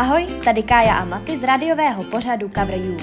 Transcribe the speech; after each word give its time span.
Ahoj, 0.00 0.26
tady 0.44 0.62
Kája 0.62 0.94
a 0.94 1.04
Maty 1.04 1.36
z 1.36 1.44
rádiového 1.44 2.04
pořadu 2.04 2.50
Cover 2.54 2.74
You. 2.74 2.96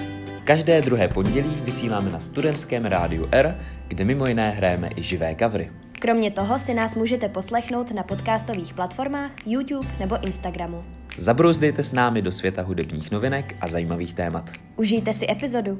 Každé 0.43 0.81
druhé 0.81 1.07
pondělí 1.07 1.49
vysíláme 1.49 2.11
na 2.11 2.19
studentském 2.19 2.85
rádiu 2.85 3.27
R, 3.31 3.59
kde 3.87 4.05
mimo 4.05 4.27
jiné 4.27 4.49
hrajeme 4.49 4.89
i 4.95 5.03
živé 5.03 5.35
covery. 5.39 5.71
Kromě 5.99 6.31
toho 6.31 6.59
si 6.59 6.73
nás 6.73 6.95
můžete 6.95 7.29
poslechnout 7.29 7.91
na 7.91 8.03
podcastových 8.03 8.73
platformách 8.73 9.31
YouTube 9.45 9.87
nebo 9.99 10.23
Instagramu. 10.25 10.83
Zabrouzdejte 11.17 11.83
s 11.83 11.91
námi 11.93 12.21
do 12.21 12.31
světa 12.31 12.61
hudebních 12.61 13.11
novinek 13.11 13.55
a 13.61 13.67
zajímavých 13.67 14.13
témat. 14.13 14.51
Užijte 14.75 15.13
si 15.13 15.31
epizodu. 15.31 15.79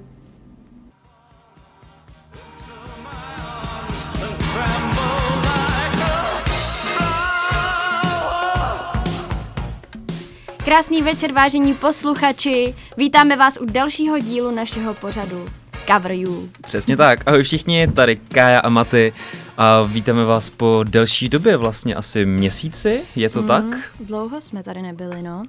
Krásný 10.67 11.02
večer, 11.02 11.31
vážení 11.31 11.73
posluchači. 11.73 12.75
Vítáme 12.98 13.35
vás 13.35 13.58
u 13.62 13.66
dalšího 13.66 14.20
dílu 14.20 14.55
našeho 14.55 14.94
pořadu 14.94 15.49
Cover 15.88 16.12
You. 16.12 16.49
Přesně 16.63 16.98
tak. 16.98 17.27
Ahoj 17.27 17.44
všichni, 17.44 17.88
tady 17.88 18.16
Kája 18.16 18.59
a 18.59 18.70
Maty 18.70 19.13
a 19.58 19.81
vítáme 19.81 20.25
vás 20.25 20.49
po 20.49 20.84
delší 20.88 21.30
době, 21.30 21.58
vlastně 21.58 21.95
asi 21.95 22.25
měsíci, 22.25 23.02
je 23.16 23.30
to 23.30 23.41
mm, 23.41 23.48
tak? 23.48 23.63
Dlouho 23.99 24.41
jsme 24.41 24.63
tady 24.63 24.81
nebyli, 24.81 25.22
no. 25.22 25.44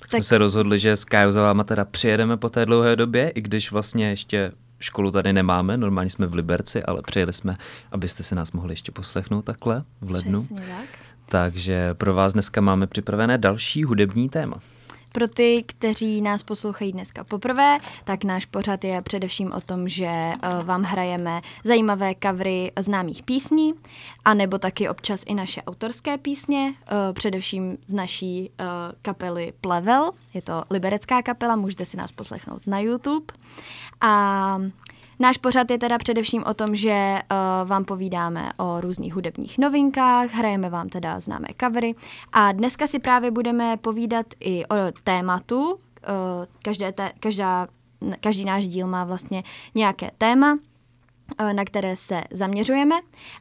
Tak, 0.00 0.10
tak 0.10 0.10
jsme 0.10 0.22
se 0.22 0.38
rozhodli, 0.38 0.78
že 0.78 0.96
s 0.96 1.04
Kájou 1.04 1.32
za 1.32 1.42
váma 1.42 1.64
teda 1.64 1.84
přijedeme 1.84 2.36
po 2.36 2.48
té 2.48 2.66
dlouhé 2.66 2.96
době, 2.96 3.28
i 3.28 3.40
když 3.40 3.70
vlastně 3.70 4.08
ještě 4.08 4.52
školu 4.80 5.10
tady 5.10 5.32
nemáme, 5.32 5.76
normálně 5.76 6.10
jsme 6.10 6.26
v 6.26 6.34
Liberci, 6.34 6.82
ale 6.82 7.02
přijeli 7.02 7.32
jsme, 7.32 7.56
abyste 7.92 8.22
se 8.22 8.34
nás 8.34 8.52
mohli 8.52 8.72
ještě 8.72 8.92
poslechnout 8.92 9.44
takhle 9.44 9.84
v 10.00 10.10
lednu. 10.10 10.44
Přesně 10.44 10.60
tak. 10.60 11.05
Takže 11.28 11.94
pro 11.94 12.14
vás 12.14 12.32
dneska 12.32 12.60
máme 12.60 12.86
připravené 12.86 13.38
další 13.38 13.84
hudební 13.84 14.28
téma. 14.28 14.56
Pro 15.12 15.28
ty, 15.28 15.64
kteří 15.66 16.20
nás 16.20 16.42
poslouchají 16.42 16.92
dneska 16.92 17.24
poprvé, 17.24 17.78
tak 18.04 18.24
náš 18.24 18.46
pořad 18.46 18.84
je 18.84 19.02
především 19.02 19.52
o 19.52 19.60
tom, 19.60 19.88
že 19.88 20.06
uh, 20.06 20.64
vám 20.64 20.82
hrajeme 20.82 21.40
zajímavé 21.64 22.14
kavry 22.14 22.72
známých 22.78 23.22
písní, 23.22 23.74
anebo 24.24 24.58
taky 24.58 24.88
občas 24.88 25.22
i 25.26 25.34
naše 25.34 25.62
autorské 25.62 26.18
písně, 26.18 26.74
uh, 26.92 27.12
především 27.12 27.78
z 27.86 27.94
naší 27.94 28.50
uh, 28.60 28.66
kapely 29.02 29.52
Plevel. 29.60 30.10
Je 30.34 30.42
to 30.42 30.62
liberecká 30.70 31.22
kapela, 31.22 31.56
můžete 31.56 31.84
si 31.84 31.96
nás 31.96 32.12
poslechnout 32.12 32.66
na 32.66 32.78
YouTube. 32.78 33.26
A 34.00 34.58
Náš 35.18 35.36
pořad 35.36 35.70
je 35.70 35.78
teda 35.78 35.98
především 35.98 36.44
o 36.46 36.54
tom, 36.54 36.74
že 36.74 37.18
uh, 37.30 37.68
vám 37.68 37.84
povídáme 37.84 38.52
o 38.56 38.80
různých 38.80 39.14
hudebních 39.14 39.58
novinkách, 39.58 40.30
hrajeme 40.30 40.70
vám 40.70 40.88
teda 40.88 41.20
známé 41.20 41.48
covery 41.60 41.94
a 42.32 42.52
dneska 42.52 42.86
si 42.86 42.98
právě 42.98 43.30
budeme 43.30 43.76
povídat 43.76 44.26
i 44.40 44.66
o 44.66 44.74
tématu. 45.04 45.64
Uh, 45.64 45.76
každé 46.62 46.92
te, 46.92 47.12
každá, 47.20 47.68
každý 48.20 48.44
náš 48.44 48.68
díl 48.68 48.86
má 48.86 49.04
vlastně 49.04 49.42
nějaké 49.74 50.10
téma, 50.18 50.58
na 51.52 51.64
které 51.64 51.96
se 51.96 52.22
zaměřujeme. 52.30 52.94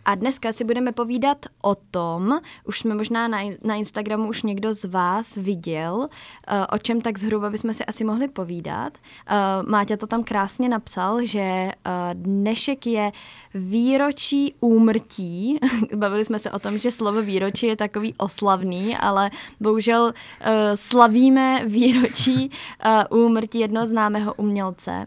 A 0.05 0.15
dneska 0.15 0.51
si 0.51 0.63
budeme 0.63 0.91
povídat 0.91 1.45
o 1.61 1.75
tom, 1.75 2.39
už 2.63 2.79
jsme 2.79 2.95
možná 2.95 3.27
na, 3.27 3.39
na 3.63 3.75
Instagramu 3.75 4.29
už 4.29 4.43
někdo 4.43 4.73
z 4.73 4.85
vás 4.85 5.35
viděl, 5.35 6.07
eh, 6.47 6.67
o 6.67 6.77
čem 6.77 7.01
tak 7.01 7.19
zhruba 7.19 7.49
bychom 7.49 7.73
si 7.73 7.85
asi 7.85 8.03
mohli 8.03 8.27
povídat. 8.27 8.97
Eh, 9.27 9.35
Máťa 9.69 9.97
to 9.97 10.07
tam 10.07 10.23
krásně 10.23 10.69
napsal, 10.69 11.25
že 11.25 11.71
dnešek 12.13 12.87
je 12.87 13.11
výročí 13.53 14.55
úmrtí. 14.59 15.59
Bavili 15.95 16.25
jsme 16.25 16.39
se 16.39 16.51
o 16.51 16.59
tom, 16.59 16.79
že 16.79 16.91
slovo 16.91 17.21
výročí 17.21 17.65
je 17.65 17.75
takový 17.75 18.13
oslavný, 18.17 18.97
ale 18.97 19.31
bohužel 19.59 20.13
slavíme 20.75 21.65
výročí 21.65 22.51
úmrtí 23.09 23.59
jednoho 23.59 23.87
známého 23.87 24.33
umělce. 24.33 25.05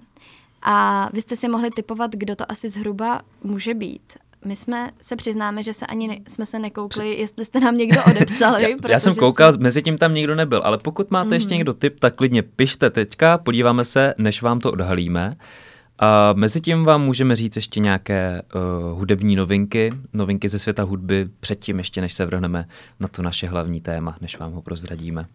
A 0.63 1.09
vy 1.13 1.23
jste 1.23 1.37
si 1.37 1.49
mohli 1.49 1.71
typovat, 1.71 2.11
kdo 2.15 2.37
to 2.37 2.51
asi 2.53 2.69
zhruba 2.69 3.21
může 3.43 3.75
být. 3.75 4.13
My 4.45 4.57
jsme 4.57 4.91
se 5.01 5.17
přiznáme, 5.17 5.63
že 5.63 5.73
se 5.73 5.87
ani 5.87 6.09
ne, 6.09 6.17
jsme 6.29 6.47
se 6.47 6.59
nekoukli, 6.59 7.15
jestli 7.15 7.45
jste 7.45 7.61
nám 7.61 7.77
někdo 7.77 8.01
odepsali. 8.11 8.63
já, 8.83 8.91
já 8.91 9.01
jsem 9.01 9.15
koukal, 9.15 9.53
jsme... 9.53 9.63
mezi 9.63 9.83
tím 9.83 9.99
tam 9.99 10.15
nikdo 10.15 10.35
nebyl, 10.35 10.61
ale 10.65 10.79
pokud 10.79 11.11
máte 11.11 11.27
mm. 11.27 11.33
ještě 11.33 11.49
mhm. 11.49 11.59
někdo 11.59 11.73
tip, 11.73 12.01
tak 12.01 12.17
klidně 12.17 12.43
pište 12.43 12.91
teďka, 12.91 13.39
podíváme 13.39 13.85
se, 13.85 14.15
než 14.19 14.43
vám 14.43 14.61
to 14.61 14.73
odhalíme. 14.73 15.35
A 15.99 16.33
mezi 16.33 16.61
tím 16.61 16.85
vám 16.85 17.03
můžeme 17.03 17.37
říct 17.37 17.57
ještě 17.57 17.81
nějaké 17.81 18.43
uh, 18.55 18.99
hudební 18.99 19.37
novinky, 19.37 19.93
novinky 20.13 20.49
ze 20.49 20.59
světa 20.59 20.83
hudby, 20.83 21.29
předtím 21.41 21.79
ještě, 21.79 22.01
než 22.01 22.13
se 22.15 22.27
vrhneme 22.27 22.65
na 23.01 23.09
to 23.09 23.23
naše 23.23 23.47
hlavní 23.47 23.81
téma, 23.81 24.17
než 24.21 24.39
vám 24.39 24.53
ho 24.53 24.63
prozradíme. 24.63 25.27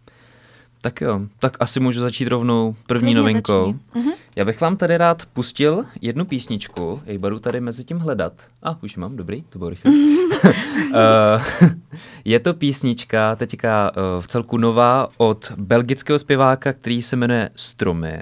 Tak 0.84 1.02
jo, 1.02 1.22
tak 1.40 1.58
asi 1.60 1.80
můžu 1.80 2.00
začít 2.00 2.28
rovnou 2.28 2.76
první 2.88 3.02
Klidně 3.02 3.16
novinkou. 3.16 3.76
Uh-huh. 3.96 4.14
Já 4.36 4.46
bych 4.46 4.62
vám 4.62 4.78
tady 4.78 4.98
rád 4.98 5.26
pustil 5.26 5.86
jednu 6.02 6.26
písničku, 6.26 7.02
jej 7.06 7.18
budu 7.18 7.40
tady 7.40 7.62
mezi 7.62 7.84
tím 7.84 8.00
hledat. 8.00 8.34
A, 8.64 8.70
ah, 8.72 8.78
už 8.82 8.96
mám, 8.96 9.16
dobrý, 9.16 9.44
to 9.50 9.60
bylo 9.60 9.70
rychle. 9.70 9.92
uh, 9.92 11.70
je 12.26 12.40
to 12.40 12.54
písnička 12.54 13.36
teďka 13.36 13.92
uh, 13.92 14.22
v 14.22 14.28
celku 14.28 14.58
nová 14.58 15.08
od 15.18 15.52
belgického 15.58 16.20
zpěváka, 16.20 16.74
který 16.74 17.02
se 17.02 17.16
jmenuje 17.16 17.50
Stromy. 17.56 18.20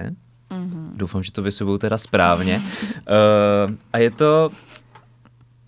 Uh-huh. 0.50 0.90
Doufám, 0.94 1.22
že 1.22 1.32
to 1.32 1.42
vysvětlou 1.42 1.78
teda 1.78 1.98
správně. 1.98 2.62
Uh, 3.66 3.74
a 3.92 3.98
je 3.98 4.10
to 4.10 4.50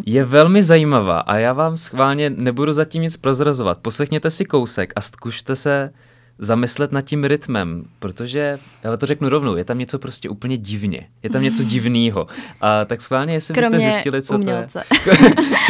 je 0.06 0.24
velmi 0.24 0.62
zajímavá 0.62 1.20
a 1.20 1.36
já 1.36 1.52
vám 1.52 1.76
schválně 1.76 2.30
nebudu 2.30 2.72
zatím 2.72 3.02
nic 3.02 3.16
prozrazovat. 3.16 3.78
Poslechněte 3.78 4.30
si 4.30 4.44
kousek 4.44 4.92
a 4.96 5.00
zkušte 5.00 5.56
se 5.56 5.90
zamyslet 6.38 6.92
nad 6.92 7.00
tím 7.00 7.24
rytmem, 7.24 7.84
protože, 7.98 8.58
já 8.84 8.96
to 8.96 9.06
řeknu 9.06 9.28
rovnou, 9.28 9.56
je 9.56 9.64
tam 9.64 9.78
něco 9.78 9.98
prostě 9.98 10.28
úplně 10.28 10.56
divně. 10.56 11.08
Je 11.22 11.30
tam 11.30 11.42
něco 11.42 11.62
divného. 11.62 12.26
A 12.60 12.84
tak 12.84 13.02
schválně, 13.02 13.32
jestli 13.32 13.54
kromě 13.54 13.70
byste 13.70 13.90
zjistili, 13.92 14.22
co 14.22 14.34
umělce. 14.34 14.84
to 15.04 15.10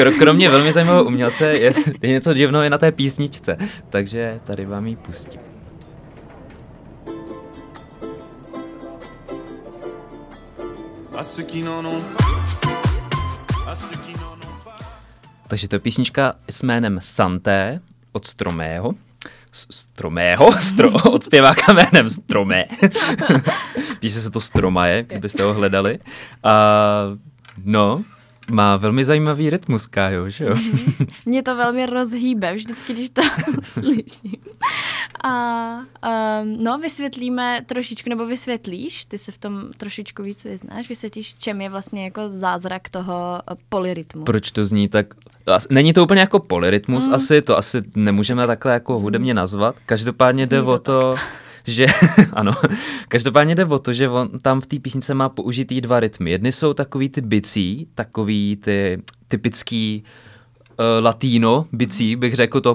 je. 0.02 0.12
kromě 0.18 0.50
velmi 0.50 0.72
zajímavého 0.72 1.04
umělce 1.04 1.46
je, 1.46 1.74
je 2.02 2.08
něco 2.08 2.34
divného 2.34 2.64
i 2.64 2.70
na 2.70 2.78
té 2.78 2.92
písničce. 2.92 3.56
Takže 3.90 4.40
tady 4.44 4.66
vám 4.66 4.86
ji 4.86 4.96
pustím. 4.96 5.40
Takže 15.48 15.68
to 15.68 15.74
je 15.74 15.80
písnička 15.80 16.34
s 16.50 16.62
jménem 16.62 16.98
Santé 17.02 17.80
od 18.12 18.26
Stromého 18.26 18.94
stromého, 19.54 20.52
stro, 20.60 20.92
od 20.92 21.24
zpěváka 21.24 21.72
jménem 21.72 22.10
Stromé. 22.10 22.64
Píše 24.00 24.20
se 24.20 24.30
to 24.30 24.40
Stromaje, 24.40 25.02
kdybyste 25.02 25.42
ho 25.42 25.54
hledali. 25.54 25.98
A 26.42 26.54
no, 27.64 28.02
má 28.50 28.76
velmi 28.76 29.04
zajímavý 29.04 29.50
rytmus, 29.50 29.86
Kájo, 29.86 30.28
že 30.28 30.44
jo? 30.44 30.50
Mm-hmm. 30.50 31.06
Mě 31.26 31.42
to 31.42 31.56
velmi 31.56 31.86
rozhýbe 31.86 32.54
vždycky, 32.54 32.92
když 32.92 33.10
to 33.10 33.22
slyším. 33.70 34.42
A 35.24 35.76
um, 35.78 36.58
no, 36.62 36.78
vysvětlíme 36.78 37.62
trošičku, 37.66 38.10
nebo 38.10 38.26
vysvětlíš, 38.26 39.04
ty 39.04 39.18
se 39.18 39.32
v 39.32 39.38
tom 39.38 39.62
trošičku 39.76 40.22
víc 40.22 40.44
vyznáš, 40.44 40.88
vysvětlíš, 40.88 41.34
čem 41.34 41.60
je 41.60 41.70
vlastně 41.70 42.04
jako 42.04 42.28
zázrak 42.28 42.88
toho 42.88 43.40
polyrytmu. 43.68 44.24
Proč 44.24 44.50
to 44.50 44.64
zní 44.64 44.88
tak... 44.88 45.06
Není 45.70 45.92
to 45.92 46.02
úplně 46.02 46.20
jako 46.20 46.38
polyrytmus 46.38 47.08
mm. 47.08 47.14
asi, 47.14 47.42
to 47.42 47.58
asi 47.58 47.82
nemůžeme 47.94 48.46
takhle 48.46 48.72
jako 48.72 48.98
hudebně 48.98 49.34
nazvat. 49.34 49.76
Každopádně 49.86 50.46
zní 50.46 50.50
jde 50.50 50.62
to 50.62 50.72
o 50.72 50.78
to... 50.78 51.14
Tak 51.14 51.43
že 51.66 51.86
ano, 52.32 52.52
každopádně 53.08 53.54
jde 53.54 53.64
o 53.64 53.78
to, 53.78 53.92
že 53.92 54.08
on 54.08 54.38
tam 54.38 54.60
v 54.60 54.66
té 54.66 54.78
písnice 54.78 55.14
má 55.14 55.28
použitý 55.28 55.80
dva 55.80 56.00
rytmy. 56.00 56.30
Jedny 56.30 56.52
jsou 56.52 56.74
takový 56.74 57.08
ty 57.08 57.20
bicí, 57.20 57.88
takový 57.94 58.56
ty 58.56 59.02
typický 59.28 60.04
uh, 60.70 61.04
latino 61.04 61.66
bicí, 61.72 62.16
bych 62.16 62.34
řekl 62.34 62.60
to 62.60 62.74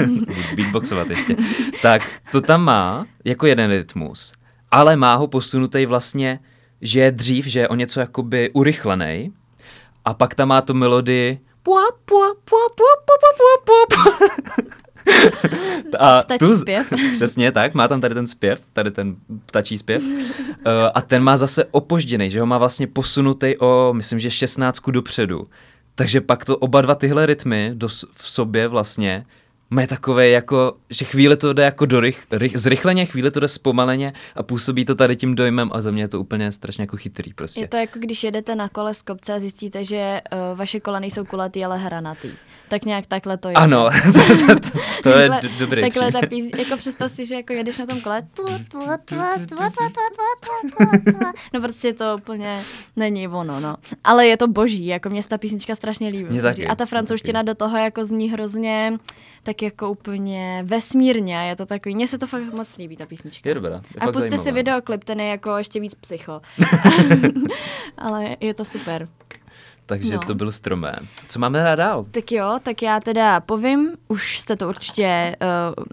beatboxovat 0.56 1.10
ještě. 1.10 1.36
Tak 1.82 2.02
to 2.32 2.40
tam 2.40 2.64
má 2.64 3.06
jako 3.24 3.46
jeden 3.46 3.70
rytmus, 3.70 4.32
ale 4.70 4.96
má 4.96 5.14
ho 5.14 5.26
posunutý 5.26 5.86
vlastně, 5.86 6.40
že 6.80 7.00
je 7.00 7.12
dřív, 7.12 7.46
že 7.46 7.60
je 7.60 7.68
o 7.68 7.74
něco 7.74 8.00
jakoby 8.00 8.50
urychlený 8.52 9.32
a 10.04 10.14
pak 10.14 10.34
tam 10.34 10.48
má 10.48 10.60
tu 10.60 10.74
melodii 10.74 11.38
a 15.98 16.22
ptačí 16.22 16.38
tu, 16.38 16.56
zpěv. 16.56 16.92
Přesně 17.14 17.52
tak, 17.52 17.74
má 17.74 17.88
tam 17.88 18.00
tady 18.00 18.14
ten 18.14 18.26
zpěv, 18.26 18.60
tady 18.72 18.90
ten 18.90 19.16
ptačí 19.46 19.78
zpěv. 19.78 20.02
Uh, 20.02 20.16
a 20.94 21.00
ten 21.02 21.22
má 21.22 21.36
zase 21.36 21.64
opožděný, 21.64 22.30
že 22.30 22.40
ho 22.40 22.46
má 22.46 22.58
vlastně 22.58 22.86
posunutý 22.86 23.56
o, 23.58 23.92
myslím, 23.92 24.18
že 24.18 24.30
16 24.30 24.80
dopředu. 24.90 25.48
Takže 25.94 26.20
pak 26.20 26.44
to 26.44 26.56
oba 26.56 26.80
dva 26.80 26.94
tyhle 26.94 27.26
rytmy 27.26 27.70
do, 27.74 27.88
v 28.14 28.30
sobě 28.30 28.68
vlastně 28.68 29.24
má 29.70 29.86
takové 29.86 30.28
jako, 30.28 30.76
že 30.90 31.04
chvíli 31.04 31.36
to 31.36 31.52
jde 31.52 31.62
jako 31.62 31.86
do 31.86 32.00
rych, 32.00 32.26
rych, 32.30 32.52
zrychleně, 32.58 33.06
chvíli 33.06 33.30
to 33.30 33.40
jde 33.40 33.48
zpomaleně 33.48 34.12
a 34.34 34.42
působí 34.42 34.84
to 34.84 34.94
tady 34.94 35.16
tím 35.16 35.34
dojmem 35.34 35.70
a 35.72 35.80
za 35.80 35.90
mě 35.90 36.02
je 36.02 36.08
to 36.08 36.20
úplně 36.20 36.52
strašně 36.52 36.82
jako 36.82 36.96
chytrý 36.96 37.34
prostě. 37.34 37.60
Je 37.60 37.68
to 37.68 37.76
jako 37.76 37.98
když 37.98 38.24
jedete 38.24 38.54
na 38.54 38.68
kole 38.68 38.94
z 38.94 39.02
kopce 39.02 39.34
a 39.34 39.38
zjistíte, 39.38 39.84
že 39.84 40.20
uh, 40.32 40.58
vaše 40.58 40.80
kola 40.80 41.00
nejsou 41.00 41.24
kulatý, 41.24 41.64
ale 41.64 41.78
hranatý. 41.78 42.30
Tak 42.70 42.84
nějak 42.84 43.06
takhle 43.06 43.36
to 43.36 43.48
je. 43.48 43.54
Ano, 43.54 43.88
to, 44.12 44.46
to, 44.46 44.60
to, 44.60 44.78
to 45.02 45.08
je 45.08 45.30
dobrý 45.58 45.82
Takhle 45.82 46.12
ta 46.12 46.20
píz, 46.26 46.50
jako 46.58 46.76
představ 46.76 47.10
si, 47.10 47.26
že 47.26 47.34
jako 47.34 47.52
jedeš 47.52 47.78
na 47.78 47.86
tom 47.86 48.00
kole. 48.00 48.22
No 51.52 51.60
prostě 51.60 51.92
to 51.92 52.16
úplně 52.18 52.62
není 52.96 53.28
ono, 53.28 53.60
no. 53.60 53.76
Ale 54.04 54.26
je 54.26 54.36
to 54.36 54.48
boží, 54.48 54.86
jako 54.86 55.10
mě 55.10 55.22
ta 55.22 55.38
písnička 55.38 55.74
strašně 55.74 56.08
líbí. 56.08 56.40
A 56.68 56.74
ta 56.74 56.86
francouzština 56.86 57.42
do 57.42 57.54
toho 57.54 57.76
jako 57.76 58.04
zní 58.04 58.30
hrozně 58.30 58.98
tak 59.42 59.62
jako 59.62 59.90
úplně 59.90 60.62
vesmírně. 60.66 61.36
Je 61.36 61.56
to 61.56 61.66
takový, 61.66 61.94
mně 61.94 62.08
se 62.08 62.18
to 62.18 62.26
fakt 62.26 62.52
moc 62.54 62.76
líbí, 62.76 62.96
ta 62.96 63.06
písnička. 63.06 63.48
Je 63.48 63.54
dobrá. 63.54 63.74
Je 63.74 64.00
a 64.00 64.12
puste 64.12 64.38
si 64.38 64.52
videoklip, 64.52 65.04
ten 65.04 65.20
je 65.20 65.26
jako 65.26 65.56
ještě 65.56 65.80
víc 65.80 65.94
psycho. 65.94 66.40
Ale 67.98 68.36
je 68.40 68.54
to 68.54 68.64
super. 68.64 69.08
Takže 69.90 70.14
No. 70.14 70.20
to 70.26 70.34
byl 70.34 70.52
stromé. 70.52 70.92
Co 71.28 71.38
máme 71.38 71.60
hrát 71.60 71.74
dál? 71.74 72.06
Tak 72.10 72.32
jo, 72.32 72.58
tak 72.62 72.82
já 72.82 73.00
teda 73.00 73.40
povím, 73.40 73.90
už 74.08 74.38
jste 74.38 74.56
to 74.56 74.68
určitě 74.68 75.36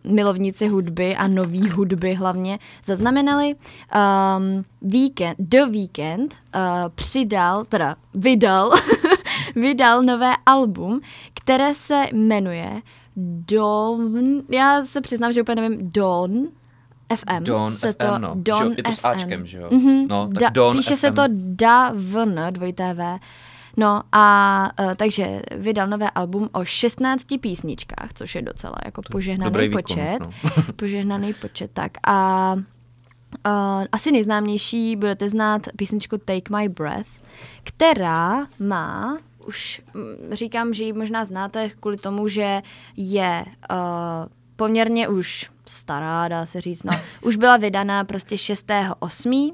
uh, 0.05 0.11
milovníci 0.13 0.67
hudby 0.67 1.15
a 1.15 1.27
nový 1.27 1.69
hudby 1.69 2.13
hlavně 2.13 2.59
zaznamenali. 2.85 3.55
Um, 4.35 4.65
víkend, 4.81 5.35
The 5.39 5.65
Weekend 5.65 6.33
uh, 6.55 6.61
přidal, 6.95 7.65
teda 7.65 7.95
vydal, 8.13 8.71
vydal 9.55 10.03
nové 10.03 10.33
album, 10.45 11.01
které 11.33 11.75
se 11.75 12.05
jmenuje 12.13 12.81
Dawn, 13.51 14.41
já 14.51 14.85
se 14.85 15.01
přiznám, 15.01 15.33
že 15.33 15.41
úplně 15.41 15.61
nevím, 15.61 15.91
Dawn, 15.91 16.31
FM. 17.15 17.43
Dawn 17.43 17.69
se 17.71 17.93
FM, 17.93 17.97
to, 17.97 18.19
no. 18.19 18.31
Dawn 18.35 18.59
Že 18.63 18.65
jo, 18.69 18.73
je 18.77 18.83
to 18.83 18.91
s 18.91 18.95
FM. 18.99 19.07
Ačkem, 19.07 19.45
že 19.45 19.57
jo? 19.57 19.67
Mhm, 19.71 20.07
No, 20.07 20.27
tak 20.27 20.37
da, 20.43 20.49
Dawn 20.49 20.77
Píše 20.77 20.95
se 20.97 21.07
FM. 21.09 21.15
to 21.15 21.23
DAVN, 21.31 22.39
dvojité 22.51 22.93
V. 22.93 23.19
No 23.77 24.01
a 24.11 24.69
uh, 24.79 24.93
takže 24.95 25.41
vydal 25.55 25.87
nové 25.87 26.09
album 26.09 26.49
o 26.51 26.65
16 26.65 27.25
písničkách, 27.41 28.13
což 28.13 28.35
je 28.35 28.41
docela 28.41 28.75
jako 28.85 29.01
požehnaný 29.11 29.59
výkon, 29.59 29.81
počet. 29.81 30.17
no. 30.19 30.63
požehnaný 30.75 31.33
počet, 31.33 31.71
tak 31.73 31.91
a 32.07 32.53
uh, 32.53 33.83
asi 33.91 34.11
nejznámější 34.11 34.95
budete 34.95 35.29
znát 35.29 35.61
písničku 35.75 36.17
Take 36.17 36.57
My 36.57 36.69
Breath, 36.69 37.09
která 37.63 38.47
má, 38.59 39.17
už 39.45 39.81
mm, 39.93 40.35
říkám, 40.35 40.73
že 40.73 40.83
ji 40.83 40.93
možná 40.93 41.25
znáte 41.25 41.69
kvůli 41.69 41.97
tomu, 41.97 42.27
že 42.27 42.61
je 42.95 43.45
uh, 43.71 43.77
poměrně 44.55 45.07
už 45.07 45.49
stará, 45.65 46.27
dá 46.27 46.45
se 46.45 46.61
říct, 46.61 46.83
no. 46.83 46.93
Už 47.21 47.35
byla 47.35 47.57
vydaná 47.57 48.03
prostě 48.03 48.35
6.8. 48.35 49.53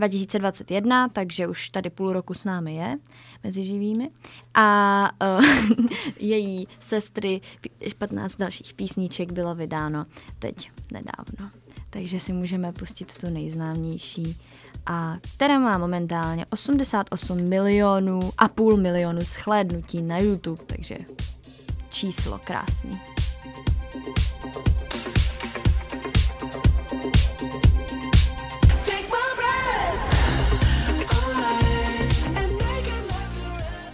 2021, 0.00 1.08
takže 1.08 1.46
už 1.46 1.70
tady 1.70 1.90
půl 1.90 2.12
roku 2.12 2.34
s 2.34 2.44
námi 2.44 2.74
je, 2.74 2.98
mezi 3.44 3.64
živými. 3.64 4.10
A 4.54 5.10
uh, 5.38 5.44
její 6.18 6.68
sestry, 6.80 7.40
pí- 7.60 7.94
15 7.98 8.36
dalších 8.36 8.74
písniček 8.74 9.32
bylo 9.32 9.54
vydáno 9.54 10.04
teď 10.38 10.70
nedávno. 10.92 11.50
Takže 11.90 12.20
si 12.20 12.32
můžeme 12.32 12.72
pustit 12.72 13.16
tu 13.16 13.30
nejznámější, 13.30 14.36
a 14.86 15.16
která 15.34 15.58
má 15.58 15.78
momentálně 15.78 16.46
88 16.50 17.48
milionů 17.48 18.20
a 18.38 18.48
půl 18.48 18.76
milionu 18.76 19.20
shlédnutí 19.20 20.02
na 20.02 20.18
YouTube, 20.18 20.62
takže 20.66 20.96
číslo 21.90 22.40
krásný. 22.44 23.00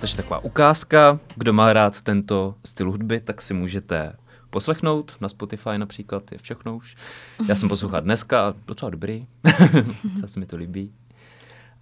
Takže 0.01 0.17
taková 0.17 0.45
ukázka, 0.45 1.19
kdo 1.37 1.53
má 1.53 1.73
rád 1.73 2.03
tento 2.03 2.55
styl 2.65 2.91
hudby, 2.91 3.21
tak 3.21 3.43
si 3.43 3.55
můžete 3.55 4.17
poslechnout 4.51 5.17
na 5.21 5.29
Spotify 5.29 5.79
například, 5.79 6.33
je 6.33 6.39
všechno 6.39 6.77
už. 6.77 6.97
Já 7.49 7.55
jsem 7.55 7.69
poslouchal 7.69 8.01
dneska 8.01 8.49
a 8.49 8.55
docela 8.67 8.91
dobrý, 8.91 9.27
zase 10.15 10.29
se 10.29 10.41
mi 10.41 10.47
to 10.47 10.57
líbí. 10.57 10.95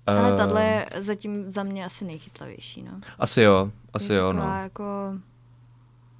Ale 0.06 0.32
Eh, 0.32 0.36
tahle 0.36 0.64
je 0.64 0.86
zatím 1.02 1.52
za 1.52 1.62
mě 1.62 1.84
asi 1.84 2.04
nejchytlavější, 2.04 2.82
no. 2.82 3.00
Asi 3.18 3.42
jo, 3.42 3.70
asi 3.92 4.12
je 4.12 4.18
jo, 4.18 4.32
no. 4.32 4.42
jako 4.42 4.84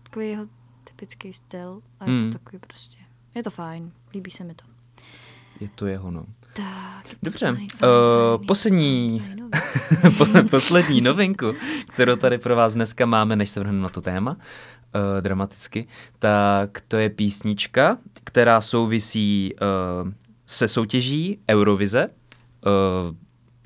takový 0.02 0.28
jeho 0.30 0.46
typický 0.84 1.32
styl 1.32 1.80
a 2.00 2.04
je 2.10 2.10
Hmm. 2.20 2.32
to 2.32 2.38
takový 2.38 2.58
prostě, 2.58 2.96
je 3.34 3.42
to 3.42 3.50
fajn, 3.50 3.92
líbí 4.14 4.30
se 4.30 4.44
mi 4.44 4.54
to. 4.54 4.64
Je 5.60 5.68
to 5.68 5.86
jeho, 5.86 6.10
no. 6.10 6.26
Tak. 6.56 7.16
Dobře, 7.22 7.56
eh, 7.82 7.86
poslední, 8.46 9.24
poslední 10.50 11.00
novinku, 11.00 11.54
kterou 11.92 12.16
tady 12.16 12.38
pro 12.38 12.56
vás 12.56 12.74
dneska 12.74 13.06
máme, 13.06 13.36
než 13.36 13.50
se 13.50 13.60
vrhneme 13.60 13.82
na 13.82 13.88
to 13.88 14.00
téma, 14.00 14.30
uh, 14.30 15.20
dramaticky, 15.20 15.86
tak 16.18 16.80
to 16.88 16.96
je 16.96 17.10
písnička, 17.10 17.98
která 18.24 18.60
souvisí 18.60 19.54
uh, 19.54 20.10
se 20.46 20.68
soutěží 20.68 21.38
Eurovize. 21.50 22.06
Uh, 22.06 23.16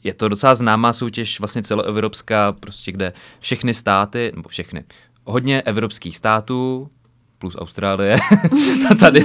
je 0.05 0.15
to 0.15 0.29
docela 0.29 0.55
známá 0.55 0.93
soutěž, 0.93 1.41
vlastně 1.41 1.63
celoevropská, 1.63 2.53
prostě 2.53 2.93
kde 2.93 3.13
všechny 3.41 3.75
státy, 3.75 4.33
nebo 4.37 4.49
všechny, 4.49 4.85
hodně 5.25 5.63
evropských 5.63 6.17
států, 6.17 6.91
plus 7.39 7.57
Austrálie, 7.59 8.19
tady 9.01 9.21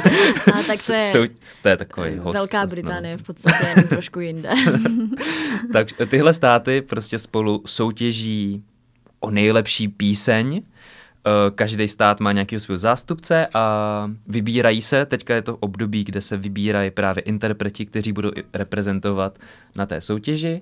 A 0.54 0.64
tak 0.68 0.78
to 0.88 0.94
je 0.94 1.02
jsou, 1.02 1.20
to 1.62 1.70
je 1.70 1.78
takový 1.78 2.18
host. 2.18 2.34
Velká 2.34 2.62
host, 2.62 2.76
no. 2.76 2.82
Británie 2.82 3.18
v 3.18 3.24
podstatě, 3.24 3.66
jenom 3.70 3.88
trošku 3.88 4.20
jinde. 4.20 4.50
Tak 5.74 5.88
tyhle 6.10 6.34
státy 6.34 6.82
prostě 6.82 7.20
spolu 7.20 7.64
soutěží 7.66 8.64
o 9.20 9.32
nejlepší 9.32 9.88
píseň. 9.88 10.62
Eh, 11.28 11.52
Každý 11.56 11.88
stát 11.88 12.20
má 12.20 12.32
nějakého 12.32 12.60
svého 12.60 12.78
zástupce 12.78 13.48
a 13.54 14.10
vybírají 14.28 14.82
se, 14.82 15.06
teďka 15.06 15.36
je 15.36 15.42
to 15.42 15.58
období, 15.58 16.04
kde 16.04 16.22
se 16.22 16.38
vybírají 16.38 16.92
právě 16.92 17.22
interpreti, 17.24 17.86
kteří 17.86 18.14
budou 18.14 18.32
reprezentovat 18.54 19.40
na 19.76 19.86
té 19.86 20.02
soutěži. 20.02 20.62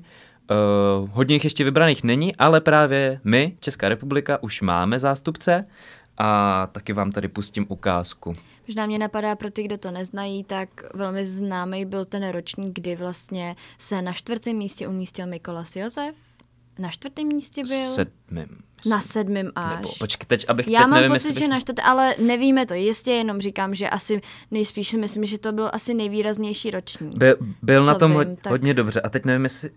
Uh, 0.52 1.10
hodně 1.14 1.36
jich 1.36 1.44
ještě 1.44 1.64
vybraných 1.64 2.04
není, 2.04 2.36
ale 2.36 2.62
právě 2.62 3.20
my, 3.24 3.56
Česká 3.60 3.90
republika, 3.90 4.44
už 4.44 4.62
máme 4.62 5.00
zástupce 5.00 5.66
a 6.18 6.68
taky 6.72 6.94
vám 6.94 7.12
tady 7.12 7.28
pustím 7.28 7.66
ukázku. 7.70 8.36
Možná 8.68 8.86
mě 8.86 9.00
napadá 9.00 9.36
pro 9.36 9.52
ty, 9.52 9.64
kdo 9.64 9.78
to 9.78 9.92
neznají, 9.92 10.44
tak 10.44 10.70
velmi 10.94 11.26
známý 11.26 11.86
byl 11.86 12.06
ten 12.06 12.30
ročník, 12.30 12.80
kdy 12.80 12.96
vlastně 12.96 13.56
se 13.78 14.02
na 14.02 14.14
čtvrtém 14.14 14.56
místě 14.58 14.88
umístil 14.88 15.28
Mikolas 15.28 15.76
Josef. 15.76 16.16
Na 16.80 16.90
čtvrtém 16.90 17.28
místě 17.28 17.64
byl? 17.64 17.88
Sedmým. 17.88 18.48
Na 18.90 19.02
sedmém 19.02 19.52
až. 19.56 19.76
Nebo, 19.76 19.90
počkej, 20.00 20.28
teď, 20.28 20.46
abych 20.48 20.68
Já 20.68 20.80
teď 20.80 20.88
mám 20.88 20.96
nevím, 21.00 21.12
pocit, 21.12 21.28
jestli 21.28 21.40
že 21.40 21.46
bych... 21.46 21.50
na 21.50 21.60
čtvrté, 21.60 21.82
ale 21.82 22.16
nevíme 22.20 22.66
to. 22.66 22.74
Jistě 22.74 23.12
jenom 23.12 23.42
říkám, 23.42 23.76
že 23.76 23.90
asi 23.90 24.22
nejspíš 24.52 24.94
myslím, 24.94 25.26
že 25.26 25.38
to 25.38 25.52
byl 25.52 25.70
asi 25.74 25.94
nejvýraznější 25.94 26.72
ročník. 26.72 27.18
Byl, 27.18 27.38
byl 27.62 27.84
na 27.84 27.96
tom 27.96 28.12
vím, 28.12 28.18
ho, 28.18 28.36
tak- 28.36 28.52
hodně 28.52 28.74
dobře 28.74 29.02
a 29.02 29.10
teď 29.10 29.26
nevím, 29.26 29.44
jestli... 29.44 29.70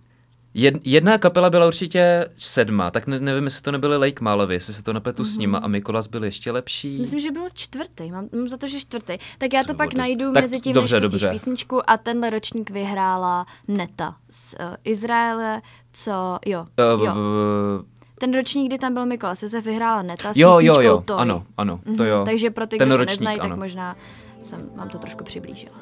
Jed, 0.56 0.74
jedna 0.84 1.18
kapela 1.18 1.50
byla 1.50 1.66
určitě 1.66 2.28
sedma, 2.38 2.90
tak 2.90 3.06
ne, 3.06 3.20
nevím, 3.20 3.44
jestli 3.44 3.62
to 3.62 3.72
nebyly 3.72 3.96
Lake 3.96 4.24
Malovi, 4.24 4.54
jestli 4.54 4.74
se 4.74 4.82
to 4.82 4.92
nepletu 4.92 5.22
mm-hmm. 5.22 5.34
s 5.34 5.38
nima 5.38 5.58
a 5.58 5.66
Mikolas 5.66 6.06
byl 6.06 6.24
ještě 6.24 6.50
lepší. 6.50 6.92
Si 6.92 7.00
Myslím, 7.00 7.20
že 7.20 7.30
byl 7.30 7.42
čtvrtý, 7.54 8.10
mám, 8.10 8.28
mám 8.32 8.48
za 8.48 8.56
to, 8.56 8.68
že 8.68 8.80
čtvrtý. 8.80 9.18
Tak 9.38 9.52
já 9.52 9.62
to, 9.62 9.66
To 9.72 9.74
pak 9.74 9.88
dost- 9.90 9.98
najdu 9.98 10.32
tak 10.32 10.42
mezi 10.42 10.60
tím, 10.60 10.72
dobře, 10.72 11.00
než 11.00 11.02
dobře. 11.10 11.30
písničku 11.30 11.90
a 11.90 11.96
tenhle 11.96 12.30
ročník 12.30 12.70
vyhrála 12.70 13.46
Neta 13.68 14.16
z 14.30 14.54
uh, 14.60 14.66
Izraele, 14.84 15.62
co, 15.92 16.38
jo, 16.46 16.66
Uh, 16.96 17.04
jo. 17.06 17.14
Ten 18.18 18.34
ročník, 18.34 18.68
kdy 18.68 18.78
tam 18.78 18.94
byl 18.94 19.06
Mikolas 19.06 19.42
Josef, 19.42 19.64
vyhrála 19.64 20.02
Neta 20.02 20.32
s 20.32 20.36
jo, 20.36 20.48
jo, 20.50 20.58
písničkou 20.58 20.82
jo, 20.82 21.02
Toy. 21.04 21.16
ano, 21.18 21.44
ano, 21.56 21.80
to 21.84 21.90
Mhm, 21.90 22.04
jo. 22.04 22.22
Takže 22.24 22.50
pro 22.50 22.66
ty, 22.66 22.76
Ten 22.76 22.88
kdo 22.88 22.96
to 22.96 23.00
ročník, 23.00 23.20
neznají, 23.20 23.40
ano. 23.40 23.48
tak 23.48 23.58
možná 23.58 23.96
jsem 24.42 24.62
vám 24.76 24.88
to 24.88 24.98
trošku 24.98 25.24
přiblížila. 25.24 25.74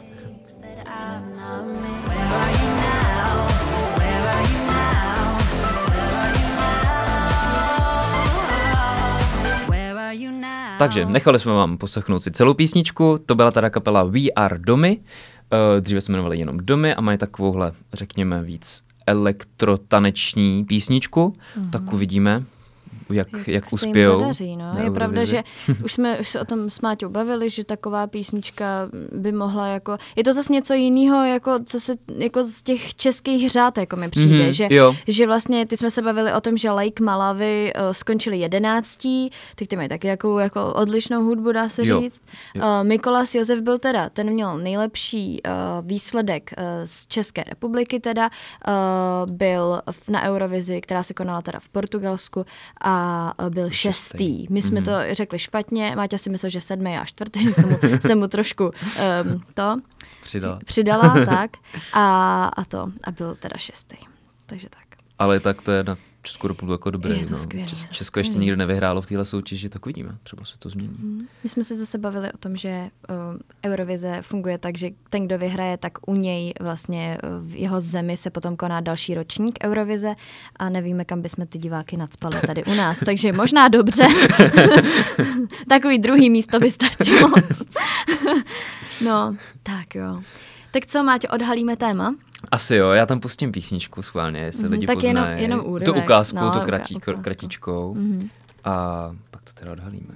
Takže 10.79 11.05
nechali 11.05 11.39
jsme 11.39 11.53
vám 11.53 11.79
poslechnout 11.79 12.23
si 12.23 12.31
celou 12.31 12.55
písničku, 12.55 13.19
to 13.27 13.35
byla 13.35 13.51
teda 13.51 13.71
kapela 13.71 14.05
We 14.05 14.31
Are 14.37 14.59
Domy, 14.59 14.99
uh, 14.99 15.81
dříve 15.81 16.01
se 16.01 16.13
jmenovali 16.13 16.39
jenom 16.39 16.57
Domy 16.57 16.95
a 16.95 17.01
mají 17.01 17.19
takovouhle, 17.19 17.73
řekněme, 17.93 18.43
víc 18.43 18.83
elektrotaneční 19.07 20.65
písničku, 20.65 21.35
mm-hmm. 21.59 21.71
tak 21.71 21.93
uvidíme, 21.93 22.45
jak, 23.13 23.29
jak, 23.33 23.49
jak 23.49 23.73
uspějou. 23.73 24.19
zadaří, 24.21 24.57
no. 24.57 24.75
Je 24.85 24.91
pravda, 24.91 25.25
že 25.25 25.43
už 25.85 25.93
jsme 25.93 26.19
už 26.19 26.29
se 26.29 26.41
o 26.41 26.45
tom 26.45 26.71
s 26.71 26.81
Máťou 26.81 27.09
bavili, 27.09 27.51
že 27.51 27.65
taková 27.65 28.07
písnička 28.07 28.89
by 29.13 29.33
mohla 29.33 29.67
jako... 29.67 29.97
Je 30.17 30.25
to 30.25 30.33
zase 30.33 30.53
něco 30.53 30.75
jiného, 30.75 31.25
jako, 31.25 31.59
co 31.67 31.81
se, 31.81 31.93
jako 32.19 32.45
z 32.45 32.63
těch 32.63 32.95
českých 32.95 33.51
řád 33.51 33.79
jako 33.79 33.97
mi 33.97 34.09
přijde, 34.09 34.43
Mhm, 34.43 34.53
že, 34.53 34.69
jo. 34.71 34.95
že 35.09 35.27
vlastně 35.27 35.67
ty 35.67 35.77
jsme 35.77 35.91
se 35.91 36.03
bavili 36.03 36.33
o 36.33 36.41
tom, 36.41 36.57
že 36.57 36.71
Lake 36.71 37.05
Malavy 37.05 37.73
uh, 37.77 37.93
skončili 37.93 38.39
jedenáctí, 38.39 39.31
teď 39.57 39.69
ty 39.69 39.77
mají 39.77 39.89
taky 39.89 40.07
jako, 40.09 40.39
jako 40.39 40.73
odlišnou 40.75 41.25
hudbu, 41.25 41.53
dá 41.53 41.69
se 41.69 41.87
Jo, 41.87 42.01
říct. 42.01 42.23
jo. 42.55 42.63
Uh, 42.63 42.89
Mikolas 42.89 43.35
Josef 43.35 43.61
byl 43.61 43.79
teda, 43.79 44.09
ten 44.11 44.31
měl 44.31 44.59
nejlepší 44.59 45.41
uh, 45.47 45.87
výsledek 45.87 46.51
uh, 46.59 46.65
z 46.85 47.07
České 47.07 47.45
republiky 47.45 48.01
teda, 48.01 48.31
uh, 48.69 49.33
byl 49.35 49.83
v, 49.91 50.09
na 50.09 50.23
Eurovizi, 50.23 50.81
která 50.81 51.03
se 51.03 51.15
konala 51.15 51.43
teda 51.43 51.61
v 51.61 51.69
Portugalsku 51.69 52.47
a 52.81 53.02
a 53.39 53.51
byl 53.51 53.71
šestý. 53.71 53.89
šestý. 53.89 54.47
My 54.51 54.63
jsme 54.63 54.83
to 54.83 54.93
řekli 55.13 55.39
špatně, 55.39 55.93
Máťa 55.97 56.19
si 56.19 56.31
myslel, 56.31 56.51
že 56.51 56.61
sedmý 56.61 56.97
a 56.99 57.05
čtvrtý, 57.05 57.55
jsem 57.55 57.69
mu, 57.71 57.77
jsem 58.01 58.19
mu 58.19 58.29
trošku 58.29 58.65
um, 58.65 59.43
to 59.55 59.77
Přidala. 60.23 60.59
přidala, 60.65 61.25
tak, 61.27 61.51
a, 61.93 62.45
a 62.47 62.65
to, 62.65 62.93
a 63.05 63.11
byl 63.11 63.37
teda 63.37 63.57
šestý. 63.59 63.97
Takže 64.47 64.69
tak. 64.69 64.99
Ale 65.19 65.41
tak 65.41 65.63
to 65.63 65.71
je 65.73 65.85
na 65.85 65.97
Českou 66.23 66.49
republiku 66.49 66.73
jako 66.73 66.91
dobré. 66.91 67.15
Je 67.15 67.27
to 67.27 67.33
no. 67.33 67.39
skvělý, 67.39 67.67
Čes- 67.69 67.89
to 67.89 67.95
Česko 67.95 68.21
ještě 68.21 68.39
nikdo 68.39 68.57
nevyhrálo 68.57 69.03
v 69.03 69.07
téhle 69.07 69.25
soutěži, 69.25 69.69
tak 69.69 69.87
uvidíme. 69.87 70.19
Třeba 70.23 70.45
se 70.45 70.59
to 70.59 70.69
změní. 70.69 71.29
My 71.43 71.49
jsme 71.49 71.65
se 71.65 71.77
zase 71.77 71.99
bavili 71.99 72.33
o 72.33 72.39
tom, 72.39 72.57
že 72.57 72.89
uh, 73.11 73.17
Eurovize 73.67 74.23
funguje 74.23 74.59
tak, 74.59 74.79
že 74.79 74.91
ten, 75.11 75.27
kdo 75.27 75.39
vyhraje, 75.39 75.77
tak 75.77 75.93
u 76.07 76.15
něj 76.15 76.53
vlastně 76.61 77.19
uh, 77.23 77.49
v 77.49 77.55
jeho 77.57 77.81
zemi 77.81 78.17
se 78.17 78.31
potom 78.31 78.57
koná 78.57 78.81
další 78.81 79.15
ročník 79.15 79.59
Eurovize 79.65 80.15
a 80.57 80.69
nevíme, 80.69 81.05
kam 81.05 81.23
bychom 81.23 81.47
ty 81.47 81.59
diváky 81.59 81.97
nadspali 81.97 82.41
tady 82.47 82.65
u 82.65 82.75
nás, 82.75 83.01
takže 83.05 83.33
možná 83.33 83.69
dobře. 83.69 84.07
Takový 85.69 85.99
druhý 85.99 86.31
místo 86.31 86.61
by 86.61 86.71
stačilo. 86.71 87.31
no, 89.05 89.37
tak 89.63 89.95
jo. 89.95 90.23
Tak 90.73 90.87
co, 90.87 91.03
Máťo, 91.03 91.29
odhalíme 91.35 91.77
téma? 91.77 92.15
Asi 92.51 92.77
jo, 92.77 92.91
já 92.91 93.07
tam 93.07 93.21
pustím 93.21 93.53
písničku 93.53 94.03
schválně, 94.03 94.41
jestli 94.41 94.63
Mhm, 94.63 94.73
lidi 94.73 94.87
tak 94.87 95.03
jenom- 95.03 95.23
poznají. 95.25 95.43
jenom 95.43 95.61
tu 95.61 95.67
úryvek. 95.67 96.05
ukázku, 96.05 96.37
No, 96.39 96.51
tu 96.51 96.61
kratí, 96.61 96.95
ukázku. 96.95 97.23
kratičkou. 97.23 97.95
Mhm. 97.95 98.29
A 98.65 98.73
pak 99.31 99.43
to 99.43 99.53
teda 99.61 99.73
odhalíme. 99.73 100.15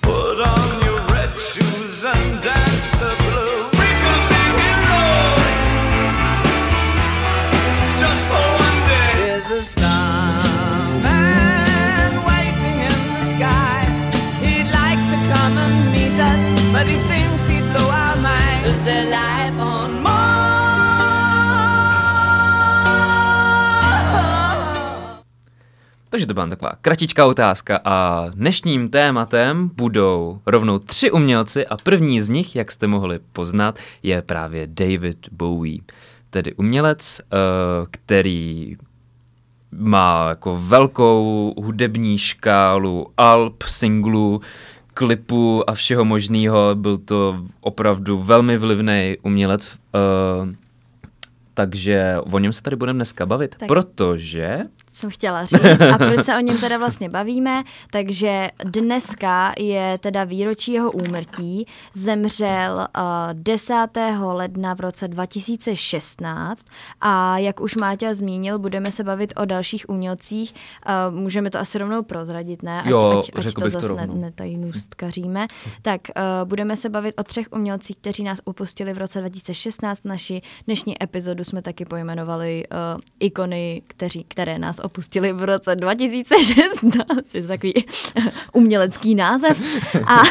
Put 0.00 0.38
on 0.46 0.77
Takže 26.10 26.26
to 26.26 26.34
byla 26.34 26.46
taková 26.46 26.72
kratičká 26.80 27.26
otázka 27.26 27.80
a 27.84 28.26
dnešním 28.34 28.88
tématem 28.88 29.70
budou 29.76 30.40
rovnou 30.46 30.78
tři 30.78 31.10
umělci 31.10 31.66
a 31.66 31.76
první 31.76 32.20
z 32.20 32.28
nich, 32.28 32.56
jak 32.56 32.72
jste 32.72 32.86
mohli 32.86 33.18
poznat, 33.32 33.78
je 34.02 34.22
právě 34.22 34.66
David 34.66 35.18
Bowie. 35.32 35.78
Tedy 36.30 36.54
umělec, 36.54 37.20
eh, 37.20 37.36
který 37.90 38.76
má 39.72 40.28
jako 40.28 40.56
velkou 40.60 41.54
hudební 41.58 42.18
škálu 42.18 43.06
alb, 43.16 43.62
singlů, 43.62 44.40
klipů 44.94 45.70
a 45.70 45.74
všeho 45.74 46.04
možného. 46.04 46.74
Byl 46.74 46.98
to 46.98 47.42
opravdu 47.60 48.18
velmi 48.18 48.58
vlivný 48.58 49.16
umělec, 49.22 49.72
eh, 49.94 50.54
takže 51.54 52.16
o 52.32 52.38
něm 52.38 52.52
se 52.52 52.62
tady 52.62 52.76
budeme 52.76 52.96
dneska 52.96 53.26
bavit, 53.26 53.54
Tak. 53.58 53.68
protože 53.68 54.58
jsem 54.98 55.10
chtěla 55.10 55.46
říct. 55.46 55.80
A 55.94 55.98
proč 55.98 56.24
se 56.24 56.36
o 56.36 56.40
něm 56.40 56.58
teda 56.58 56.78
vlastně 56.78 57.08
bavíme? 57.08 57.62
Takže 57.90 58.48
dneska 58.64 59.52
je 59.58 59.98
teda 59.98 60.24
výročí 60.24 60.72
jeho 60.72 60.90
úmrtí. 60.90 61.66
Zemřel 61.94 62.74
uh, 62.76 63.04
10. 63.32 63.74
ledna 64.32 64.74
v 64.74 64.80
roce 64.80 65.08
2016 65.08 66.66
a 67.00 67.38
jak 67.38 67.60
už 67.60 67.76
Máťa 67.76 68.14
zmínil, 68.14 68.58
budeme 68.58 68.92
se 68.92 69.04
bavit 69.04 69.32
o 69.36 69.44
dalších 69.44 69.88
umělcích. 69.88 70.54
Uh, 70.54 71.18
můžeme 71.18 71.50
to 71.50 71.58
asi 71.58 71.78
rovnou 71.78 72.02
prozradit, 72.02 72.62
ne? 72.62 72.82
Ať, 72.82 72.86
Jo, 72.86 73.18
ať, 73.18 73.30
ať 73.34 73.42
řekl 73.42 73.60
to 73.60 73.68
zase 73.68 73.94
ne, 73.94 74.06
netajnůstkaříme. 74.06 75.46
Tak 75.82 76.00
uh, 76.16 76.48
budeme 76.48 76.76
se 76.76 76.88
bavit 76.88 77.20
o 77.20 77.22
třech 77.22 77.46
umělcích, 77.52 77.96
kteří 77.96 78.24
nás 78.24 78.40
opustili 78.44 78.92
v 78.92 78.98
roce 78.98 79.20
2016. 79.20 80.04
Naši 80.04 80.42
dnešní 80.66 81.02
epizodu 81.02 81.44
jsme 81.44 81.62
taky 81.62 81.84
pojmenovali 81.84 82.64
uh, 82.94 83.00
ikony, 83.20 83.82
kteří, 83.86 84.24
které 84.28 84.58
nás 84.58 84.80
opustili 84.88 85.32
v 85.32 85.44
roce 85.44 85.76
2016. 85.76 87.34
Je 87.34 87.42
to 87.42 87.48
takový 87.48 87.74
umělecký 88.52 89.14
název. 89.14 89.56
A, 90.06 90.22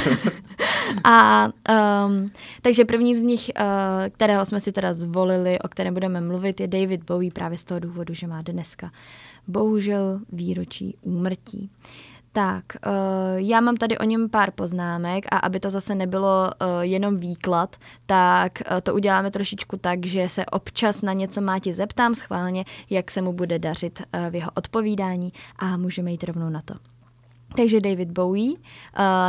a 1.03 1.47
um, 2.05 2.29
takže 2.61 2.85
prvním 2.85 3.17
z 3.17 3.21
nich, 3.21 3.51
uh, 3.59 3.63
kterého 4.09 4.45
jsme 4.45 4.59
si 4.59 4.71
teda 4.71 4.93
zvolili, 4.93 5.59
o 5.59 5.67
kterém 5.67 5.93
budeme 5.93 6.21
mluvit, 6.21 6.59
je 6.59 6.67
David 6.67 7.03
Bowie 7.03 7.31
právě 7.31 7.57
z 7.57 7.63
toho 7.63 7.79
důvodu, 7.79 8.13
že 8.13 8.27
má 8.27 8.41
dneska 8.41 8.91
bohužel 9.47 10.19
výročí 10.31 10.97
úmrtí. 11.01 11.69
Tak, 12.37 12.65
uh, 12.85 12.91
já 13.37 13.61
mám 13.61 13.77
tady 13.77 13.97
o 13.97 14.03
něm 14.03 14.29
pár 14.29 14.51
poznámek 14.51 15.25
a 15.31 15.37
aby 15.37 15.59
to 15.59 15.69
zase 15.69 15.95
nebylo 15.95 16.51
uh, 16.61 16.81
jenom 16.81 17.15
výklad, 17.15 17.75
tak 18.05 18.51
uh, 18.71 18.81
to 18.83 18.93
uděláme 18.93 19.31
trošičku 19.31 19.77
tak, 19.77 20.05
že 20.05 20.29
se 20.29 20.45
občas 20.45 21.01
na 21.01 21.13
něco 21.13 21.41
Máti 21.41 21.73
zeptám 21.73 22.15
schválně, 22.15 22.65
jak 22.89 23.11
se 23.11 23.21
mu 23.21 23.33
bude 23.33 23.59
dařit 23.59 24.01
v 24.29 24.35
jeho 24.35 24.51
odpovídání 24.55 25.33
a 25.59 25.77
můžeme 25.77 26.11
jít 26.11 26.23
rovnou 26.23 26.49
na 26.49 26.61
to. 26.61 26.96
Takže 27.55 27.81
David 27.81 28.11
Bowie 28.11 28.51
uh, 28.53 28.57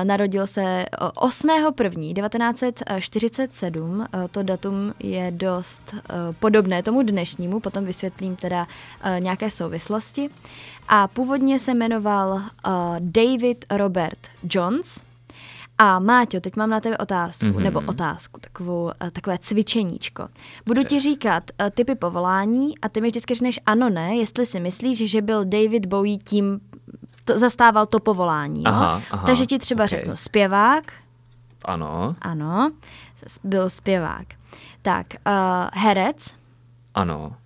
narodil 0.04 0.46
se 0.46 0.87
uh, 1.02 1.08
8.1.1947. 1.28 3.90
Uh, 3.90 4.04
to 4.30 4.42
datum 4.42 4.94
je 5.02 5.30
dost 5.37 5.94
uh, 5.94 6.00
podobné 6.40 6.82
tomu 6.82 7.02
dnešnímu, 7.02 7.60
potom 7.60 7.84
vysvětlím 7.84 8.37
teda 8.37 8.62
uh, 8.66 9.20
nějaké 9.20 9.50
souvislosti. 9.50 10.28
A 10.88 11.08
původně 11.08 11.58
se 11.58 11.75
jmenoval 11.75 12.32
uh, 12.32 12.40
David 12.98 13.64
Robert 13.70 14.18
Jones. 14.50 15.00
A 15.80 15.98
Máťo, 15.98 16.40
teď 16.40 16.56
mám 16.56 16.70
na 16.70 16.80
tebe 16.80 16.98
otázku, 16.98 17.46
Mhm. 17.46 17.56
mm-hmm. 17.56 17.62
nebo 17.62 17.80
otázku, 17.87 18.40
takovou, 18.40 18.84
uh, 18.84 18.90
takové 19.12 19.38
cvičeníčko. 19.38 20.28
Budu 20.66 20.82
ti 20.82 21.00
říkat 21.00 21.42
uh, 21.60 21.66
typy 21.70 21.94
povolání 21.94 22.78
a 22.78 22.88
ty 22.88 23.00
mi 23.00 23.08
vždycky 23.08 23.34
řekneš 23.34 23.60
ano, 23.66 23.90
ne, 23.90 24.16
jestli 24.16 24.46
si 24.46 24.60
myslíš, 24.60 25.10
že 25.10 25.22
byl 25.22 25.44
David 25.44 25.87
Bowie 25.87 26.18
tím, 26.18 26.60
to, 27.32 27.38
zastával 27.38 27.87
to 27.87 28.00
povolání. 28.00 28.62
Jo? 28.62 28.70
Aha, 28.73 29.02
aha, 29.11 29.26
Takže 29.26 29.47
ti 29.47 29.58
třeba 29.58 29.85
ok. 29.85 29.90
řeknu 29.90 30.16
zpěvák, 30.16 30.92
ano, 31.64 32.16
ano, 32.20 32.70
byl 33.44 33.70
zpěvák. 33.70 34.26
Tak, 34.82 35.06
uh, 35.26 35.32
herec, 35.75 36.35
ano, 36.94 37.37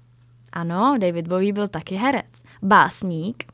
ano, 0.52 0.96
David 1.00 1.28
Bowie 1.28 1.52
byl 1.52 1.68
taky 1.68 1.94
herec. 1.94 2.26
Básník, 2.62 3.44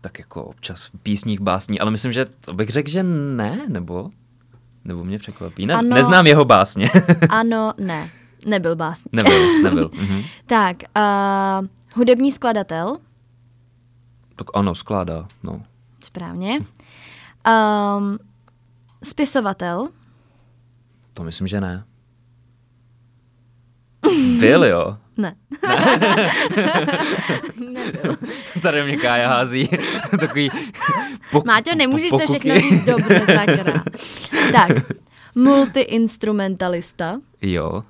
tak 0.00 0.18
jako 0.18 0.44
občas 0.44 0.84
v 0.84 0.90
písních 1.02 1.40
básní, 1.40 1.80
ale 1.80 1.90
myslím, 1.90 2.12
že 2.12 2.24
to 2.40 2.54
bych 2.54 2.68
řekl, 2.70 2.90
že 2.90 3.02
ne, 3.02 3.58
nebo? 3.68 4.10
Nebo 4.84 5.04
mě 5.04 5.18
překvapí. 5.18 5.66
Ne, 5.66 5.74
Ano. 5.74 5.88
Neznám 5.88 6.26
jeho 6.26 6.44
básně. 6.44 6.90
ano, 7.28 7.72
ne, 7.78 8.10
nebyl 8.46 8.76
básník. 8.76 9.12
nebyl, 9.12 9.62
nebyl. 9.62 9.90
Mhm. 10.00 10.22
Tak, 10.46 10.76
uh, 10.96 11.66
hudební 11.94 12.32
skladatel, 12.32 12.98
Tak 14.36 14.46
ano, 14.54 14.74
skládá, 14.74 15.26
no. 15.42 15.62
správně. 16.04 16.58
Um, 17.98 18.18
spisovatel, 19.04 19.88
To 21.12 21.22
myslím, 21.22 21.46
že 21.46 21.60
ne. 21.60 21.84
Byl, 24.38 24.64
jo. 24.64 24.96
ne. 25.16 25.36
Nebyl. 27.72 28.16
Tady 28.62 28.82
mě 28.82 28.96
Kája 28.96 29.28
hází 29.28 29.68
takový 30.20 30.50
pok- 31.32 31.44
Máťo, 31.46 31.74
nemůžeš 31.76 32.10
to 32.10 32.18
pokuky. 32.18 32.38
všechno 32.38 32.60
říct 32.70 32.84
dobře, 32.84 33.26
sakra. 33.26 33.84
Tak, 34.52 34.70
multiinstrumentalista, 35.34 37.20
Jo, 37.42 37.82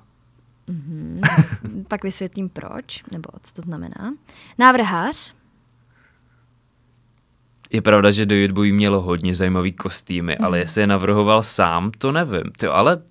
pak 1.87 2.03
vysvětlím 2.03 2.49
proč, 2.49 3.03
nebo 3.11 3.29
co 3.43 3.53
to 3.53 3.61
znamená. 3.61 4.13
Návrhář, 4.57 5.33
je 7.71 7.81
pravda, 7.81 8.11
že 8.11 8.25
David 8.25 8.51
Bowie 8.51 8.73
měl 8.73 9.01
hodně 9.01 9.35
zajímavý 9.35 9.71
kostýmy, 9.71 10.37
ale 10.37 10.59
jestli 10.59 10.81
je 10.81 10.87
navrhoval 10.87 11.43
sám, 11.43 11.91
to 11.97 12.11
nevím. 12.11 12.43
Ty, 12.57 12.67
ale 12.67 13.01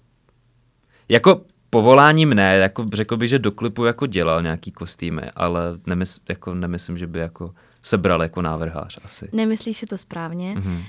jako 1.09 1.41
povoláním 1.71 2.35
ne, 2.35 2.57
jako 2.57 2.87
řekl 2.93 3.17
bych, 3.17 3.29
že 3.29 3.39
do 3.39 3.53
klipu 3.53 3.85
jako 3.85 4.07
dělal 4.07 4.43
nějaký 4.43 4.71
kostýmy, 4.71 5.23
ale 5.37 5.63
nemysl, 5.87 6.21
jako 6.29 6.55
nemyslím, 6.55 6.99
že 6.99 7.07
by 7.07 7.19
jako 7.19 7.55
sebral 7.83 8.23
jako 8.23 8.43
návrhář 8.43 8.99
asi. 9.05 9.29
nemyslíš 9.33 9.77
si 9.77 9.87
to 9.87 9.99
správně. 9.99 10.55
Mhm. 10.59 10.73
Uh, 10.77 10.83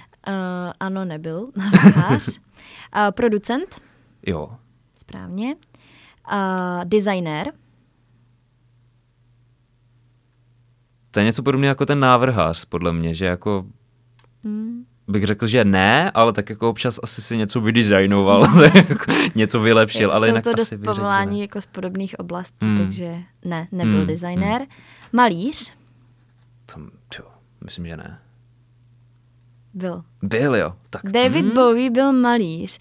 ano, 0.79 1.05
nebyl 1.05 1.47
návrhář. 1.55 2.27
uh, 2.27 2.41
producent, 3.11 3.81
Jo, 4.27 4.49
správně. 4.97 5.55
Uh, 6.31 6.83
designér, 6.85 7.51
to 11.11 11.19
je 11.19 11.25
něco 11.25 11.43
podobného 11.43 11.71
jako 11.71 11.85
ten 11.85 11.99
návrhář, 11.99 12.65
podle 12.65 12.93
mě, 12.93 13.13
že 13.13 13.25
jako 13.25 13.65
mm, 14.43 14.85
bych 15.07 15.23
řekl, 15.25 15.47
že 15.47 15.65
ne, 15.65 16.11
ale 16.11 16.33
tak 16.33 16.49
jako 16.49 16.69
občas 16.69 16.99
asi 17.03 17.21
si 17.21 17.37
něco 17.37 17.61
vydesignoval, 17.61 18.63
jako 18.75 19.11
něco 19.35 19.59
vylepšil, 19.59 20.11
ale 20.11 20.27
Jsou 20.27 20.31
jinak 20.31 20.43
to 20.43 20.51
dost 20.53 20.61
asi 20.61 20.77
povolání 20.77 21.41
jako 21.41 21.61
z 21.61 21.65
podobných 21.65 22.19
oblastí, 22.19 22.65
Mm. 22.65 22.77
takže 22.77 23.17
ne, 23.45 23.67
nebyl 23.71 24.01
Mm, 24.01 24.07
designér. 24.07 24.61
Malíř 25.13 25.73
To, 26.65 26.79
čo, 27.09 27.23
myslím, 27.65 27.87
že 27.87 27.97
ne. 27.97 28.19
byl. 29.73 30.03
Byl, 30.21 30.55
jo. 30.55 30.73
Tak, 30.89 31.01
David 31.11 31.45
hm, 31.45 31.49
Bowie 31.55 31.89
byl 31.91 32.13
malíř. 32.13 32.79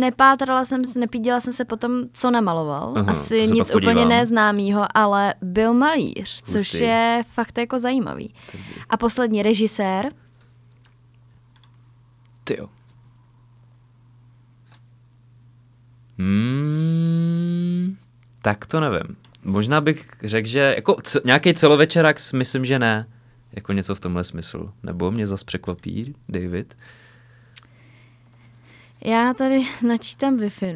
Nepátrala 0.00 0.64
jsem, 0.64 0.84
se- 0.84 0.98
nepíděla 1.00 1.40
jsem 1.40 1.52
se 1.52 1.64
potom, 1.64 2.02
co 2.12 2.30
namaloval. 2.30 2.92
Aha, 2.96 3.10
Asi 3.10 3.46
nic 3.52 3.74
úplně 3.74 4.04
neznámýho, 4.04 4.86
ale 4.94 5.34
byl 5.42 5.74
malíř, 5.74 6.42
což 6.44 6.54
Hustý. 6.60 6.78
je 6.82 7.24
fakt 7.30 7.58
jako 7.58 7.78
zajímavý. 7.78 8.34
A 8.90 8.96
poslední 8.96 9.42
režisér, 9.42 10.08
Ty 12.44 12.56
jo. 12.58 12.68
Hmm, 16.54 17.96
tak 18.42 18.66
to 18.66 18.80
nevím. 18.80 19.16
Možná 19.44 19.80
bych 19.80 20.08
řekl, 20.22 20.48
že 20.48 20.74
jako 20.76 20.96
c- 21.02 21.20
nějaký 21.24 21.54
celovečerák 21.54 22.20
si 22.20 22.36
myslím, 22.36 22.64
že 22.64 22.78
ne. 22.78 23.06
Jako 23.52 23.72
něco 23.72 23.94
v 23.94 24.00
tomhle 24.00 24.24
smyslu. 24.24 24.72
Nebo 24.82 25.10
mě 25.10 25.26
zas 25.26 25.44
překvapí 25.44 26.14
David. 26.28 26.76
Já 29.04 29.34
tady 29.34 29.66
načítám 29.82 30.36
wi 30.36 30.48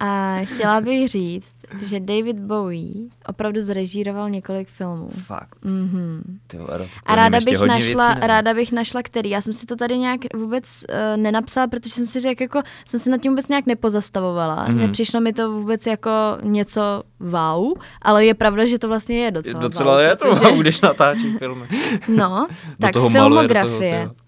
A 0.00 0.40
chtěla 0.44 0.80
bych 0.80 1.08
říct, 1.08 1.54
že 1.82 2.00
David 2.00 2.38
Bowie 2.38 2.92
opravdu 3.28 3.60
zrežíroval 3.60 4.30
několik 4.30 4.68
filmů. 4.68 5.08
Fakt. 5.26 5.58
Mhm. 5.64 6.38
Ty 6.46 6.56
vole, 6.56 6.88
A 7.06 7.14
ráda 7.14 7.38
bych, 7.44 7.60
našla, 7.60 8.14
ráda 8.14 8.54
bych 8.54 8.72
našla 8.72 9.02
který. 9.02 9.30
Já 9.30 9.40
jsem 9.40 9.52
si 9.52 9.66
to 9.66 9.76
tady 9.76 9.98
nějak 9.98 10.20
vůbec 10.34 10.84
uh, 10.88 11.22
nenapsala, 11.22 11.66
protože 11.66 11.94
jsem 11.94 12.06
si 12.06 12.22
tak 12.22 12.40
jako, 12.40 12.62
jsem 12.86 13.00
se 13.00 13.10
nad 13.10 13.20
tím 13.20 13.32
vůbec 13.32 13.48
nějak 13.48 13.66
nepozastavovala. 13.66 14.54
Mhm. 14.54 14.74
Mm-hmm. 14.74 14.80
Nepřišlo 14.80 15.20
mi 15.20 15.32
to 15.32 15.52
vůbec 15.52 15.86
jako 15.86 16.10
něco 16.42 17.02
wow, 17.20 17.72
ale 18.02 18.26
je 18.26 18.34
pravda, 18.34 18.64
že 18.64 18.78
to 18.78 18.88
vlastně 18.88 19.18
je 19.18 19.30
docela, 19.30 19.60
Docela 19.60 19.92
wow, 19.92 20.02
je 20.02 20.16
to, 20.16 20.24
protože, 20.24 20.40
protože... 20.40 20.60
když 20.60 20.80
natáčí 20.80 21.38
filmy. 21.38 21.68
No, 22.08 22.46
tak 22.80 22.80
maluje, 22.80 22.92
toho, 22.92 23.10
filmografie. 23.10 24.00
tyjo. 24.00 24.25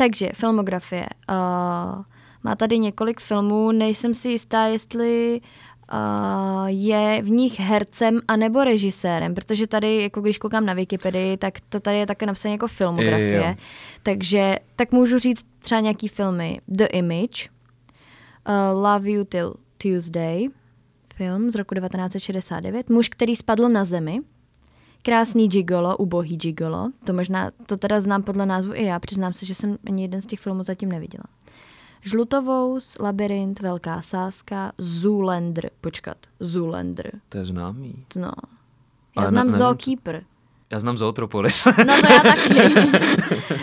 Takže 0.00 0.30
filmografie. 0.34 1.06
Uh, 1.30 1.36
má 2.42 2.56
tady 2.56 2.78
několik 2.78 3.20
filmů, 3.20 3.72
nejsem 3.72 4.14
si 4.14 4.28
jistá, 4.28 4.66
jestli 4.66 5.40
uh, 5.92 6.66
je 6.66 7.22
v 7.22 7.30
nich 7.30 7.60
hercem 7.60 8.20
anebo 8.28 8.64
režisérem, 8.64 9.34
protože 9.34 9.66
tady, 9.66 10.02
jako 10.02 10.20
když 10.20 10.38
koukám 10.38 10.66
na 10.66 10.74
Wikipedii, 10.74 11.36
tak 11.36 11.60
to 11.68 11.80
tady 11.80 11.98
je 11.98 12.06
také 12.06 12.26
napsané 12.26 12.52
jako 12.52 12.66
filmografie. 12.66 13.46
Jo. 13.48 13.54
Takže 14.02 14.56
tak 14.76 14.92
můžu 14.92 15.18
říct 15.18 15.46
třeba 15.58 15.80
nějaký 15.80 16.08
filmy. 16.08 16.60
The 16.68 16.84
Image, 16.84 17.48
uh, 18.48 18.82
Love 18.82 19.10
You 19.10 19.24
Till 19.24 19.54
Tuesday, 19.78 20.48
film 21.14 21.50
z 21.50 21.54
roku 21.54 21.74
1969, 21.74 22.90
Muž, 22.90 23.08
který 23.08 23.36
spadl 23.36 23.68
na 23.68 23.84
zemi, 23.84 24.20
Krásný 25.02 25.48
gigolo, 25.48 25.96
ubohý 25.96 26.36
gigolo. 26.36 26.90
To 27.04 27.12
možná, 27.12 27.50
to 27.66 27.76
teda 27.76 28.00
znám 28.00 28.22
podle 28.22 28.46
názvu 28.46 28.72
i 28.74 28.84
já, 28.84 28.98
přiznám 28.98 29.32
se, 29.32 29.46
že 29.46 29.54
jsem 29.54 29.78
ani 29.86 30.02
jeden 30.02 30.22
z 30.22 30.26
těch 30.26 30.40
filmů 30.40 30.62
zatím 30.62 30.92
neviděla. 30.92 31.24
Žlutovous, 32.02 32.96
Labyrint, 33.00 33.60
Velká 33.60 34.02
sázka, 34.02 34.72
Zoolander. 34.78 35.70
Počkat, 35.80 36.16
Zoolander. 36.40 37.10
To 37.28 37.38
je 37.38 37.46
známý. 37.46 37.94
No. 38.16 38.32
Já 39.16 39.22
Ale 39.22 39.28
znám 39.28 39.46
ne- 39.46 39.58
Zookeeper. 39.58 40.22
Já 40.70 40.80
znám 40.80 40.98
Zootropolis. 40.98 41.64
No 41.86 42.00
to 42.00 42.12
já 42.12 42.20
taky. 42.22 42.74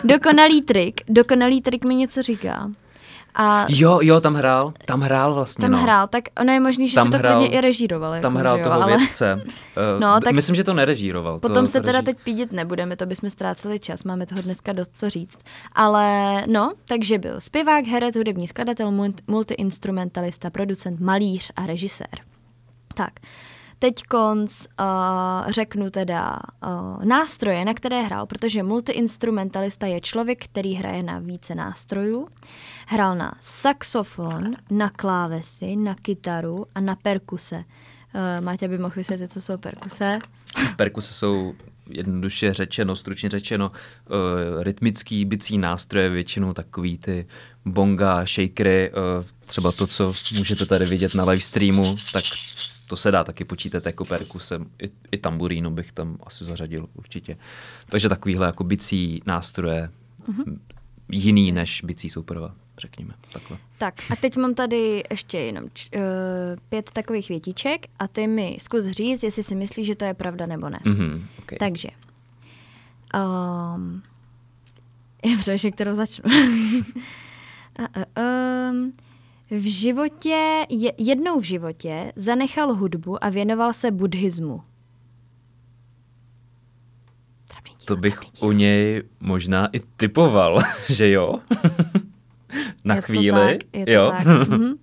Dokonalý 0.07 0.61
trik. 0.61 1.01
Dokonalý 1.09 1.61
trik 1.61 1.85
mi 1.85 1.95
něco 1.95 2.21
říká. 2.21 2.71
A 3.39 3.65
jo, 3.69 3.99
jo, 4.03 4.21
tam 4.21 4.33
hrál. 4.35 4.73
Tam 4.85 5.01
hrál 5.01 5.33
vlastně, 5.33 5.61
tam 5.61 5.71
no. 5.71 5.77
hrál, 5.77 6.07
tak 6.07 6.23
ono 6.41 6.53
je 6.53 6.59
možný, 6.59 6.87
že 6.87 6.95
Tam 6.95 7.07
si 7.07 7.11
to 7.11 7.17
hrál- 7.17 7.37
klidně 7.39 7.57
i 7.57 7.61
režíroval. 7.61 8.11
Tam 8.21 8.31
jako, 8.35 8.37
hrál 8.39 8.55
že 8.57 8.61
jo, 8.61 8.69
toho 8.69 8.81
ale... 8.83 8.97
vědce. 8.97 9.41
Eh, 9.77 9.99
No, 9.99 10.19
tak 10.21 10.33
Myslím, 10.33 10.55
že 10.55 10.63
to 10.63 10.73
nerežíroval. 10.73 11.39
Potom 11.39 11.63
to 11.65 11.71
se 11.71 11.81
teda 11.81 11.99
reží- 12.01 12.05
teď 12.05 12.17
pídit 12.23 12.51
nebudeme, 12.51 12.95
to 12.95 13.05
bychom 13.05 13.29
ztráceli 13.29 13.79
čas, 13.79 14.03
máme 14.03 14.25
toho 14.25 14.41
dneska 14.41 14.73
dost 14.73 14.91
co 14.97 15.09
říct. 15.09 15.37
Ale 15.75 16.43
no, 16.47 16.71
takže 16.87 17.17
byl 17.17 17.41
zpěvák, 17.41 17.85
herec, 17.87 18.15
hudební 18.15 18.47
skladatel, 18.47 18.91
multi- 18.91 19.23
multiinstrumentalista, 19.27 20.49
producent, 20.49 20.99
malíř 20.99 21.51
a 21.55 21.65
režisér. 21.65 22.07
Tak, 22.95 23.11
teď 23.79 24.03
konc 24.03 24.67
uh, 24.79 25.51
řeknu 25.51 25.89
teda 25.89 26.39
uh, 26.67 27.05
nástroje, 27.05 27.65
na 27.65 27.73
které 27.73 28.01
hrál, 28.01 28.25
protože 28.25 28.63
multiinstrumentalista 28.63 29.87
je 29.87 30.01
člověk, 30.01 30.45
který 30.45 30.73
hraje 30.73 31.03
na 31.03 31.19
více 31.19 31.55
nástrojů. 31.55 32.27
Hrál 32.87 33.15
na 33.15 33.33
saxofon, 33.41 34.55
na 34.71 34.89
klávesy, 34.89 35.75
na 35.75 35.95
kytaru 36.01 36.65
a 36.75 36.79
na 36.79 36.95
perkuse. 36.95 37.55
Uh, 37.55 38.45
Máte 38.45 38.67
by 38.67 38.77
mohl 38.77 38.93
vysvětlit, 38.95 39.31
co 39.31 39.41
jsou 39.41 39.57
perkuse? 39.57 40.19
Perkuse 40.75 41.13
jsou 41.13 41.53
jednoduše 41.89 42.53
řečeno, 42.53 42.95
stručně 42.95 43.29
řečeno, 43.29 43.71
uh, 43.71 44.63
rytmický 44.63 45.25
bicí 45.25 45.57
nástroje, 45.57 46.09
většinou 46.09 46.53
takový 46.53 46.97
ty 46.97 47.27
bonga, 47.65 48.25
shakery, 48.25 48.91
uh, 48.91 49.25
třeba 49.45 49.71
to, 49.71 49.87
co 49.87 50.13
můžete 50.37 50.65
tady 50.65 50.85
vidět 50.85 51.15
na 51.15 51.23
live 51.23 51.41
streamu, 51.41 51.95
tak 52.13 52.23
to 52.87 52.97
se 52.97 53.11
dá 53.11 53.23
taky 53.23 53.45
počítat 53.45 53.85
jako 53.85 54.05
perkusem. 54.05 54.65
I, 54.83 54.89
i 55.11 55.17
tamburínu 55.17 55.71
bych 55.71 55.91
tam 55.91 56.17
asi 56.23 56.45
zařadil 56.45 56.87
určitě. 56.93 57.37
Takže 57.89 58.09
takovýhle 58.09 58.45
jako 58.45 58.63
bicí 58.63 59.21
nástroje, 59.25 59.89
mm-hmm. 60.29 60.59
jiný 61.11 61.51
než 61.51 61.81
bicí 61.81 62.09
souprva, 62.09 62.55
řekněme. 62.77 63.13
Takhle. 63.33 63.57
Tak 63.77 63.93
a 64.11 64.15
teď 64.15 64.37
mám 64.37 64.53
tady 64.53 65.03
ještě 65.09 65.37
jenom 65.37 65.69
č- 65.73 65.89
uh, 65.95 66.01
pět 66.69 66.91
takových 66.91 67.29
větiček 67.29 67.85
a 67.99 68.07
ty 68.07 68.27
mi 68.27 68.57
zkus 68.61 68.85
říct, 68.85 69.23
jestli 69.23 69.43
si 69.43 69.55
myslíš, 69.55 69.87
že 69.87 69.95
to 69.95 70.05
je 70.05 70.13
pravda 70.13 70.45
nebo 70.45 70.69
ne. 70.69 70.79
Mm-hmm. 70.83 71.21
Okay. 71.39 71.57
Takže. 71.57 71.89
Um, 73.13 74.03
já 75.31 75.37
přemýšlím, 75.39 75.71
kterou 75.71 75.95
začnu. 75.95 76.31
a, 77.79 77.99
a, 78.01 78.21
um, 78.71 78.93
v 79.51 79.71
životě, 79.71 80.65
je, 80.69 80.93
jednou 80.97 81.39
v 81.39 81.43
životě 81.43 82.13
zanechal 82.15 82.73
hudbu 82.75 83.23
a 83.23 83.29
věnoval 83.29 83.73
se 83.73 83.91
buddhismu. 83.91 84.61
Díl, 87.63 87.85
To 87.85 87.95
bych 87.95 88.19
u 88.41 88.51
něj 88.51 89.03
možná 89.19 89.67
i 89.67 89.79
typoval, 89.79 90.59
že 90.89 91.09
jo? 91.11 91.39
Na 92.83 92.95
je 92.95 93.01
to 93.01 93.05
chvíli. 93.05 93.57
tak, 93.57 93.57
je 93.73 93.85
to 93.85 93.91
jo. 93.91 94.11
tak. 94.11 94.27
Mhm. 94.49 94.73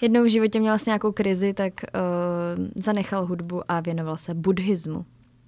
Jednou 0.00 0.24
v 0.24 0.30
životě 0.30 0.60
měla 0.60 0.74
asi 0.74 0.90
nějakou 0.90 1.12
krizi, 1.12 1.54
tak 1.54 1.72
uh, 1.94 2.64
zanechal 2.76 3.26
hudbu 3.26 3.62
a 3.68 3.80
věnoval 3.80 4.16
se 4.16 4.34
buddhismu. 4.34 5.04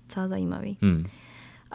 Docela 0.06 0.28
zajímavý. 0.28 0.78
Hmm. 0.82 1.04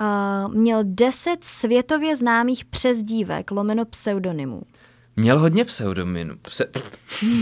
Uh, 0.02 0.54
měl 0.56 0.80
deset 0.84 1.44
světově 1.44 2.16
známých 2.16 2.66
přezdívek 2.66 3.52
lomeno 3.52 3.86
pseudonymů. 3.86 4.62
Měl 5.22 5.40
hodně 5.40 5.66
pseudominů. 5.66 6.36
Pse, 6.42 6.66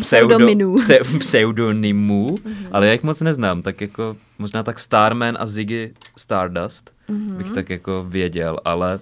Pseudominů. 0.01 0.75
Pse, 0.77 0.99
pseudonymů, 1.19 2.35
ale 2.71 2.87
já 2.87 2.91
jich 2.93 3.03
moc 3.03 3.21
neznám, 3.21 3.61
tak 3.61 3.81
jako 3.81 4.17
možná 4.39 4.63
tak 4.63 4.79
Starman 4.79 5.37
a 5.39 5.45
Ziggy 5.45 5.93
Stardust 6.17 6.93
bych 7.09 7.51
tak 7.51 7.69
jako 7.69 8.03
věděl, 8.03 8.59
ale 8.65 8.99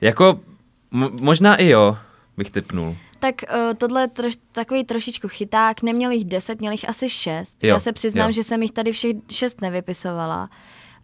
jako 0.00 0.40
mo- 0.92 1.22
možná 1.22 1.56
i 1.56 1.66
jo, 1.66 1.96
bych 2.36 2.50
typnul. 2.50 2.96
Tak 3.18 3.34
uh, 3.54 3.74
tohle 3.74 4.00
je 4.00 4.08
troš, 4.08 4.34
takový 4.52 4.84
trošičku 4.84 5.28
chyták, 5.28 5.82
neměl 5.82 6.10
jich 6.10 6.24
deset, 6.24 6.60
měl 6.60 6.72
jich 6.72 6.88
asi 6.88 7.08
šest. 7.08 7.64
Jo, 7.64 7.68
Já 7.68 7.80
se 7.80 7.92
přiznám, 7.92 8.28
jo. 8.28 8.32
že 8.32 8.42
jsem 8.42 8.62
jich 8.62 8.72
tady 8.72 8.92
všech 8.92 9.16
šest 9.30 9.60
nevypisovala. 9.60 10.50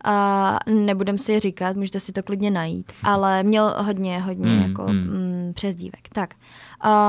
A 0.04 0.58
nebudem 0.66 1.18
si 1.18 1.32
je 1.32 1.40
říkat, 1.40 1.76
můžete 1.76 2.00
si 2.00 2.12
to 2.12 2.22
klidně 2.22 2.50
najít. 2.50 2.92
Ale 3.02 3.42
měl 3.42 3.74
hodně, 3.78 4.20
hodně 4.20 4.50
Mm, 4.50 4.62
jako 4.62 4.82
mm. 4.82 4.98
mm, 4.98 5.52
přezdívek. 5.54 6.08
Tak. 6.12 6.34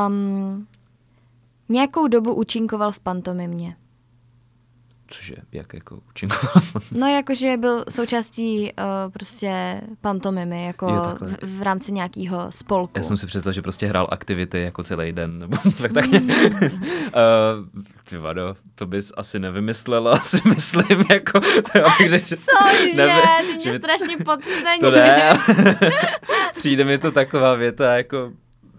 Um, 0.08 0.67
nějakou 1.69 2.08
dobu 2.08 2.34
účinkoval 2.34 2.91
v 2.91 2.99
pantomimě. 2.99 3.75
Cože, 5.15 5.36
jak 5.51 5.73
jako 5.73 5.99
účinkoval? 6.10 6.63
No, 6.91 7.08
jakože 7.08 7.58
byl 7.58 7.86
součástí 7.89 8.71
uh, 8.80 9.12
prostě 9.13 9.82
pantomimy, 10.01 10.65
jako 10.65 10.89
Jo, 10.89 11.15
v, 11.41 11.58
v 11.60 11.62
rámci 11.62 11.91
nějakého 11.91 12.51
spolku. 12.51 12.93
Já 12.95 13.04
jsem 13.04 13.17
si 13.17 13.28
představil, 13.28 13.54
že 13.54 13.62
prostě 13.62 13.88
hrál 13.88 14.08
aktivity 14.12 14.62
jako 14.62 14.84
celý 14.84 15.12
den, 15.12 15.39
nebo 15.39 15.58
tak 15.82 15.93
tak. 15.93 16.06
uh, 16.08 16.21
ty 18.10 18.17
vado, 18.17 18.56
to 18.75 18.86
bys 18.86 19.12
asi 19.17 19.39
nevymyslela, 19.39 20.12
asi 20.13 20.38
myslím, 20.45 21.06
jako, 21.12 21.39
to 21.39 21.80
řekl, 22.10 22.28
že- 22.28 22.38
Cože, 22.38 22.93
Neve- 22.95 23.21
ty 23.41 23.47
že 23.63 23.69
mě 23.69 23.71
by- 23.71 23.78
strašně 23.80 24.17
podceňuješ. 24.25 24.80
To 24.80 24.91
ne, 24.91 25.39
přijde 26.56 26.84
mi 26.84 26.97
to 26.97 27.12
taková 27.12 27.54
věta, 27.56 27.95
jako, 27.97 28.32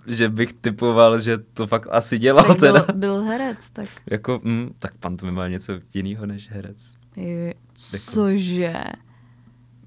že 0.06 0.28
bych 0.28 0.52
typoval, 0.52 1.18
že 1.18 1.38
to 1.38 1.66
fakt 1.66 1.86
asi 1.90 2.18
dělal 2.18 2.44
Tak 2.44 2.58
byl, 2.60 2.72
teda. 2.72 2.86
byl 2.94 3.20
herec, 3.20 3.70
tak... 3.72 3.88
Jako, 4.10 4.40
mm, 4.44 4.70
tak 4.78 4.94
pantomima 5.00 5.42
má 5.42 5.48
něco 5.48 5.72
jiného 5.94 6.26
než 6.26 6.50
herec. 6.50 6.94
Je, 7.16 7.54
cože? 7.74 8.74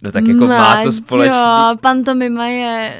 No 0.03 0.11
tak 0.11 0.27
jako 0.27 0.47
má 0.47 0.83
to 0.83 0.91
společný. 0.91 1.41
pantomima 1.81 2.45
je 2.47 2.93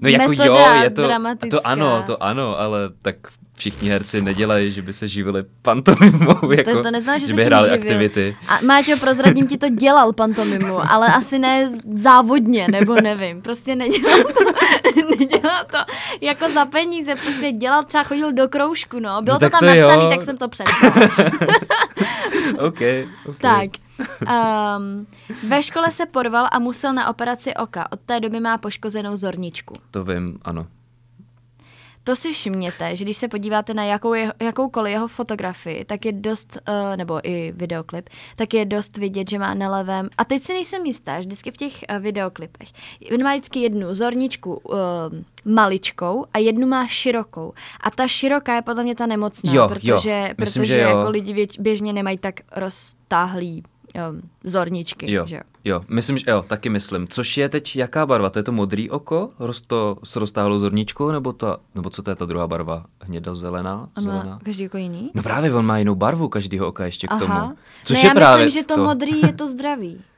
No 0.00 0.08
jako 0.08 0.32
jo, 0.32 0.58
je 0.82 0.90
to, 0.90 1.08
to 1.50 1.66
ano, 1.66 2.02
to 2.06 2.22
ano, 2.22 2.58
ale 2.58 2.90
tak 3.02 3.16
všichni 3.56 3.88
herci 3.88 4.22
nedělají, 4.22 4.72
že 4.72 4.82
by 4.82 4.92
se 4.92 5.08
živili 5.08 5.44
pantomimou, 5.62 6.52
jako, 6.56 6.72
to, 6.72 6.82
to 6.82 6.90
neznamená, 6.90 7.18
že, 7.18 7.26
že 7.26 7.34
by 7.34 7.44
hráli 7.44 7.68
živil. 7.68 7.80
aktivity. 7.82 8.36
A 8.48 8.58
Máťo, 8.64 8.96
prozradím 8.96 9.46
ti 9.46 9.58
to 9.58 9.68
dělal 9.68 10.12
pantomimu, 10.12 10.90
ale 10.90 11.06
asi 11.06 11.38
ne 11.38 11.70
závodně, 11.94 12.66
nebo 12.70 12.94
nevím. 12.94 13.42
Prostě 13.42 13.76
nedělal 13.76 14.18
to, 14.18 14.44
nedělal 15.18 15.33
to 15.64 15.78
jako 16.20 16.50
za 16.50 16.66
peníze, 16.66 17.14
prostě 17.14 17.52
dělal, 17.52 17.84
třeba 17.84 18.04
chodil 18.04 18.32
do 18.32 18.48
kroužku, 18.48 19.00
no. 19.00 19.22
Bylo 19.22 19.34
No 19.34 19.40
to 19.40 19.50
tam 19.50 19.60
to 19.60 19.66
napsané, 19.66 20.04
jo. 20.04 20.10
tak 20.10 20.22
jsem 20.24 20.36
to 20.36 20.48
přepsal. 20.48 20.90
OK, 22.58 22.80
OK. 23.28 23.36
tak. 23.38 23.70
Um, 23.98 25.06
ve 25.48 25.62
škole 25.62 25.90
se 25.90 26.06
porval 26.06 26.48
a 26.52 26.58
musel 26.58 26.92
na 26.92 27.08
operaci 27.08 27.54
oka. 27.54 27.92
Od 27.92 28.00
té 28.00 28.20
doby 28.20 28.40
má 28.40 28.58
poškozenou 28.58 29.16
zorničku. 29.16 29.74
To 29.90 30.04
vím, 30.04 30.38
ano. 30.42 30.66
To 32.04 32.16
si 32.16 32.32
všimněte, 32.32 32.96
že 32.96 33.04
když 33.04 33.16
se 33.16 33.28
podíváte 33.28 33.74
na 33.74 33.84
jakou 33.84 34.14
jeho, 34.14 34.32
jakoukoliv 34.40 34.92
jeho 34.92 35.08
fotografii, 35.08 35.84
tak 35.84 36.04
je 36.04 36.12
dost, 36.12 36.58
uh, 36.68 36.96
nebo 36.96 37.20
i 37.28 37.52
videoklip, 37.56 38.08
tak 38.36 38.54
je 38.54 38.64
dost 38.64 38.96
vidět, 38.96 39.30
že 39.30 39.38
má 39.38 39.54
na 39.54 39.68
levém, 39.76 40.08
a 40.18 40.24
teď 40.24 40.42
si 40.42 40.52
nejsem 40.52 40.86
jistá, 40.86 41.20
že 41.20 41.26
vždycky 41.26 41.50
v 41.50 41.56
těch 41.56 41.72
uh, 41.90 41.98
videoklipech, 41.98 42.68
on 43.14 43.22
má 43.22 43.30
vždycky 43.32 43.60
jednu 43.60 43.94
zorničku 43.94 44.54
uh, 44.54 44.76
maličkou 45.44 46.24
a 46.32 46.38
jednu 46.38 46.66
má 46.66 46.86
širokou. 46.86 47.52
A 47.80 47.90
ta 47.90 48.08
široká 48.08 48.54
je 48.54 48.62
podle 48.62 48.82
mě 48.82 48.94
ta 48.94 49.06
nemocná, 49.06 49.52
Jo, 49.52 49.62
jo, 49.62 49.68
protože, 49.68 50.34
myslím, 50.38 50.62
protože 50.62 50.74
že 50.74 50.80
jo. 50.80 50.88
jako 50.88 51.10
lidi 51.10 51.32
věč, 51.32 51.58
běžně 51.58 51.92
nemají 51.92 52.18
tak 52.18 52.40
roztáhlý 52.56 53.62
zorničky. 54.44 55.12
Jo, 55.12 55.26
Že? 55.26 55.40
jo. 55.64 55.80
myslím, 55.88 56.18
že 56.18 56.24
jo, 56.28 56.42
taky 56.42 56.68
myslím. 56.68 57.08
Což 57.08 57.36
je 57.36 57.48
teď 57.48 57.76
jaká 57.76 58.06
barva? 58.06 58.30
To 58.30 58.38
je 58.38 58.42
to 58.42 58.52
modrý 58.52 58.90
oko 58.90 59.30
rosto, 59.38 59.96
s 60.04 60.16
roztáhlou 60.16 60.58
zorničkou, 60.58 61.10
nebo, 61.12 61.32
to, 61.32 61.56
nebo 61.74 61.90
co 61.90 62.02
to 62.02 62.10
je 62.10 62.16
ta 62.16 62.24
druhá 62.24 62.46
barva? 62.46 62.84
On 63.08 63.34
Zelená? 63.36 64.24
má 64.24 64.38
každý 64.44 64.62
jako 64.62 64.76
jiný? 64.76 65.10
No 65.14 65.22
právě, 65.22 65.54
on 65.54 65.66
má 65.66 65.78
jinou 65.78 65.94
barvu 65.94 66.28
každýho 66.28 66.66
oka 66.66 66.84
ještě 66.84 67.06
k 67.06 67.18
tomu. 67.18 67.32
Aha. 67.32 67.54
Což 67.84 67.96
no 67.96 68.02
je 68.02 68.08
já 68.08 68.14
právě 68.14 68.44
myslím, 68.44 68.62
že 68.62 68.66
to, 68.66 68.84
modrý 68.84 69.20
je 69.20 69.32
to 69.32 69.48
zdravý. 69.48 70.00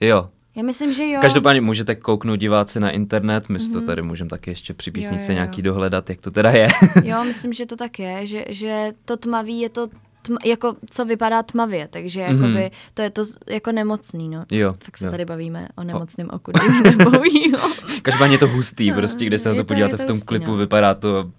Jo. 0.00 0.28
Já 0.56 0.62
myslím, 0.62 0.92
že 0.92 1.08
jo. 1.08 1.18
Každopádně 1.20 1.60
můžete 1.60 1.94
kouknout 1.94 2.38
diváci 2.38 2.80
na 2.80 2.90
internet, 2.90 3.48
my 3.48 3.58
mm-hmm. 3.58 3.72
to 3.72 3.80
tady 3.80 4.02
můžeme 4.02 4.30
taky 4.30 4.50
ještě 4.50 4.74
při 4.74 4.90
písničce 4.90 5.14
Mhm. 5.14 5.30
Jo, 5.30 5.32
jo, 5.32 5.32
jo. 5.32 5.34
nějaký 5.34 5.62
dohledat, 5.62 6.10
jak 6.10 6.20
to 6.20 6.30
teda 6.30 6.50
je. 6.50 6.68
Jo, 7.04 7.24
myslím, 7.24 7.52
že 7.52 7.66
to 7.66 7.76
tak 7.76 7.98
je, 7.98 8.26
že, 8.26 8.44
že 8.48 8.92
to 9.04 9.16
tmavý 9.16 9.60
je 9.60 9.68
to 9.68 9.88
tm, 10.22 10.36
jako 10.44 10.76
co 10.90 11.04
vypadá 11.04 11.42
tmavě, 11.42 11.88
takže 11.88 12.26
Mhm. 12.28 12.42
jakoby, 12.42 12.70
to 12.94 13.02
je 13.02 13.10
to 13.10 13.22
jako 13.50 13.72
nemocný, 13.72 14.28
no. 14.28 14.44
jo, 14.50 14.70
Fakt 14.84 14.98
se 14.98 15.04
jo. 15.04 15.10
tady 15.10 15.24
bavíme 15.24 15.68
o 15.76 15.84
nemocném 15.84 16.28
oku. 16.32 16.52
Každopádně 18.02 18.34
je 18.34 18.38
to 18.38 18.48
hustý, 18.48 18.92
prostě, 18.92 19.24
když 19.26 19.40
se 19.40 19.48
na 19.48 19.54
to 19.54 19.60
to- 19.60 19.64
podíváte 19.66 19.96
to 19.96 20.02
v 20.02 20.06
tom 20.06 20.16
hustý, 20.16 20.26
klipu, 20.26 20.50
no. 20.50 20.56
vypadá 20.56 20.94
to 20.94 21.30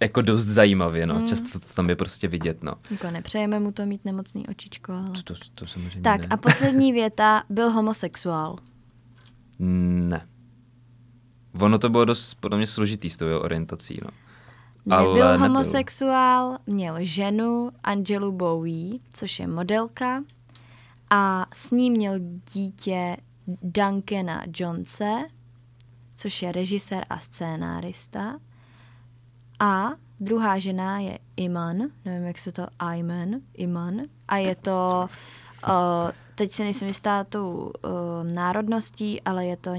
jako 0.00 0.20
dost 0.22 0.44
zajímavě, 0.44 1.06
no. 1.06 1.14
Mm. 1.14 1.26
Často 1.26 1.58
to 1.58 1.66
tam 1.74 1.88
je 1.88 1.96
prostě 1.96 2.28
vidět, 2.28 2.62
no. 2.62 2.74
jako 2.90 3.10
nepřejeme 3.10 3.60
mu 3.60 3.72
to 3.72 3.86
mít 3.86 4.04
nemocný 4.04 4.46
očičko, 4.48 4.92
ale... 4.92 5.10
To, 5.10 5.22
to, 5.22 5.34
to 5.54 5.66
samozřejmě 5.66 6.00
Tak 6.00 6.20
ne. 6.20 6.26
a 6.30 6.36
poslední 6.36 6.92
věta, 6.92 7.42
byl 7.50 7.70
homosexuál. 7.70 8.56
Ne. 9.58 10.26
Ono 11.60 11.78
to 11.78 11.88
bylo 11.88 12.04
dost 12.04 12.34
podle 12.34 12.56
mě 12.58 12.66
složitý 12.66 13.10
s 13.10 13.16
tou 13.16 13.26
jeho 13.26 13.40
orientací, 13.40 13.98
no. 14.04 14.10
Nebyl 14.86 15.22
Ale 15.22 15.32
nebyl. 15.32 15.38
homosexuál, 15.38 16.58
měl 16.66 16.96
ženu 16.98 17.70
Angelu 17.84 18.32
Bowie, 18.32 18.98
což 19.14 19.40
je 19.40 19.46
modelka, 19.46 20.22
a 21.10 21.46
s 21.52 21.70
ní 21.70 21.90
měl 21.90 22.14
dítě 22.52 23.16
Duncana 23.62 24.42
Jonese, 24.56 25.24
což 26.16 26.42
je 26.42 26.52
režisér 26.52 27.06
a 27.10 27.18
scénárista. 27.18 28.38
A 29.60 29.90
druhá 30.20 30.58
žena 30.58 30.98
je 30.98 31.18
Iman, 31.36 31.76
nevím, 32.04 32.26
jak 32.26 32.38
se 32.38 32.52
to 32.52 32.66
Iman, 32.94 33.30
Iman, 33.54 33.94
a 34.28 34.36
je 34.36 34.54
to, 34.54 35.08
uh, 35.68 36.10
teď 36.34 36.52
si 36.52 36.62
nejsem 36.62 36.88
jistá 36.88 37.24
tou 37.24 37.50
uh, 37.52 38.32
národností, 38.32 39.22
ale 39.22 39.46
je 39.46 39.56
to 39.56 39.70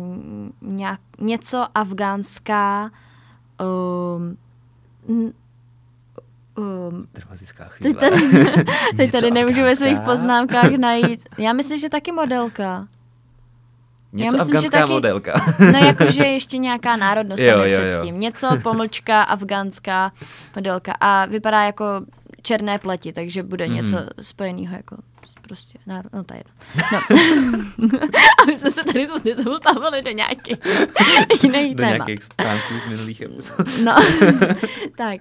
nějak, 0.62 1.00
něco 1.20 1.66
afgánská, 1.76 2.92
um, 3.62 4.38
um, 5.08 5.34
Dramatická 7.14 7.66
chvíle. 7.66 7.94
teď 8.00 8.00
tady, 8.12 8.22
teď 8.98 9.12
tady 9.12 9.32
nemůžu 9.32 9.62
ve 9.62 9.76
svých 9.76 10.00
poznámkách 10.00 10.72
najít. 10.72 11.30
Já 11.38 11.54
myslím, 11.54 11.80
že 11.80 11.90
taky 11.90 12.12
modelka. 12.12 12.88
Něco 14.14 14.38
myslím, 14.38 14.52
že 14.52 14.58
afgánská 14.58 14.80
taky- 14.80 14.92
modelka. 14.94 15.34
No 15.60 15.80
jakože 15.88 16.24
ještě 16.24 16.58
nějaká 16.58 16.96
národnost 16.96 17.40
Jo, 17.42 17.52
tam 17.52 17.66
je 17.66 17.74
jo, 17.74 17.82
jo. 17.82 17.90
předtím. 17.90 18.20
Něco, 18.20 18.50
pomlčka, 18.64 19.22
afgánská 19.24 20.12
modelka. 20.56 20.94
A 21.00 21.26
vypadá 21.26 21.64
jako 21.64 21.86
černé 22.46 22.80
pleti, 22.80 23.14
takže 23.14 23.44
bude 23.44 23.66
Mhm. 23.68 23.76
něco 23.76 23.98
spojeného 24.22 24.76
jako 24.76 24.96
prostě 25.42 25.80
národ... 25.88 26.14
No 26.14 26.24
to 26.24 26.34
je 26.34 26.40
jedno. 26.40 26.54
No. 27.78 28.00
a 28.42 28.46
my 28.46 28.58
jsme 28.58 28.72
se 28.72 28.84
tady 28.84 29.08
zase 29.08 29.22
nezamotávali 29.26 30.02
do 30.02 30.12
nějakých 30.12 30.58
jiných 31.44 31.76
Do 31.76 31.84
témat. 31.84 31.92
nějakých 32.08 32.24
stránků 32.24 32.74
z 32.84 32.90
minulých 32.90 33.22
epizod. 33.22 33.58
No, 33.84 33.96
tak. 34.98 35.20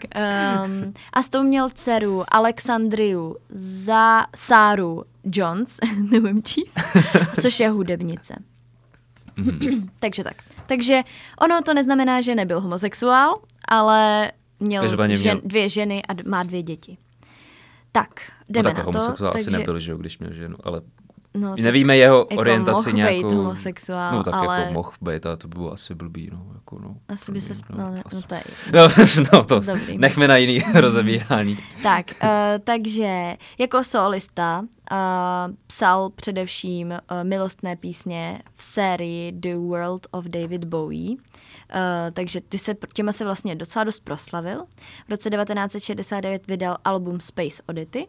Um, 0.64 0.94
a 1.12 1.22
s 1.22 1.28
tou 1.28 1.42
měl 1.42 1.70
dceru 1.70 2.24
Alexandriu 2.28 3.36
za 3.50 4.24
Sáru 4.36 5.04
Jones, 5.24 5.78
nevím 6.10 6.42
číst, 6.42 6.80
což 7.40 7.60
je 7.60 7.68
hudebnice. 7.68 8.34
Mhm. 9.36 9.88
Takže 10.00 10.24
tak. 10.24 10.36
Takže 10.66 11.00
ono 11.40 11.62
to 11.62 11.74
neznamená, 11.74 12.20
že 12.20 12.34
nebyl 12.34 12.60
homosexuál, 12.60 13.34
ale 13.68 14.32
měl, 14.60 14.88
žen, 14.88 15.08
měl- 15.18 15.40
dvě 15.44 15.68
ženy 15.68 16.02
a 16.08 16.12
d- 16.12 16.22
má 16.26 16.42
dvě 16.42 16.62
děti. 16.62 16.98
Tak, 17.94 18.08
No 18.20 18.44
jdeme 18.50 18.64
takhle 18.74 18.84
na 18.84 18.92
to. 18.92 18.98
homosexuál 18.98 19.32
asi 19.34 19.44
takže, 19.44 19.58
nebyl, 19.58 19.78
že 19.78 19.90
jo, 19.92 19.98
když 19.98 20.18
měl 20.18 20.32
ženu, 20.32 20.56
ale 20.64 20.80
No, 21.36 21.50
tak 21.50 21.58
nevíme 21.58 21.96
jeho 21.96 22.18
jako 22.30 22.40
orientaci 22.40 22.88
mohl 22.88 22.96
nějakou. 22.96 23.28
být 23.28 23.36
homosexuál, 23.36 24.16
no 24.16 24.22
tak 24.22 24.34
ale 24.34 24.60
jako 24.60 24.72
mohl 24.72 24.92
být, 25.00 25.26
ale 25.26 25.36
to 25.36 25.48
by 25.48 25.54
bylo 25.58 25.72
asi 25.72 25.94
blbý, 25.94 26.30
no. 26.32 26.46
Jako, 26.54 26.78
no 26.78 26.96
asi 27.08 27.32
by 27.32 27.40
se... 27.40 27.54
v- 27.54 27.70
no, 27.70 27.76
No, 27.78 27.94
no 27.94 28.02
asi. 28.04 28.22
to 28.26 28.34
je 28.34 28.42
No, 28.72 28.88
no 29.32 29.44
to 29.44 29.60
Dobrý. 29.60 29.98
nechme 29.98 30.28
na 30.28 30.36
jiný 30.36 30.62
rozebírání. 30.74 31.58
Tak, 31.82 32.06
uh, 32.22 32.28
takže 32.64 33.36
jako 33.58 33.84
solista 33.84 34.60
uh, 34.60 34.96
psal 35.66 36.10
především 36.10 36.90
uh, 36.90 36.98
milostné 37.22 37.76
písně 37.76 38.40
v 38.56 38.64
sérii 38.64 39.32
The 39.32 39.54
World 39.56 40.06
of 40.10 40.24
David 40.24 40.64
Bowie. 40.64 41.10
Uh, 41.10 41.16
takže 42.12 42.40
ty 42.40 42.58
se, 42.58 42.74
těma 42.92 43.12
se 43.12 43.24
vlastně 43.24 43.54
docela 43.56 43.84
dost 43.84 44.00
proslavil. 44.00 44.64
V 45.06 45.10
roce 45.10 45.30
1969 45.30 46.46
vydal 46.46 46.76
album 46.84 47.20
Space 47.20 47.62
Oddity. 47.66 48.06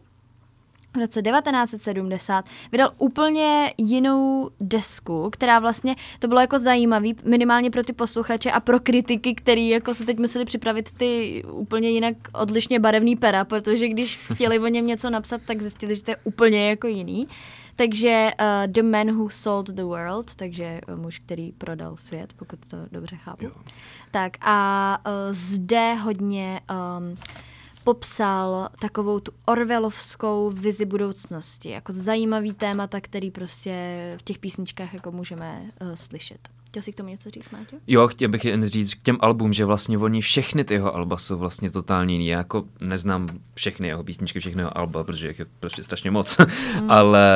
V 0.96 0.98
roce 0.98 1.22
1970 1.22 2.44
vydal 2.72 2.90
úplně 2.98 3.74
jinou 3.78 4.50
desku, 4.60 5.30
která 5.30 5.58
vlastně, 5.58 5.96
to 6.18 6.28
bylo 6.28 6.40
jako 6.40 6.58
zajímavý, 6.58 7.16
minimálně 7.24 7.70
pro 7.70 7.84
ty 7.84 7.92
posluchače 7.92 8.50
a 8.50 8.60
pro 8.60 8.80
kritiky, 8.80 9.34
který 9.34 9.68
jako 9.68 9.94
se 9.94 10.04
teď 10.04 10.18
museli 10.18 10.44
připravit 10.44 10.92
ty 10.92 11.42
úplně 11.50 11.90
jinak 11.90 12.16
odlišně 12.32 12.80
barevný 12.80 13.16
pera, 13.16 13.44
protože 13.44 13.88
když 13.88 14.16
chtěli 14.32 14.58
o 14.58 14.66
něm 14.66 14.86
něco 14.86 15.10
napsat, 15.10 15.40
tak 15.46 15.60
zjistili, 15.60 15.96
že 15.96 16.02
to 16.02 16.10
je 16.10 16.16
úplně 16.24 16.68
jako 16.68 16.86
jiný. 16.86 17.28
Takže 17.76 18.30
uh, 18.40 18.72
The 18.72 18.82
Man 18.82 19.16
Who 19.16 19.30
Sold 19.30 19.70
the 19.70 19.82
World, 19.82 20.34
takže 20.34 20.80
uh, 20.88 20.96
muž, 20.96 21.18
který 21.18 21.52
prodal 21.52 21.96
svět, 21.96 22.32
pokud 22.36 22.58
to 22.68 22.76
dobře 22.90 23.16
chápu. 23.16 23.44
Jo. 23.44 23.50
Tak 24.10 24.32
a 24.40 24.98
uh, 25.06 25.12
zde 25.30 25.94
hodně 25.94 26.60
um, 26.70 27.16
popsal 27.86 28.68
takovou 28.80 29.20
tu 29.20 29.32
orvelovskou 29.46 30.50
vizi 30.50 30.84
budoucnosti, 30.84 31.70
jako 31.70 31.92
zajímavý 31.92 32.52
témata, 32.52 33.00
který 33.00 33.30
prostě 33.30 33.72
v 34.18 34.22
těch 34.22 34.38
písničkách 34.38 34.94
jako 34.94 35.12
můžeme 35.12 35.62
uh, 35.80 35.94
slyšet. 35.94 36.38
Chtěl 36.66 36.82
jsi 36.82 36.92
k 36.92 36.94
tomu 36.94 37.08
něco 37.08 37.30
říct, 37.30 37.50
Máťo? 37.50 37.76
Jo, 37.86 38.08
chtěl 38.08 38.28
bych 38.28 38.44
jen 38.44 38.68
říct 38.68 38.94
k 38.94 39.02
těm 39.02 39.18
album, 39.20 39.52
že 39.52 39.64
vlastně 39.64 39.98
oni 39.98 40.20
všechny 40.20 40.64
ty 40.64 40.74
jeho 40.74 40.94
alba 40.94 41.16
jsou 41.16 41.38
vlastně 41.38 41.70
totálně 41.70 42.14
jiný. 42.14 42.26
Já 42.26 42.38
jako 42.38 42.64
neznám 42.80 43.28
všechny 43.54 43.88
jeho 43.88 44.04
písničky, 44.04 44.40
všechny 44.40 44.62
jeho 44.62 44.78
alba, 44.78 45.04
protože 45.04 45.28
jich 45.28 45.38
je 45.38 45.46
prostě 45.60 45.82
strašně 45.84 46.10
moc. 46.10 46.38
Mm. 46.38 46.90
Ale 46.90 47.28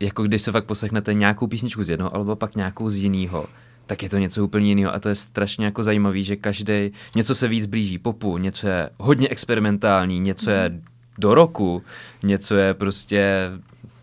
jako 0.00 0.22
když 0.22 0.42
se 0.42 0.52
fakt 0.52 0.64
poslechnete 0.64 1.14
nějakou 1.14 1.46
písničku 1.46 1.84
z 1.84 1.90
jednoho 1.90 2.16
alba, 2.16 2.36
pak 2.36 2.56
nějakou 2.56 2.88
z 2.88 2.96
jiného, 2.96 3.46
tak 3.88 4.02
je 4.02 4.08
to 4.08 4.18
něco 4.18 4.44
úplně 4.44 4.68
jiného 4.68 4.94
a 4.94 4.98
to 4.98 5.08
je 5.08 5.14
strašně 5.14 5.64
jako 5.64 5.82
zajímavý, 5.82 6.24
že 6.24 6.36
každý 6.36 6.92
něco 7.16 7.34
se 7.34 7.48
víc 7.48 7.66
blíží 7.66 7.98
popu, 7.98 8.38
něco 8.38 8.66
je 8.68 8.90
hodně 8.98 9.28
experimentální, 9.28 10.20
něco 10.20 10.50
je 10.50 10.80
do 11.18 11.34
roku, 11.34 11.82
něco 12.22 12.54
je 12.56 12.74
prostě 12.74 13.50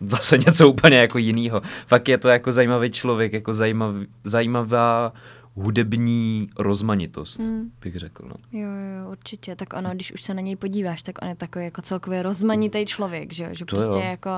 zase 0.00 0.38
něco 0.38 0.68
úplně 0.68 0.96
jako 0.96 1.18
jiného. 1.18 1.62
Fakt 1.86 2.08
je 2.08 2.18
to 2.18 2.28
jako 2.28 2.52
zajímavý 2.52 2.90
člověk, 2.90 3.32
jako 3.32 3.54
zajímavý, 3.54 4.06
zajímavá 4.24 5.12
hudební 5.54 6.48
rozmanitost, 6.58 7.38
Mm. 7.38 7.70
bych 7.82 7.96
řekl. 7.96 8.24
No. 8.28 8.34
Jo, 8.60 8.68
jo, 8.68 9.10
určitě. 9.10 9.56
Tak 9.56 9.72
ono, 9.72 9.90
když 9.90 10.12
už 10.12 10.22
se 10.22 10.34
na 10.34 10.40
něj 10.40 10.56
podíváš, 10.56 11.02
tak 11.02 11.18
on 11.22 11.28
je 11.28 11.34
takový 11.34 11.64
jako 11.64 11.82
celkově 11.82 12.22
rozmanitý 12.22 12.86
člověk, 12.86 13.32
že, 13.32 13.48
že 13.52 13.64
To 13.64 13.76
prostě 13.76 13.98
jo. 13.98 14.04
jako 14.04 14.30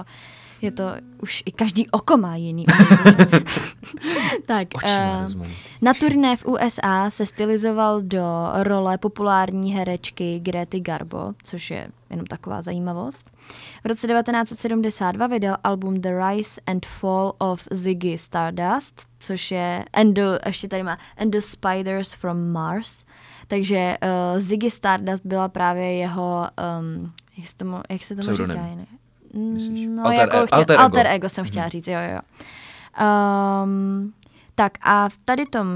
Je 0.62 0.70
to 0.70 0.84
už 1.22 1.42
i 1.46 1.52
každý 1.52 1.90
oko 1.90 2.16
má 2.16 2.36
jiný. 2.36 2.64
tak, 4.46 4.68
rozmaný. 5.22 5.56
na 5.82 5.94
turné 5.94 6.36
v 6.36 6.46
USA 6.46 7.10
se 7.10 7.26
stylizoval 7.26 8.02
do 8.02 8.24
role 8.54 8.98
populární 8.98 9.74
herečky 9.74 10.38
Grety 10.38 10.80
Garbo, 10.80 11.32
což 11.42 11.70
je 11.70 11.88
jenom 12.10 12.26
taková 12.26 12.62
zajímavost. 12.62 13.30
V 13.84 13.86
roce 13.86 14.06
1972 14.06 15.26
vydal 15.26 15.56
album 15.64 16.00
The 16.00 16.10
Rise 16.28 16.60
and 16.66 16.86
Fall 16.86 17.32
of 17.38 17.68
Ziggy 17.70 18.18
Stardust, 18.18 19.06
což 19.18 19.50
je 19.50 19.84
and 19.92 20.14
the, 20.14 20.38
ještě 20.46 20.68
tady 20.68 20.82
má 20.82 20.98
And 21.16 21.30
the 21.30 21.40
Spiders 21.40 22.12
from 22.12 22.52
Mars. 22.52 23.04
Takže 23.48 23.96
uh, 24.02 24.40
Ziggy 24.40 24.70
Stardust 24.70 25.26
byla 25.26 25.48
právě 25.48 25.92
jeho, 25.92 26.48
um, 26.80 27.12
jak, 27.36 27.48
se 27.48 27.56
tomu, 27.56 27.80
jak 27.90 28.02
se 28.02 28.16
tomu 28.16 28.34
Pseudonym. 28.34 28.56
říká? 28.56 28.66
jinak? 28.66 28.88
Myslíš? 29.38 29.88
No, 29.90 30.04
Alter 30.04 30.20
jako 30.20 30.36
e- 30.36 30.46
chtěl, 30.46 30.58
alter 30.58 30.74
ego. 30.74 30.82
alter 30.82 31.06
ego 31.06 31.28
jsem 31.28 31.44
chtěla 31.44 31.68
říct, 31.68 31.88
jo, 31.88 31.98
jo. 31.98 32.14
jo. 32.14 32.20
Um, 33.64 34.12
tak 34.54 34.72
a 34.82 35.08
v 35.08 35.18
tady 35.24 35.46
tom 35.46 35.66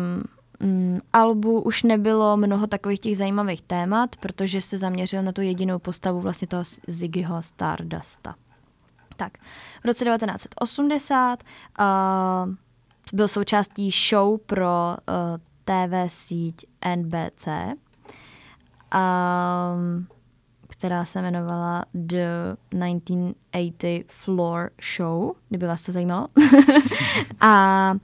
mm, 0.61 1.01
albu 1.13 1.61
už 1.61 1.83
nebylo 1.83 2.37
mnoho 2.37 2.67
takových 2.67 3.01
těch 3.01 3.17
zajímavých 3.17 3.63
témat, 3.63 4.17
protože 4.17 4.61
se 4.61 4.79
zaměřil 4.79 5.23
na 5.23 5.33
tu 5.33 5.41
jedinou 5.41 5.79
postavu 5.79 6.21
vlastně 6.21 6.49
toho 6.49 6.63
Ziggyho 6.87 7.43
Stardusta. 7.43 8.35
Tak, 9.17 9.33
v 9.83 9.85
roce 9.85 10.05
1980 10.05 11.43
uh, 11.81 12.55
byl 13.13 13.29
součástí 13.29 13.91
show 13.91 14.39
pro 14.47 14.97
uh, 14.97 15.39
TV 15.65 16.13
síť 16.13 16.67
NBC, 16.97 17.47
um, 18.95 20.07
která 20.83 21.05
se 21.05 21.19
jmenovala 21.19 21.85
The 21.95 22.57
1980 22.71 24.05
Floor 24.09 24.71
Show, 24.97 25.33
kdyby 25.49 25.67
vás 25.67 25.83
to 25.83 25.93
zajímalo. 25.93 26.29
a 27.41 27.95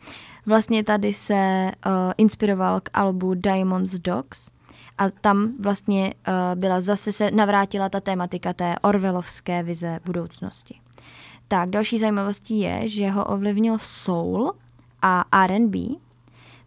vlastně 0.46 0.84
tady 0.84 1.14
se 1.14 1.70
uh, 1.86 1.92
inspiroval 2.16 2.80
k 2.80 2.90
albu 2.94 3.34
Diamonds 3.34 3.98
Dogs 3.98 4.50
a 4.98 5.10
tam 5.10 5.52
vlastně 5.60 6.14
uh, 6.14 6.34
byla 6.60 6.80
zase 6.80 7.12
se 7.12 7.30
navrátila 7.30 7.88
ta 7.88 8.00
tématika 8.00 8.52
té 8.52 8.74
Orwellovské 8.82 9.62
vize 9.62 10.00
budoucnosti. 10.04 10.80
Tak, 11.48 11.70
další 11.70 11.98
zajímavostí 11.98 12.60
je, 12.60 12.88
že 12.88 13.10
ho 13.10 13.24
ovlivnil 13.24 13.78
soul 13.78 14.52
a 15.02 15.24
R&B, 15.44 15.78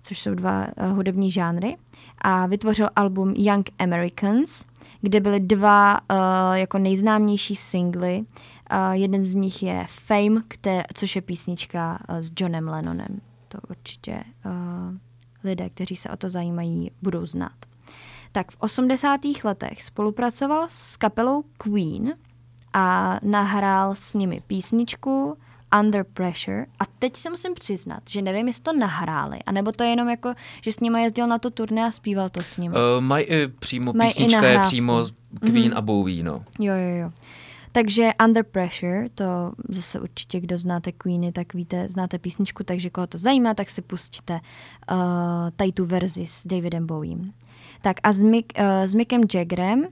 což 0.02 0.20
jsou 0.20 0.36
dva 0.36 0.68
uh, 0.68 0.96
hudební 0.96 1.32
žánry, 1.32 1.78
a 2.18 2.46
vytvořil 2.46 2.90
album 2.96 3.34
Young 3.38 3.70
Americans, 3.80 4.64
kde 5.02 5.20
byly 5.20 5.40
dva 5.40 6.00
uh, 6.02 6.18
jako 6.54 6.78
nejznámější 6.78 7.56
singly. 7.56 8.20
Uh, 8.20 8.92
jeden 8.92 9.26
z 9.26 9.36
nich 9.36 9.64
je 9.64 9.86
Fame, 9.90 10.42
které, 10.48 10.84
což 10.94 11.16
je 11.16 11.22
písnička 11.22 12.00
uh, 12.10 12.18
s 12.18 12.32
Johnem 12.40 12.68
Lennonem. 12.68 13.22
To 13.48 13.58
určitě 13.70 14.24
uh, 14.46 14.98
lidé, 15.44 15.70
kteří 15.70 15.96
se 15.96 16.10
o 16.10 16.18
to 16.18 16.30
zajímají, 16.30 16.92
budou 17.02 17.26
znát. 17.26 17.56
Tak 18.32 18.52
v 18.52 18.56
80. 18.60 19.20
letech 19.44 19.84
spolupracoval 19.84 20.66
s 20.68 20.98
kapelou 20.98 21.44
Queen 21.58 22.14
a 22.74 23.20
nahrál 23.24 23.96
s 23.96 24.14
nimi 24.14 24.42
písničku 24.48 25.38
Under 25.80 26.04
Pressure 26.04 26.66
a 26.80 26.84
teď 27.00 27.18
se 27.18 27.30
musím 27.30 27.54
přiznat, 27.54 28.04
že 28.10 28.22
nevím, 28.22 28.48
jestli 28.48 28.64
to 28.64 28.74
nahráli, 28.74 29.40
anebo 29.46 29.72
to 29.72 29.84
je 29.84 29.90
jenom 29.90 30.10
jako, 30.10 30.34
že 30.62 30.72
s 30.72 30.80
nimi 30.80 31.04
jezdil 31.04 31.28
na 31.28 31.38
to 31.38 31.50
turné 31.50 31.86
a 31.86 31.92
zpíval 31.92 32.30
to 32.30 32.44
s 32.44 32.58
nimi. 32.58 32.76
Uh, 32.76 33.04
mají 33.04 33.26
i 33.26 33.48
přímo, 33.48 33.94
Mají 33.94 34.12
i 34.12 34.14
písnička 34.14 34.48
je 34.48 34.60
přímo 34.60 35.04
z 35.04 35.14
Queen 35.40 35.74
a 35.76 35.82
Bowie, 35.82 36.24
no. 36.24 36.44
Jo, 36.60 36.74
jo, 36.74 36.96
jo. 36.96 37.12
Takže 37.72 38.12
Under 38.26 38.44
Pressure, 38.44 39.10
to 39.16 39.24
zase 39.70 40.00
určitě, 40.00 40.40
kdo 40.40 40.58
znáte 40.58 40.92
Queeny, 40.92 41.32
tak 41.32 41.54
víte, 41.54 41.90
znáte 41.90 42.20
písničku, 42.20 42.64
takže 42.64 42.90
koho 42.90 43.08
to 43.08 43.18
zajímá, 43.18 43.54
tak 43.54 43.70
si 43.70 43.82
pustíte 43.82 44.34
uh, 44.34 44.98
tady 45.56 45.72
tu 45.72 45.86
verzi 45.86 46.26
s 46.26 46.48
Davidem 46.48 46.88
Bowiem. 46.88 47.34
Tak 47.82 47.98
a 48.04 48.14
s, 48.14 48.24
Mick, 48.24 48.54
uh, 48.60 48.66
s 48.86 48.96
Mickem 48.96 49.22
Jaggerem 49.34 49.80
uh, 49.80 49.88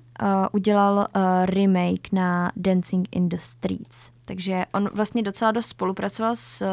udělal 0.52 0.98
uh, 0.98 1.22
remake 1.46 2.12
na 2.12 2.52
Dancing 2.56 3.08
in 3.12 3.30
the 3.30 3.38
Streets. 3.40 4.12
Takže 4.26 4.66
on 4.74 4.90
vlastně 4.94 5.24
docela 5.24 5.52
dost 5.52 5.68
spolupracoval 5.68 6.36
s 6.36 6.62
uh, 6.62 6.68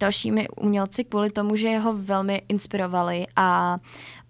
dalšími 0.00 0.48
umělci 0.48 1.04
kvůli 1.04 1.30
tomu, 1.30 1.56
že 1.56 1.78
ho 1.78 1.96
velmi 1.96 2.42
inspirovali 2.48 3.26
a 3.36 3.78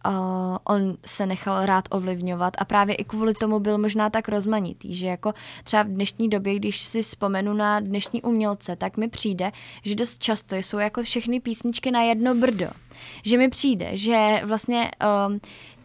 uh, 0.07 0.57
on 0.65 0.97
se 1.07 1.27
nechal 1.27 1.67
rád 1.67 1.85
ovlivňovat 1.91 2.55
a 2.59 2.65
právě 2.65 2.95
i 2.95 3.05
kvůli 3.05 3.35
tomu 3.35 3.61
byl 3.61 3.79
možná 3.79 4.11
tak 4.11 4.29
rozmanitý, 4.29 4.95
že 4.95 5.07
jako 5.07 5.33
třeba 5.65 5.83
v 5.83 5.89
dnešní 5.89 6.29
době, 6.29 6.55
když 6.55 6.81
si 6.81 7.03
vzpomenu 7.03 7.55
na 7.55 7.81
dnešní 7.81 8.23
umělce, 8.23 8.77
tak 8.77 8.97
mi 8.97 9.09
přijde, 9.09 9.53
že 9.85 9.95
dost 9.95 10.23
často 10.23 10.57
jsou 10.57 10.79
jako 10.79 11.03
všechny 11.03 11.41
písničky 11.41 11.91
na 11.91 12.03
jedno 12.03 12.35
brdo. 12.35 12.67
Že 13.25 13.39
mi 13.39 13.49
přijde, 13.49 13.91
že 13.93 14.43
vlastně 14.45 14.91
um, 15.29 15.41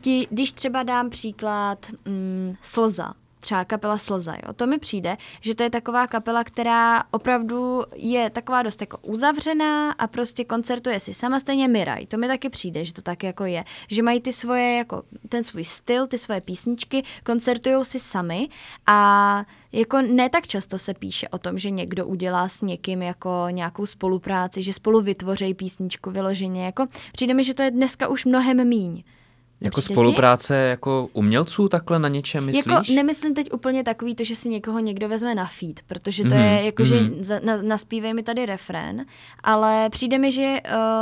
ti, 0.05 0.27
když 0.29 0.51
třeba 0.51 0.83
dám 0.83 1.09
příklad 1.09 1.85
um, 2.07 2.57
Slza, 2.61 3.13
třeba 3.39 3.65
kapela 3.65 3.97
Slza, 3.97 4.33
jo. 4.33 4.53
To 4.53 4.67
mi 4.67 4.77
přijde, 4.77 5.17
že 5.41 5.55
to 5.55 5.63
je 5.63 5.69
taková 5.69 6.07
kapela, 6.07 6.43
která 6.43 7.03
opravdu 7.11 7.83
je 7.95 8.29
taková 8.29 8.61
dost 8.61 8.81
jako 8.81 8.97
uzavřená 8.97 9.91
a 9.91 10.07
prostě 10.07 10.45
koncertuje 10.45 10.99
si 10.99 11.13
sama 11.13 11.39
stejně 11.39 11.67
Miraj. 11.67 12.05
To 12.05 12.17
mi 12.17 12.27
taky 12.27 12.49
přijde, 12.49 12.85
že 12.85 12.93
to 12.93 13.01
tak 13.01 13.23
jako 13.23 13.45
je. 13.45 13.63
Že 13.87 14.03
mají 14.03 14.21
ty 14.21 14.33
svoje, 14.33 14.77
jako 14.77 15.03
ten 15.29 15.43
svůj 15.43 15.65
styl, 15.65 16.07
ty 16.07 16.17
svoje 16.17 16.41
písničky, 16.41 17.03
koncertují 17.23 17.85
si 17.85 17.99
sami 17.99 18.49
a 18.87 19.45
jako 19.71 20.01
ne 20.01 20.29
tak 20.29 20.47
často 20.47 20.77
se 20.77 20.93
píše 20.93 21.29
o 21.29 21.37
tom, 21.37 21.57
že 21.57 21.69
někdo 21.69 22.05
udělá 22.05 22.49
s 22.49 22.61
někým 22.61 23.01
jako 23.01 23.45
nějakou 23.51 23.85
spolupráci, 23.85 24.61
že 24.61 24.73
spolu 24.73 25.01
vytvoří 25.01 25.53
písničku 25.53 26.11
vyloženě. 26.11 26.65
Jako 26.65 26.87
přijde 27.13 27.33
mi, 27.33 27.43
že 27.43 27.53
to 27.53 27.61
je 27.61 27.71
dneska 27.71 28.07
už 28.07 28.25
mnohem 28.25 28.67
míň. 28.67 29.03
Jako 29.61 29.81
ti? 29.81 29.93
spolupráce 29.93 30.55
jako 30.55 31.09
umělců 31.13 31.67
takhle 31.69 31.99
na 31.99 32.07
něčem, 32.07 32.45
myslíš? 32.45 32.65
Jako 32.73 32.93
nemyslím 32.93 33.33
teď 33.33 33.53
úplně 33.53 33.83
takový 33.83 34.15
to, 34.15 34.23
že 34.23 34.35
si 34.35 34.49
někoho 34.49 34.79
někdo 34.79 35.09
vezme 35.09 35.35
na 35.35 35.45
feed, 35.45 35.79
protože 35.87 36.23
to 36.23 36.29
Mhm, 36.35 36.43
je 36.43 36.65
jako, 36.65 36.83
že 36.85 37.01
mhm. 37.01 37.23
za- 37.23 37.39
na, 37.43 37.61
naspívej 37.61 38.13
mi 38.13 38.23
tady 38.23 38.45
refrén, 38.45 39.05
ale 39.43 39.89
přijde 39.89 40.17
mi, 40.17 40.31
že 40.31 40.55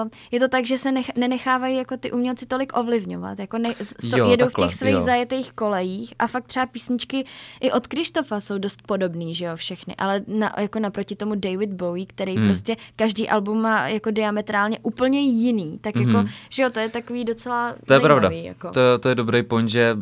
uh, 0.03 0.09
je 0.31 0.39
to 0.39 0.47
tak, 0.47 0.65
že 0.65 0.77
se 0.77 0.91
nech, 0.91 1.11
nenechávají 1.17 1.77
jako 1.77 1.97
ty 1.97 2.11
umělci 2.11 2.45
tolik 2.45 2.77
ovlivňovat, 2.77 3.39
jako 3.39 3.57
ne, 3.57 3.75
so, 3.99 4.17
Jo, 4.17 4.29
jedou 4.29 4.45
takhle, 4.45 4.67
v 4.67 4.69
těch 4.69 4.77
svých 4.77 4.93
jo. 4.93 5.01
zajetých 5.01 5.51
kolejích 5.53 6.13
a 6.19 6.27
fakt 6.27 6.45
třeba 6.47 6.65
písničky 6.65 7.25
i 7.61 7.71
od 7.71 7.87
Krištofa 7.87 8.39
jsou 8.39 8.57
dost 8.57 8.81
podobný, 8.87 9.35
že 9.35 9.45
jo, 9.45 9.55
všechny, 9.55 9.95
ale 9.97 10.21
na, 10.27 10.53
jako 10.57 10.79
naproti 10.79 11.15
tomu 11.15 11.35
David 11.35 11.69
Bowie, 11.69 12.05
který 12.05 12.35
Hmm. 12.35 12.45
prostě 12.47 12.75
každý 12.95 13.29
album 13.29 13.61
má 13.61 13.87
jako 13.87 14.11
diametrálně 14.11 14.79
úplně 14.83 15.21
jiný, 15.21 15.77
tak 15.81 15.95
jako, 15.95 16.09
Mhm. 16.09 16.27
že 16.49 16.63
jo, 16.63 16.69
to 16.69 16.79
je 16.79 16.89
takový 16.89 17.25
docela 17.25 17.69
To 17.71 17.93
je 17.93 17.99
zajímavý, 17.99 18.05
pravda. 18.19 18.42
Jako. 18.43 18.71
To, 18.71 18.79
to 18.99 19.09
je 19.09 19.15
dobrý 19.15 19.43
point, 19.43 19.69
že 19.69 19.97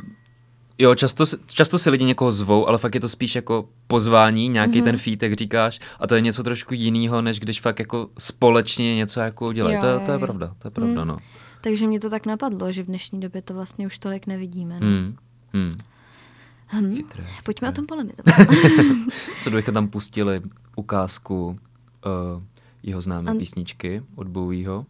jo, 0.78 0.96
často, 0.96 1.26
často 1.48 1.80
si 1.80 1.90
lidi 1.90 2.06
někoho 2.06 2.32
zvou, 2.32 2.68
ale 2.68 2.78
fakt 2.78 2.96
je 2.96 3.02
to 3.02 3.10
spíš 3.10 3.36
jako 3.36 3.70
pozvání, 3.88 4.50
nějaký 4.50 4.72
Mhm. 4.72 4.80
mm-hmm. 4.82 4.84
ten 4.92 4.98
feed, 4.98 5.24
jak 5.24 5.34
říkáš, 5.34 5.80
a 6.00 6.08
to 6.08 6.16
je 6.16 6.22
něco 6.22 6.44
trošku 6.44 6.74
jiného, 6.74 7.22
než 7.22 7.40
když 7.40 7.62
fakt 7.62 7.80
jako 7.80 8.10
společně 8.18 8.96
něco 8.96 9.20
jako 9.20 9.54
dělají. 9.54 9.76
Jo, 9.76 9.82
To, 9.82 9.88
je- 9.88 10.00
to 10.00 10.12
je 10.12 10.20
pravda, 10.20 10.56
to 10.60 10.68
je 10.68 10.72
pravda, 10.72 11.02
Mm. 11.02 11.08
no. 11.08 11.16
Takže 11.62 11.88
mě 11.88 12.00
to 12.00 12.10
tak 12.10 12.26
napadlo, 12.26 12.72
že 12.72 12.84
v 12.84 12.86
dnešní 12.86 13.20
době 13.20 13.42
to 13.42 13.54
vlastně 13.54 13.86
už 13.88 14.00
tolik 14.00 14.28
nevidíme. 14.28 14.80
No. 14.80 14.88
Hmm. 14.88 15.16
Hmm. 15.54 15.72
Hm. 16.74 16.96
Chytré, 16.96 17.24
Pojďme 17.44 17.70
o 17.70 17.72
tom 17.72 17.86
polemizovat. 17.86 18.36
Co 19.44 19.50
kdybychom 19.50 19.74
tam 19.74 19.88
pustili 19.88 20.42
ukázku 20.76 21.46
uh, 21.48 22.44
jeho 22.84 23.02
známé 23.02 23.32
An- 23.32 23.38
písničky 23.38 24.02
od 24.16 24.28
Bowieho? 24.28 24.86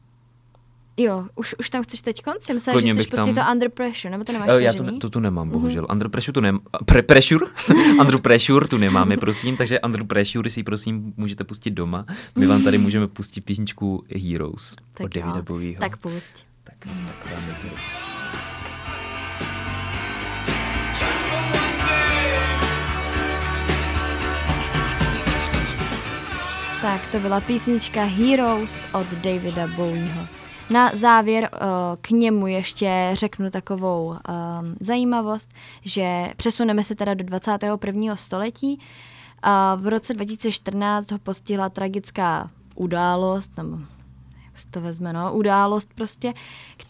Jo, 0.98 1.28
už, 1.36 1.56
už 1.60 1.70
tam 1.70 1.84
chceš 1.84 2.02
teď 2.02 2.22
konci? 2.22 2.54
Myslím, 2.54 2.80
že 2.80 2.94
chceš 2.94 3.06
pustit 3.08 3.34
tam- 3.34 3.46
to 3.46 3.52
Under 3.52 3.70
Pressure, 3.70 4.12
nebo 4.12 4.24
to 4.24 4.32
nemáš 4.32 4.50
Já 4.60 4.74
to, 4.74 4.98
to 4.98 5.10
tu 5.10 5.20
nemám, 5.20 5.50
bohužel. 5.50 5.88
Under 5.92 6.10
Pressure 6.10 6.34
tu 6.34 6.40
nemám. 6.42 6.62
Pre, 6.86 7.02
pressure? 7.02 7.46
Under 8.02 8.18
Pressure 8.22 8.68
tu 8.68 8.78
nemáme, 8.78 9.18
prosím, 9.18 9.58
takže 9.58 9.80
Under 9.80 10.04
Pressure 10.04 10.50
si 10.50 10.64
prosím 10.64 11.14
můžete 11.18 11.44
pustit 11.44 11.72
doma. 11.72 12.06
My 12.36 12.46
vám 12.48 12.64
tady 12.64 12.78
můžeme 12.78 13.08
pustit 13.08 13.42
písničku 13.42 14.04
Heroes 14.30 14.76
Tak 14.94 15.06
od 15.06 15.14
Davida 15.14 15.42
Bowieho. 15.42 15.80
Tak 15.80 15.98
pusť. 15.98 16.44
tak, 16.64 16.76
tak 16.80 17.32
dáme 17.32 17.58
Heroes. 17.64 18.12
Tak 26.82 27.08
to 27.12 27.20
byla 27.20 27.42
písnička 27.42 28.04
Heroes 28.04 28.88
od 28.94 29.08
Davida 29.14 29.68
Bowieho. 29.68 30.41
Na 30.72 30.92
závěr 30.94 31.50
uh, 31.54 31.60
k 32.02 32.10
němu 32.10 32.48
ještě 32.48 33.10
řeknu 33.14 33.50
takovou 33.50 34.08
um, 34.08 34.18
zajímavost, 34.80 35.54
že 35.86 36.34
přesuneme 36.38 36.84
se 36.84 36.96
teda 36.96 37.14
do 37.14 37.24
21. 37.24 38.16
století. 38.16 38.80
V 39.76 39.88
roce 39.88 40.14
2014 40.14 41.12
ho 41.12 41.20
postihla 41.20 41.70
tragická 41.70 42.50
událost, 42.76 43.58
nebo 43.58 43.78
jak 44.46 44.60
se 44.60 44.68
to 44.68 44.82
vezme, 44.82 45.14
no, 45.14 45.34
událost 45.34 45.90
prostě, 45.96 46.34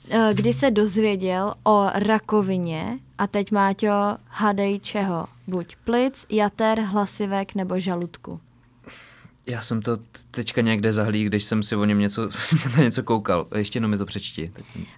eh, 0.09 0.29
kdy 0.33 0.53
se 0.53 0.71
dozvěděl 0.71 1.53
o 1.63 1.87
rakovině 1.93 2.99
a 3.17 3.27
teď 3.27 3.51
Máťo, 3.51 4.17
hádej 4.27 4.79
čeho, 4.79 5.27
buď 5.47 5.75
plic, 5.83 6.25
jater, 6.29 6.79
hlasivek 6.79 7.55
nebo 7.55 7.79
žaludku. 7.79 8.39
Já 9.45 9.61
jsem 9.61 9.81
to 9.81 9.97
teďka 10.31 10.61
někde 10.61 10.93
zahlík, 10.93 11.27
když 11.27 11.43
jsem 11.43 11.63
si 11.63 11.75
o 11.75 11.85
něm 11.85 11.99
něco, 11.99 12.29
na 12.77 12.83
něco 12.83 13.03
koukal. 13.03 13.47
Ještě 13.55 13.77
jenom 13.77 13.91
mi 13.91 13.97
to 13.97 14.05
přečti. 14.05 14.51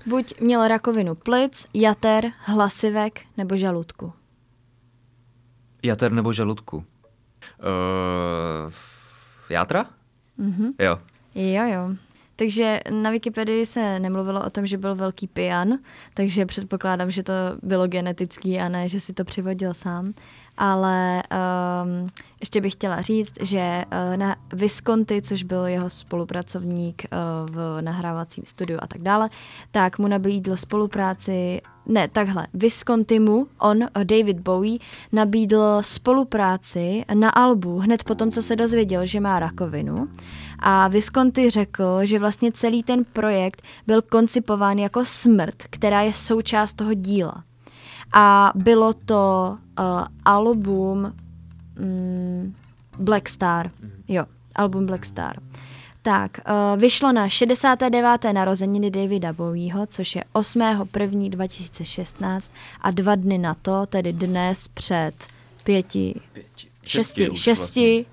Buď 0.05 0.39
měl 0.41 0.67
rakovinu 0.67 1.15
plic, 1.15 1.65
jater, 1.73 2.31
hlasivek 2.39 3.21
nebo 3.37 3.57
žaludku. 3.57 4.13
Jater 5.83 6.11
nebo 6.11 6.33
žaludku? 6.33 6.77
Uh, 6.77 6.83
játra? 9.49 9.85
Mhm. 10.37 10.71
Jo. 10.79 10.99
Jo, 11.35 11.63
jo. 11.67 11.95
Takže 12.35 12.79
na 12.91 13.09
Wikipedii 13.09 13.65
se 13.65 13.99
nemluvilo 13.99 14.45
o 14.45 14.49
tom, 14.49 14.65
že 14.65 14.77
byl 14.77 14.95
velký 14.95 15.27
pijan, 15.27 15.77
takže 16.13 16.45
předpokládám, 16.45 17.11
že 17.11 17.23
to 17.23 17.33
bylo 17.63 17.87
genetický 17.87 18.59
a 18.59 18.69
ne, 18.69 18.89
že 18.89 18.99
si 18.99 19.13
to 19.13 19.23
přivodil 19.23 19.73
sám. 19.73 20.13
Ale 20.57 21.23
um, 21.23 22.07
ještě 22.39 22.61
bych 22.61 22.73
chtěla 22.73 23.01
říct, 23.01 23.33
že 23.41 23.85
uh, 23.85 24.17
na 24.17 24.35
Visconti, 24.53 25.21
což 25.21 25.43
byl 25.43 25.65
jeho 25.65 25.89
spolupracovník 25.89 27.03
uh, 27.11 27.55
v 27.55 27.81
nahrávacím 27.81 28.43
studiu 28.45 28.79
a 28.81 28.87
tak 28.87 29.01
dále, 29.01 29.29
tak 29.71 29.99
mu 29.99 30.07
nabídl 30.07 30.57
spolupráci 30.57 31.61
ne, 31.85 32.07
takhle. 32.07 32.47
Visconti 32.53 33.19
mu, 33.19 33.47
on, 33.59 33.79
David 34.03 34.39
Bowie, 34.39 34.79
nabídl 35.11 35.77
spolupráci 35.81 37.05
na 37.13 37.29
albu 37.29 37.79
hned 37.79 38.03
po 38.03 38.15
tom, 38.15 38.31
co 38.31 38.41
se 38.41 38.55
dozvěděl, 38.55 39.05
že 39.05 39.19
má 39.19 39.39
rakovinu. 39.39 40.07
A 40.59 40.87
Visconti 40.87 41.49
řekl, 41.49 41.99
že 42.03 42.19
vlastně 42.19 42.51
celý 42.51 42.83
ten 42.83 43.05
projekt 43.13 43.61
byl 43.87 44.01
koncipován 44.01 44.77
jako 44.77 45.05
smrt, 45.05 45.55
která 45.69 46.01
je 46.01 46.13
součást 46.13 46.73
toho 46.73 46.93
díla. 46.93 47.43
A 48.13 48.51
bylo 48.55 48.93
to 48.93 49.57
uh, 49.79 49.85
album 50.25 51.13
mm, 51.79 52.53
Black 52.99 53.29
Star. 53.29 53.71
Jo, 54.07 54.25
album 54.55 54.85
Black 54.85 55.05
Star. 55.05 55.39
Tak, 56.03 56.31
uh, 56.37 56.43
vyšlo 56.81 57.11
na 57.11 57.29
69. 57.29 58.23
narozeniny 58.33 58.91
Davida 58.91 59.33
Bowieho, 59.33 59.85
což 59.85 60.15
je 60.15 60.23
8.1.2016 60.35 62.41
a 62.81 62.91
dva 62.91 63.15
dny 63.15 63.37
na 63.37 63.53
to, 63.53 63.85
tedy 63.85 64.13
dnes 64.13 64.67
před 64.67 65.11
pěti, 65.63 66.19
Pěti. 66.33 66.67
šesti, 66.83 67.29
už 67.29 67.39
šesti, 67.39 67.93
vlastně. 67.95 68.05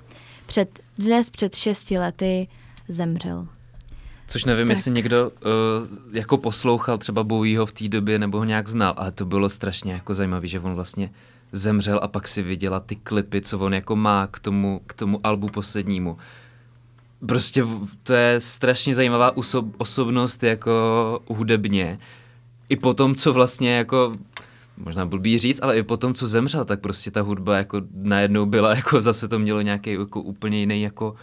před, 0.46 0.80
dnes 0.98 1.30
před 1.30 1.54
šesti 1.54 1.98
lety 1.98 2.48
zemřel. 2.88 3.46
Což 4.26 4.44
nevím, 4.44 4.66
Tak. 4.68 4.76
jestli 4.76 4.90
někdo 4.90 5.30
uh, 5.30 5.36
jako 6.12 6.38
poslouchal 6.38 6.98
třeba 6.98 7.24
Bowieho 7.24 7.66
v 7.66 7.72
té 7.72 7.88
době 7.88 8.18
nebo 8.18 8.38
ho 8.38 8.44
nějak 8.44 8.68
znal, 8.68 8.94
ale 8.96 9.12
to 9.12 9.24
bylo 9.24 9.48
strašně 9.48 9.92
jako 9.92 10.14
zajímavé, 10.14 10.46
že 10.46 10.60
on 10.60 10.74
vlastně 10.74 11.10
zemřel 11.52 12.00
a 12.02 12.08
pak 12.08 12.28
si 12.28 12.42
viděla 12.42 12.80
ty 12.80 12.96
klipy, 12.96 13.40
co 13.40 13.58
on 13.58 13.74
jako 13.74 13.96
má 13.96 14.26
k 14.26 14.38
tomu, 14.38 14.80
k 14.86 14.94
tomu 14.94 15.20
albu 15.24 15.46
poslednímu. 15.46 16.16
Prostě 17.26 17.64
to 18.02 18.12
je 18.12 18.40
strašně 18.40 18.94
zajímavá 18.94 19.36
osob, 19.36 19.66
osobnost 19.78 20.42
jako 20.42 20.72
hudebně. 21.28 21.98
I 22.68 22.76
po 22.76 22.94
tom, 22.94 23.14
co 23.14 23.32
vlastně 23.32 23.76
jako 23.76 24.12
možná 24.76 25.06
blbý 25.06 25.38
říct, 25.38 25.60
ale 25.62 25.78
i 25.78 25.82
po 25.82 25.96
tom, 25.96 26.14
co 26.14 26.26
zemřel, 26.26 26.64
tak 26.64 26.80
prostě 26.80 27.10
ta 27.10 27.20
hudba 27.20 27.56
jako 27.56 27.82
najednou 27.94 28.46
byla, 28.46 28.74
jako 28.74 29.00
zase 29.00 29.28
to 29.28 29.38
mělo 29.38 29.60
nějaký 29.60 29.92
jako 29.92 30.20
úplně 30.22 30.58
jiný 30.58 30.82
jako 30.82 31.14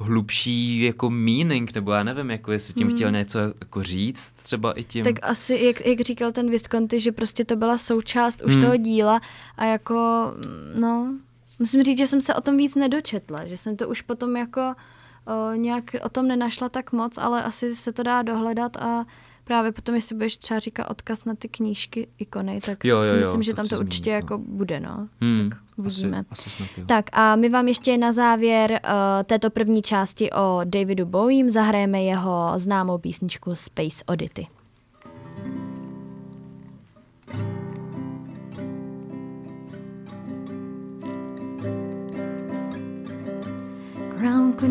hlubší 0.00 0.82
jako 0.82 1.10
meaning, 1.10 1.74
nebo 1.74 1.92
já 1.92 2.02
nevím, 2.02 2.30
jako 2.30 2.52
jestli 2.52 2.74
tím 2.74 2.90
chtěl 2.90 3.10
něco 3.10 3.38
jako 3.38 3.82
říct, 3.82 4.32
třeba 4.42 4.72
i 4.72 4.84
tím. 4.84 5.04
Tak 5.04 5.14
asi, 5.22 5.54
jak, 5.62 5.86
jak 5.86 6.00
říkal 6.00 6.32
ten 6.32 6.50
Visconti, 6.50 7.00
že 7.00 7.12
prostě 7.12 7.44
to 7.44 7.56
byla 7.56 7.78
součást 7.78 8.42
už 8.46 8.52
Hmm. 8.52 8.62
toho 8.62 8.76
díla 8.76 9.20
a 9.56 9.64
jako, 9.64 10.30
no, 10.74 11.14
musím 11.58 11.82
říct, 11.82 11.98
že 11.98 12.06
jsem 12.06 12.20
se 12.20 12.34
o 12.34 12.40
tom 12.40 12.56
víc 12.56 12.74
nedočetla, 12.74 13.46
že 13.46 13.56
jsem 13.56 13.76
to 13.76 13.88
už 13.88 14.02
potom 14.02 14.36
jako 14.36 14.74
o, 15.28 15.54
nějak 15.54 15.84
o 16.04 16.08
tom 16.08 16.28
nenašla 16.28 16.68
tak 16.68 16.92
moc, 16.92 17.18
ale 17.18 17.42
asi 17.42 17.74
se 17.74 17.92
to 17.92 18.02
dá 18.02 18.22
dohledat 18.22 18.76
a 18.76 19.04
právě 19.44 19.72
potom, 19.72 19.94
jestli 19.94 20.14
budeš 20.14 20.38
třeba 20.38 20.60
říkat 20.60 20.90
odkaz 20.90 21.24
na 21.24 21.34
ty 21.34 21.48
knížky 21.48 22.08
ikony, 22.18 22.60
tak 22.60 22.84
Jo, 22.84 22.96
jo, 22.96 23.04
si 23.04 23.10
jo, 23.14 23.18
myslím, 23.18 23.42
že 23.42 23.52
to 23.52 23.56
tam 23.56 23.68
to 23.68 23.78
určitě 23.78 24.10
zmínit, 24.10 24.22
jako 24.22 24.38
bude, 24.38 24.80
no. 24.80 25.08
Hmm, 25.20 25.50
Tak 25.50 25.58
uvidíme. 25.76 26.24
Asi, 26.30 26.48
asi 26.48 26.50
snad 26.50 26.68
jo. 26.78 26.84
Tak 26.86 27.04
a 27.12 27.36
my 27.36 27.48
vám 27.48 27.68
ještě 27.68 27.98
na 27.98 28.12
závěr 28.12 28.70
uh, 28.72 28.78
této 29.24 29.50
první 29.50 29.82
části 29.82 30.30
o 30.32 30.60
Davidu 30.64 31.06
Bowiem 31.06 31.50
zahrajeme 31.50 32.02
jeho 32.02 32.52
známou 32.56 32.98
písničku 32.98 33.54
Space 33.54 34.04
Oddity. 34.06 34.46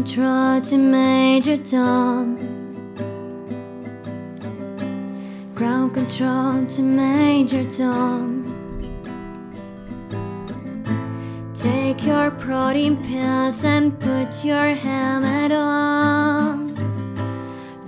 Control 0.03 0.61
to 0.61 0.77
Major 0.77 1.57
Tom. 1.57 2.37
Ground 5.55 5.95
control 5.95 6.63
to 6.67 6.81
Major 6.83 7.63
Tom. 7.63 8.43
Take 11.55 12.05
your 12.05 12.29
protein 12.29 12.95
pills 13.07 13.63
and 13.63 13.99
put 13.99 14.45
your 14.45 14.75
helmet 14.75 15.51
on. 15.51 16.75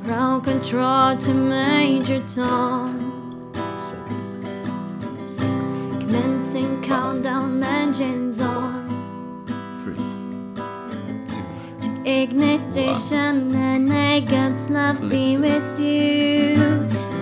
Ground 0.03 0.45
control 0.45 1.15
to 1.15 1.33
Major 1.35 2.23
Tom. 2.25 3.53
Six. 5.27 5.75
Commencing 6.01 6.81
countdown 6.81 7.63
engines 7.63 8.41
on. 8.41 8.87
three, 9.83 10.18
Ignition 12.09 13.53
and 13.53 13.85
may 13.85 14.19
God's 14.21 14.67
love 14.67 14.99
be 15.07 15.37
with 15.37 15.79
you. 15.79 16.55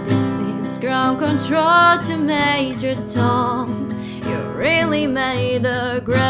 This 0.05 0.39
is 0.39 0.77
ground 0.77 1.19
control 1.19 1.97
to 2.07 2.15
Major 2.15 2.95
Tom. 3.05 3.91
You 4.25 4.37
really 4.55 5.05
made 5.05 5.63
the 5.63 6.01
grade. 6.05 6.23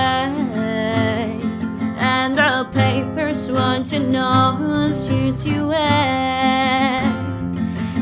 And 1.99 2.35
the 2.35 2.67
papers 2.73 3.51
want 3.51 3.85
to 3.91 3.99
know 3.99 4.55
who's 4.57 5.07
here 5.07 5.33
to 5.33 5.67
wear. 5.67 7.01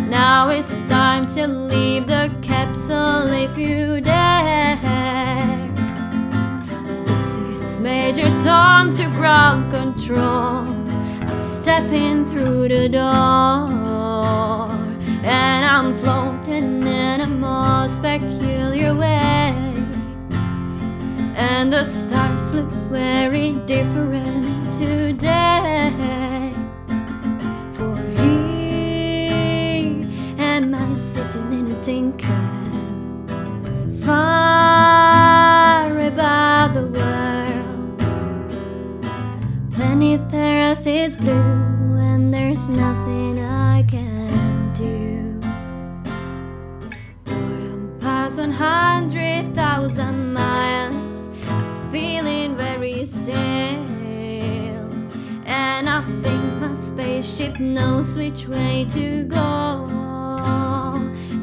Now 0.07 0.47
it's 0.47 0.87
time 0.87 1.27
to 1.35 1.47
leave 1.47 2.07
the 2.07 2.33
capsule 2.41 3.27
if 3.33 3.57
you 3.57 3.99
Major 7.85 8.29
Tom 8.43 8.95
to 8.95 9.05
ground 9.09 9.71
control. 9.71 10.65
I'm 11.29 11.39
stepping 11.39 12.25
through 12.25 12.69
the 12.69 12.89
door, 12.89 14.71
and 15.23 15.63
I'm 15.63 15.93
floating 15.99 16.81
in 16.81 17.21
a 17.21 17.27
most 17.27 18.01
peculiar 18.01 18.95
way. 18.95 19.53
And 21.35 21.71
the 21.71 21.83
stars 21.83 22.51
look 22.53 22.71
very 22.89 23.51
different 23.67 24.73
today. 24.79 26.53
For 27.73 27.97
here 28.17 30.09
am 30.39 30.73
I 30.73 30.95
sitting 30.95 31.53
in 31.53 31.71
a 31.71 31.81
tin 31.83 32.13
can, 32.17 33.95
far 34.03 35.95
above 35.99 36.73
the 36.73 36.87
world. 36.87 37.24
Planet 39.85 40.33
Earth 40.33 40.87
is 40.87 41.15
blue, 41.15 41.31
and 41.31 42.33
there's 42.33 42.67
nothing 42.67 43.39
I 43.39 43.83
can 43.83 44.73
do. 44.73 45.39
But 47.23 47.33
I'm 47.33 47.95
past 47.99 48.39
100,000 48.39 50.33
miles, 50.33 51.29
I'm 51.47 51.91
feeling 51.91 52.57
very 52.57 53.05
still. 53.05 53.35
And 55.45 55.87
I 55.87 56.01
think 56.23 56.43
my 56.59 56.73
spaceship 56.73 57.59
knows 57.59 58.17
which 58.17 58.47
way 58.47 58.87
to 58.89 59.23
go. 59.25 59.87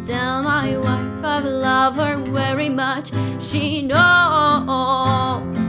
Tell 0.04 0.42
my 0.42 0.76
wife 0.78 1.24
I 1.24 1.38
love 1.38 1.94
her 1.94 2.16
very 2.16 2.68
much, 2.68 3.12
she 3.40 3.82
knows. 3.82 5.61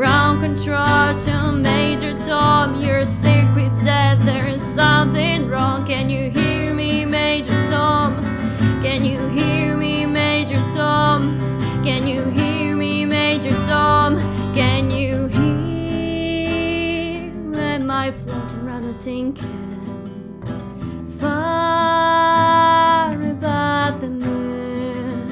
Ground 0.00 0.40
control 0.40 1.12
to 1.26 1.52
Major 1.52 2.16
Tom, 2.24 2.80
your 2.80 3.04
circuit's 3.04 3.82
dead, 3.82 4.18
there's 4.22 4.62
something 4.62 5.46
wrong. 5.46 5.84
Can 5.84 6.08
you 6.08 6.30
hear 6.30 6.72
me, 6.72 7.04
Major 7.04 7.66
Tom? 7.66 8.22
Can 8.80 9.04
you 9.04 9.28
hear 9.28 9.76
me, 9.76 10.06
Major 10.06 10.62
Tom? 10.72 11.36
Can 11.84 12.06
you 12.06 12.24
hear 12.30 12.74
me, 12.76 13.04
Major 13.04 13.52
Tom? 13.66 14.16
Can 14.54 14.90
you 14.90 15.26
hear? 15.26 15.50
Am 17.60 17.90
I 17.90 18.10
floating 18.10 18.60
around 18.60 18.86
the 18.86 18.94
tin 18.94 19.34
can? 19.34 21.18
Far 21.20 23.12
above 23.22 24.00
the 24.00 24.08
moon. 24.08 25.28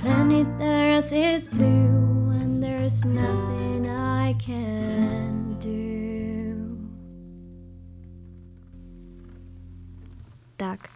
Planet 0.00 0.48
Earth 0.60 1.12
is 1.12 1.46
blue 1.46 1.97
there's 2.88 3.04
nothing 3.04 3.90
I 3.90 4.34
can 4.46 5.58
do. 5.60 6.88
Tak. 10.56 10.88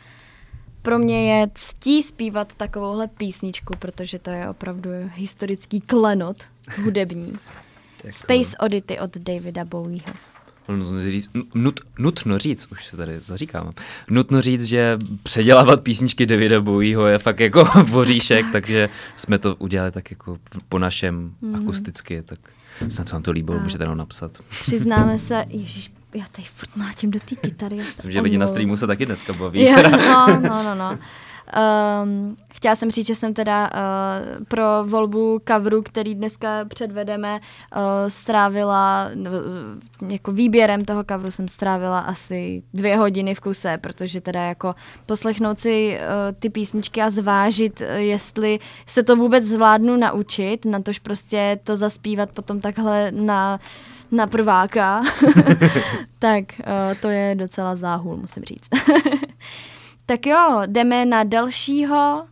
Pro 0.82 0.98
mě 0.98 1.32
je 1.32 1.50
ctí 1.54 2.02
zpívat 2.02 2.54
takovouhle 2.54 3.08
písničku, 3.08 3.74
protože 3.78 4.18
to 4.18 4.30
je 4.30 4.48
opravdu 4.48 4.90
historický 5.14 5.80
klenot 5.80 6.36
hudební. 6.84 7.38
Space 8.10 8.58
Oddity 8.58 8.98
od 8.98 9.16
Davida 9.16 9.64
Bowieho. 9.64 10.31
Nutno 10.68 11.00
říct, 11.02 11.30
nut, 11.54 11.80
nutno 11.98 12.38
říct, 12.38 12.66
už 12.72 12.86
se 12.86 12.96
tady 12.96 13.20
zaříkám, 13.20 13.70
nutno 14.10 14.40
říct, 14.40 14.64
že 14.64 14.98
předělávat 15.22 15.80
písničky 15.82 16.26
Davida 16.26 16.60
Bowieho 16.60 17.06
je 17.06 17.18
fakt 17.18 17.40
jako 17.40 17.64
voříšek, 17.88 18.46
takže 18.52 18.88
jsme 19.16 19.38
to 19.38 19.54
udělali 19.54 19.90
tak 19.90 20.10
jako 20.10 20.38
po 20.68 20.78
našem 20.78 21.32
mm. 21.40 21.54
akusticky, 21.54 22.22
tak 22.22 22.38
snad 22.88 23.08
se 23.08 23.14
vám 23.14 23.22
to 23.22 23.30
líbilo, 23.30 23.58
A- 23.58 23.62
můžete 23.62 23.84
nám 23.84 23.96
napsat. 23.96 24.30
Přiznáme 24.60 25.18
se, 25.18 25.44
ježiš, 25.48 25.92
já 26.14 26.24
tady 26.32 26.48
furt 26.54 26.76
mlátím 26.76 27.10
do 27.10 27.18
té 27.20 27.34
kytary. 27.34 27.76
já 27.76 27.84
Myslím, 27.84 28.10
že 28.10 28.20
lidi 28.20 28.38
na 28.38 28.46
streamu 28.46 28.76
se 28.76 28.86
taky 28.86 29.06
dneska 29.06 29.32
baví. 29.32 29.64
Jo, 29.64 29.76
no, 29.90 30.26
no, 30.40 30.62
no, 30.62 30.74
no. 30.74 30.98
Um, 32.02 32.36
chtěla 32.54 32.76
jsem 32.76 32.90
říct, 32.90 33.06
že 33.06 33.14
jsem 33.14 33.34
teda 33.34 33.70
uh, 33.70 34.44
pro 34.44 34.64
volbu 34.84 35.40
coveru, 35.48 35.82
který 35.82 36.14
dneska 36.14 36.64
předvedeme, 36.64 37.40
uh, 37.40 37.80
strávila, 38.08 39.10
uh, 39.16 40.10
jako 40.12 40.32
výběrem 40.32 40.84
toho 40.84 41.04
coveru 41.04 41.30
jsem 41.30 41.48
strávila 41.48 41.98
asi 41.98 42.62
dvě 42.74 42.96
hodiny 42.96 43.34
v 43.34 43.40
kuse, 43.40 43.78
protože 43.78 44.20
teda 44.20 44.42
jako 44.42 44.74
poslechnout 45.06 45.60
si 45.60 45.98
uh, 45.98 46.36
ty 46.38 46.50
písničky 46.50 47.02
a 47.02 47.10
zvážit, 47.10 47.80
uh, 47.80 47.86
jestli 47.96 48.58
se 48.86 49.02
to 49.02 49.16
vůbec 49.16 49.44
zvládnu 49.44 49.96
naučit, 49.96 50.64
na 50.64 50.80
tož 50.80 50.98
prostě 50.98 51.58
to 51.64 51.76
zaspívat 51.76 52.30
potom 52.30 52.60
takhle 52.60 53.10
na 53.10 53.60
na 54.10 54.26
prváka, 54.26 55.02
tak 56.18 56.44
uh, 56.58 56.98
to 57.00 57.08
je 57.08 57.34
docela 57.34 57.76
záhul, 57.76 58.16
musím 58.16 58.42
říct. 58.44 58.68
tak 60.12 60.26
jo, 60.26 60.62
jdeme 60.66 61.06
na 61.06 61.24
dalšího 61.24 62.24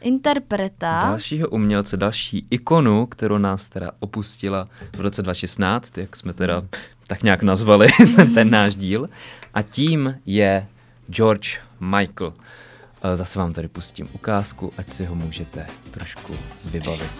interpreta. 0.00 1.00
Dalšího 1.02 1.48
umělce, 1.48 1.96
další 1.96 2.46
ikonu, 2.50 3.06
kterou 3.06 3.38
nás 3.38 3.68
teda 3.68 3.90
opustila 3.98 4.66
v 4.96 5.00
roce 5.00 5.22
2016, 5.22 5.98
jak 5.98 6.16
jsme 6.16 6.32
teda 6.32 6.62
tak 7.06 7.22
nějak 7.22 7.42
nazvali 7.42 7.88
ten, 8.16 8.34
ten 8.34 8.50
náš 8.58 8.74
díl. 8.74 9.06
A 9.54 9.62
tím 9.62 10.18
je 10.26 10.66
George 11.10 11.58
Michael. 11.80 12.32
Eh, 13.02 13.16
Zase 13.16 13.38
vám 13.38 13.52
tady 13.52 13.68
pustím 13.68 14.08
ukázku, 14.12 14.72
ať 14.78 14.90
si 14.90 15.04
ho 15.04 15.14
můžete 15.14 15.66
trošku 15.90 16.34
vybavit. 16.64 17.10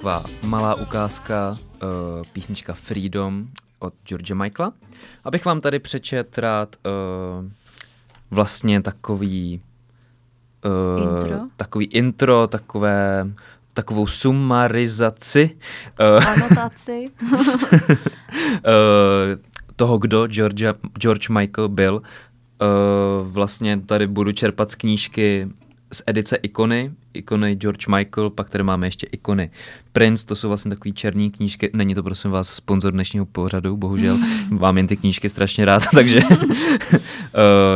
Taková 0.00 0.22
malá 0.42 0.74
ukázka, 0.74 1.50
uh, 1.82 1.88
písnička 2.32 2.72
Freedom 2.72 3.48
od 3.78 3.94
George 4.04 4.30
Michaela. 4.30 4.72
Abych 5.24 5.44
vám 5.44 5.60
tady 5.60 5.78
přečet 5.78 6.38
rád 6.38 6.76
uh, 6.86 7.50
vlastně 8.30 8.82
takový 8.82 9.62
uh, 10.64 11.02
Intro? 11.02 11.38
takový 11.56 11.86
intro, 11.86 12.46
takové, 12.46 13.30
takovou 13.74 14.06
sumarizaci 14.06 15.50
uh, 16.00 16.28
Anotaci. 16.28 17.06
uh, 17.32 17.38
toho, 19.76 19.98
kdo 19.98 20.26
George, 20.26 20.64
George 20.98 21.28
Michael 21.28 21.68
byl. 21.68 21.94
Uh, 21.94 22.02
vlastně 23.28 23.80
tady 23.80 24.06
budu 24.06 24.32
čerpat 24.32 24.70
z 24.70 24.74
knížky 24.74 25.48
z 25.92 26.02
edice 26.06 26.36
Ikony, 26.36 26.92
Ikony 27.14 27.54
George 27.54 27.86
Michael, 27.86 28.30
pak 28.30 28.50
tady 28.50 28.64
máme 28.64 28.86
ještě 28.86 29.06
Ikony 29.12 29.50
Prince, 29.92 30.26
to 30.26 30.36
jsou 30.36 30.48
vlastně 30.48 30.68
takové 30.68 30.92
černé 30.92 31.30
knížky, 31.30 31.70
není 31.72 31.94
to 31.94 32.02
prosím 32.02 32.30
vás 32.30 32.48
sponzor 32.48 32.92
dnešního 32.92 33.26
pořadu, 33.26 33.76
bohužel, 33.76 34.18
mám 34.50 34.76
jen 34.76 34.86
ty 34.86 34.96
knížky 34.96 35.28
strašně 35.28 35.64
rád, 35.64 35.82
takže 35.94 36.20
uh, 36.20 36.36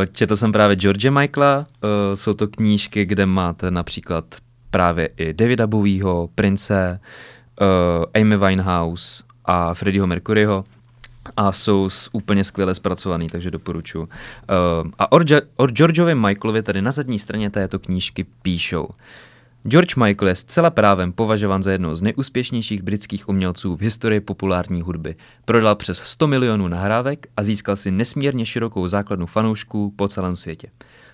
četl 0.11 0.35
jsem 0.35 0.51
právě 0.51 0.75
George 0.75 1.09
Michaela, 1.09 1.59
uh, 1.59 1.89
jsou 2.13 2.33
to 2.33 2.47
knížky, 2.47 3.05
kde 3.05 3.25
máte 3.25 3.71
například 3.71 4.25
právě 4.69 5.09
i 5.17 5.33
Davida 5.33 5.67
Bowieho, 5.67 6.29
Prince, 6.35 6.99
uh, 7.61 8.21
Amy 8.21 8.37
Winehouse 8.37 9.23
a 9.45 9.73
Freddieho 9.73 10.07
Mercuryho 10.07 10.63
a 11.37 11.51
jsou 11.51 11.89
úplně 12.11 12.43
skvěle 12.43 12.75
zpracovaný, 12.75 13.27
takže 13.27 13.51
doporučuji. 13.51 14.01
Uh, 14.01 14.07
a 14.99 15.11
o, 15.11 15.17
Ge- 15.17 15.41
o 15.55 15.67
Georgeovi 15.67 16.15
Michaelovi 16.15 16.63
tady 16.63 16.81
na 16.81 16.91
zadní 16.91 17.19
straně 17.19 17.49
této 17.49 17.79
knížky 17.79 18.25
píšou. 18.41 18.87
George 19.67 19.95
Michael 19.95 20.27
je 20.27 20.35
zcela 20.35 20.69
právem 20.69 21.11
považován 21.11 21.63
za 21.63 21.71
jednoho 21.71 21.95
z 21.95 22.01
nejúspěšnějších 22.01 22.81
britských 22.81 23.29
umělců 23.29 23.75
v 23.75 23.81
historii 23.81 24.19
populární 24.19 24.81
hudby. 24.81 25.15
Prodal 25.45 25.75
přes 25.75 25.97
100 25.97 26.27
milionů 26.27 26.67
nahrávek 26.67 27.27
a 27.37 27.43
získal 27.43 27.75
si 27.75 27.91
nesmírně 27.91 28.45
širokou 28.45 28.87
základnu 28.87 29.25
fanoušků 29.25 29.93
po 29.95 30.07
celém 30.07 30.37
světě. 30.37 30.67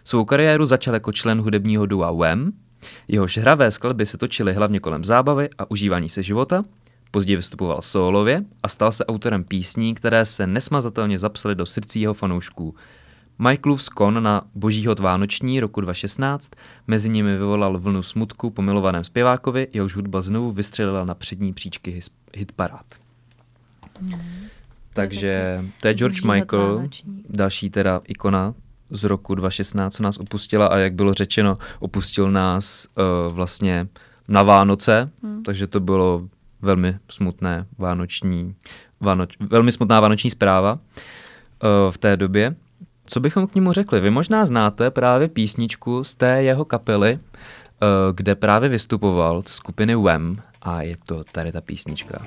Svou 0.04 0.26
kariéru 0.26 0.66
začal 0.66 0.94
jako 0.94 1.12
člen 1.12 1.42
hudebního 1.42 1.86
dua 1.86 2.12
Wham, 2.12 2.52
jehož 3.08 3.38
hravé 3.38 3.72
skladby 3.72 4.06
se 4.06 4.18
točily 4.18 4.54
hlavně 4.54 4.80
kolem 4.80 5.04
zábavy 5.04 5.50
a 5.58 5.72
užívání 5.72 6.10
se 6.10 6.24
života, 6.24 6.64
Později 7.12 7.36
vystupoval 7.36 7.82
solově 7.82 8.44
a 8.64 8.68
stal 8.68 8.92
se 8.92 9.06
autorem 9.06 9.44
písní, 9.44 9.96
které 9.96 10.26
se 10.26 10.48
nesmazatelně 10.48 11.18
zapsaly 11.18 11.56
do 11.56 11.66
srdcí 11.66 12.02
jeho 12.02 12.14
fanoušků. 12.14 12.76
Michaelův 13.40 13.84
skon 13.84 14.24
na 14.24 14.42
Božího 14.56 14.96
Vánoční 15.00 15.60
roku 15.60 15.82
2016 15.82 16.52
mezi 16.88 17.10
nimi 17.10 17.32
vyvolal 17.38 17.80
vlnu 17.80 18.04
smutku 18.04 18.50
po 18.50 18.62
milovaném 18.62 19.04
zpěvákovi, 19.04 19.68
jehož 19.74 19.96
hudba 19.96 20.22
znovu 20.22 20.52
vystřelila 20.52 21.06
na 21.06 21.16
přední 21.16 21.54
příčky 21.54 22.00
his- 22.00 22.12
hitparád. 22.38 22.86
Takže 24.94 25.64
to 25.82 25.88
je 25.88 25.94
George 25.94 26.22
Božího 26.22 26.34
Michael, 26.34 26.90
další 27.30 27.70
teda 27.70 28.02
ikona 28.08 28.54
z 28.90 29.04
roku 29.04 29.36
2016, 29.36 29.96
co 29.96 30.04
nás 30.04 30.18
opustila 30.18 30.68
a 30.68 30.78
jak 30.78 30.94
bylo 30.94 31.14
řečeno, 31.14 31.58
opustil 31.80 32.32
nás 32.32 32.88
uh, 32.98 33.34
vlastně 33.34 33.88
na 34.28 34.44
Vánoce, 34.44 35.10
hmm. 35.24 35.44
takže 35.44 35.68
to 35.68 35.80
bylo 35.80 36.28
velmi 36.62 36.96
smutné 37.10 37.66
vánoční, 37.78 38.56
vánoč, 39.00 39.38
velmi 39.40 39.72
smutná 39.72 40.00
vánoční 40.00 40.30
zpráva 40.30 40.74
uh, 40.74 40.80
v 41.92 41.98
té 41.98 42.18
době. 42.18 42.56
Co 43.06 43.20
bychom 43.20 43.48
k 43.48 43.56
němu 43.56 43.74
řekli? 43.74 44.00
Vy 44.00 44.10
možná 44.10 44.46
znáte 44.46 44.92
právě 44.92 45.28
písničku 45.28 46.04
z 46.04 46.16
té 46.16 46.44
jeho 46.44 46.66
kapely, 46.66 47.14
uh, 47.14 47.20
kde 48.16 48.36
právě 48.36 48.70
vystupoval 48.70 49.42
z 49.42 49.48
skupiny 49.48 49.96
Wham 49.96 50.36
a 50.62 50.82
je 50.82 50.98
to 51.08 51.24
tady 51.24 51.52
ta 51.52 51.62
písnička. 51.62 52.26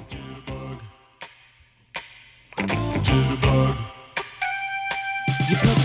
You 5.48 5.83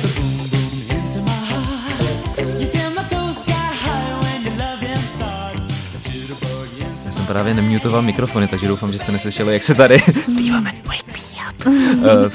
právě 7.29 7.53
nemutoval 7.53 8.01
mikrofony, 8.01 8.47
takže 8.47 8.67
doufám, 8.67 8.91
že 8.91 8.97
jste 8.97 9.11
neslyšeli, 9.11 9.53
jak 9.53 9.63
se 9.63 9.75
tady 9.75 9.99
zpíváme 10.31 10.71
Wake 10.85 11.07
me 11.07 12.25
up. 12.25 12.33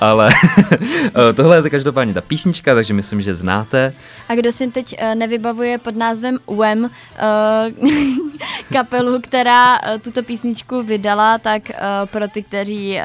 Ale 0.00 0.30
eh, 1.30 1.32
tohle 1.32 1.56
je 1.56 1.70
každopádně 1.70 2.14
ta 2.14 2.20
písnička, 2.20 2.74
takže 2.74 2.94
myslím, 2.94 3.20
že 3.20 3.34
znáte. 3.34 3.92
A 4.28 4.34
kdo 4.34 4.52
si 4.52 4.70
teď 4.70 4.96
uh, 5.02 5.14
nevybavuje 5.14 5.78
pod 5.78 5.96
názvem 5.96 6.38
UEM 6.46 6.84
uh, 6.84 7.88
kapelu, 8.72 9.20
která 9.20 9.80
tuto 10.00 10.22
písničku 10.22 10.82
vydala, 10.82 11.38
tak 11.38 11.62
pro 12.04 12.28
ty, 12.28 12.42
kteří 12.42 12.98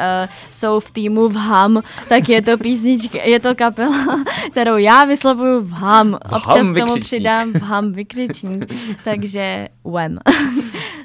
jsou 0.52 0.80
v 0.80 0.92
týmu 0.92 1.30
v 1.30 1.36
HAM, 1.36 1.82
tak 2.10 2.30
je 2.30 2.42
to 2.42 2.58
písnička, 2.58 3.18
je 3.24 3.40
to 3.40 3.56
kapela, 3.56 4.24
kterou 4.52 4.78
já 4.78 5.06
vyslovuju 5.06 5.62
v 5.62 5.72
HAM. 5.72 6.18
V 6.28 6.34
Občas 6.34 6.56
HAM 6.56 6.74
k 6.74 6.80
tomu 6.80 6.96
přidám 7.00 7.54
v 7.54 7.62
HAM 7.62 7.92
vykřičník. 7.92 8.74
Takže 9.04 9.68
UEM. 9.84 10.20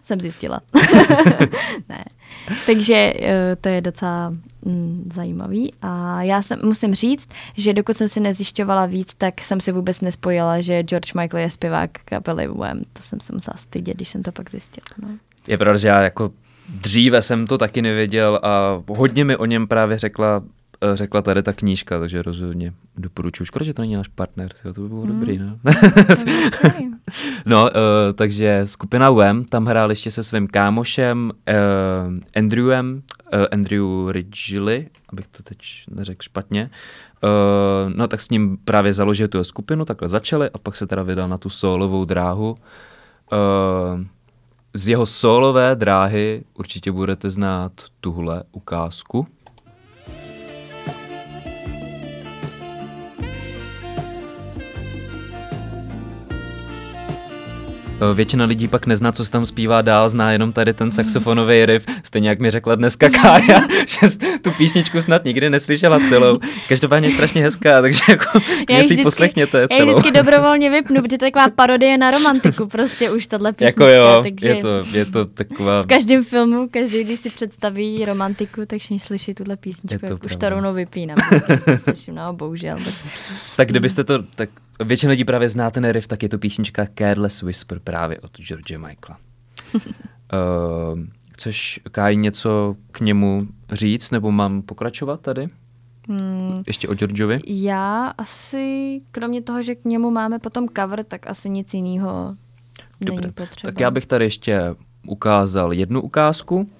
Jsem 0.02 0.20
zjistila. 0.20 0.60
ne. 1.88 2.04
Takže 2.66 3.12
uh, 3.20 3.26
to 3.60 3.68
je 3.68 3.80
docela 3.80 4.32
mm, 4.64 5.10
zajímavý. 5.14 5.72
A 5.82 6.22
já 6.22 6.42
jsem, 6.42 6.58
musím 6.64 6.94
říct, 6.94 7.28
že 7.56 7.72
dokud 7.74 7.96
jsem 7.96 8.08
si 8.08 8.20
nezjišťovala 8.20 8.86
víc, 8.86 9.14
tak 9.14 9.40
jsem 9.40 9.60
si 9.60 9.72
vůbec 9.72 10.00
nespojila, 10.00 10.60
že 10.60 10.82
George 10.82 11.14
Michael 11.14 11.42
je 11.42 11.50
zpěvák 11.50 11.90
kapely 12.04 12.46
Wham. 12.48 12.78
To 12.92 13.02
jsem 13.02 13.20
se 13.20 13.32
musela 13.32 13.56
stydět, 13.56 13.96
když 13.96 14.08
jsem 14.08 14.22
to 14.22 14.32
pak 14.32 14.50
zjistila. 14.50 14.84
No. 15.02 15.08
Je 15.48 15.58
pravda, 15.58 15.78
že 15.78 15.88
já 15.88 16.00
jako 16.00 16.30
dříve 16.68 17.22
jsem 17.22 17.46
to 17.46 17.58
taky 17.58 17.82
nevěděl 17.82 18.40
a 18.42 18.82
hodně 18.88 19.24
mi 19.24 19.36
o 19.36 19.44
něm 19.44 19.66
právě 19.66 19.98
řekla, 19.98 20.42
eh, 20.92 20.96
řekla 20.96 21.22
tady 21.22 21.42
ta 21.42 21.52
knížka, 21.52 21.98
takže 22.00 22.22
rozhodně 22.22 22.72
doporučuji. 22.96 23.44
Škoda, 23.44 23.64
že 23.64 23.74
to 23.74 23.82
není 23.82 23.94
náš 23.94 24.08
partner, 24.08 24.48
to 24.74 24.80
by 24.82 24.88
bylo 24.88 25.02
Hmm. 25.02 25.20
dobrý, 25.20 25.38
no. 25.38 25.58
To. 26.62 26.68
No, 27.46 27.62
uh, 27.62 27.70
takže 28.14 28.62
skupina 28.64 29.10
Wham 29.10 29.44
tam 29.44 29.66
hrál 29.66 29.90
ještě 29.90 30.10
se 30.10 30.22
svým 30.22 30.46
kámošem 30.46 31.32
uh, 31.48 32.14
Andrewem, 32.36 33.02
uh, 33.32 33.46
Andrew 33.52 34.10
Ridgely, 34.10 34.88
abych 35.08 35.26
to 35.26 35.42
teď 35.42 35.58
neřekl 35.90 36.22
špatně. 36.22 36.70
Uh, 37.22 37.92
no 37.94 38.08
tak 38.08 38.20
s 38.20 38.30
ním 38.30 38.58
právě 38.64 38.92
založil 38.92 39.28
tu 39.28 39.44
skupinu, 39.44 39.84
takhle 39.84 40.08
začali 40.08 40.50
a 40.50 40.58
pak 40.58 40.76
se 40.76 40.86
teda 40.86 41.02
vydal 41.02 41.28
na 41.28 41.38
tu 41.38 41.50
solovou 41.50 42.04
dráhu. 42.04 42.50
Uh, 43.32 44.00
z 44.74 44.88
jeho 44.88 45.06
solové 45.06 45.76
dráhy 45.76 46.44
určitě 46.54 46.92
budete 46.92 47.30
znát 47.30 47.72
tuhle 48.00 48.42
ukázku. 48.52 49.26
Většina 58.14 58.44
lidí 58.44 58.68
pak 58.68 58.86
nezná, 58.86 59.12
co 59.12 59.24
se 59.24 59.30
tam 59.30 59.46
zpívá 59.46 59.82
dál, 59.82 60.08
zná 60.08 60.32
jenom 60.32 60.52
tady 60.52 60.74
ten 60.74 60.92
saxofonový 60.92 61.66
riff, 61.66 61.86
stejně 62.02 62.28
jak 62.28 62.38
mi 62.38 62.50
řekla 62.50 62.74
dneska 62.74 63.10
Kája, 63.10 63.60
že 63.86 64.18
tu 64.42 64.50
písničku 64.50 65.02
snad 65.02 65.24
nikdy 65.24 65.50
neslyšela 65.50 65.98
celou. 66.08 66.38
Každopádně 66.68 67.08
je 67.08 67.12
strašně 67.12 67.42
hezká, 67.42 67.82
takže 67.82 68.00
jako 68.08 68.38
Já 68.70 68.82
si 68.82 68.94
ji 68.94 69.02
poslechněte 69.02 69.60
Já 69.60 69.78
celou. 69.78 69.92
vždycky 69.92 70.18
dobrovolně 70.18 70.70
vypnu, 70.76 71.02
protože 71.02 71.18
to 71.18 71.24
je 71.24 71.30
taková 71.30 71.50
parodie 71.54 71.98
na 71.98 72.10
romantiku, 72.10 72.66
prostě 72.66 73.10
už 73.10 73.26
tahle 73.26 73.52
písnička. 73.52 73.90
Jako 73.90 73.94
jo, 73.94 74.20
takže 74.22 74.48
je 74.48 74.62
to, 74.62 74.82
je 74.92 75.04
to 75.04 75.24
taková... 75.24 75.82
v 75.82 75.86
každém 75.86 76.24
filmu, 76.24 76.68
každý, 76.70 77.04
když 77.04 77.20
si 77.20 77.30
představí 77.30 78.04
romantiku, 78.04 78.66
tak 78.66 78.78
všichni 78.78 79.00
slyší 79.00 79.34
tuhle 79.34 79.56
písničku, 79.56 79.94
Je 79.94 80.08
to 80.08 80.14
jak 80.14 80.24
už 80.24 80.36
to 80.36 80.48
rovnou 80.48 80.74
vypínám. 80.74 81.18
Slyším, 81.76 82.14
no, 82.14 82.32
bohužel. 82.32 82.76
Tak... 82.84 82.94
Tak 83.56 83.68
kdybyste 83.68 84.04
to, 84.04 84.22
tak 84.34 84.48
většina 84.84 85.10
lidí 85.10 85.24
právě 85.24 85.48
zná 85.48 85.70
ten 85.70 85.90
riff, 85.90 86.06
tak 86.08 86.22
je 86.22 86.28
to 86.28 86.38
písnička 86.38 86.86
Careless 86.98 87.42
Whisper 87.42 87.78
právě 87.84 88.20
od 88.20 88.38
George 88.40 88.70
Michaela. 88.70 89.18
uh, 89.74 91.00
chceš, 91.32 91.80
Káj, 91.92 92.16
něco 92.16 92.76
k 92.92 93.00
němu 93.00 93.46
říct, 93.72 94.10
nebo 94.10 94.30
mám 94.32 94.62
pokračovat 94.62 95.20
tady? 95.20 95.48
Hmm, 96.08 96.62
Ještě 96.66 96.88
o 96.88 96.94
Georgeovi? 96.94 97.40
já 97.46 98.06
asi, 98.18 99.00
kromě 99.10 99.42
toho, 99.42 99.62
že 99.62 99.74
k 99.74 99.84
němu 99.84 100.10
máme 100.10 100.38
potom 100.38 100.68
cover, 100.76 101.04
tak 101.04 101.26
asi 101.26 101.50
nic 101.50 101.74
jiného 101.74 102.34
není 103.00 103.32
potřeba. 103.34 103.72
tak 103.72 103.80
já 103.80 103.90
bych 103.90 104.06
tady 104.06 104.24
ještě 104.24 104.60
ukázal 105.06 105.72
jednu 105.72 106.00
ukázku. 106.00 106.70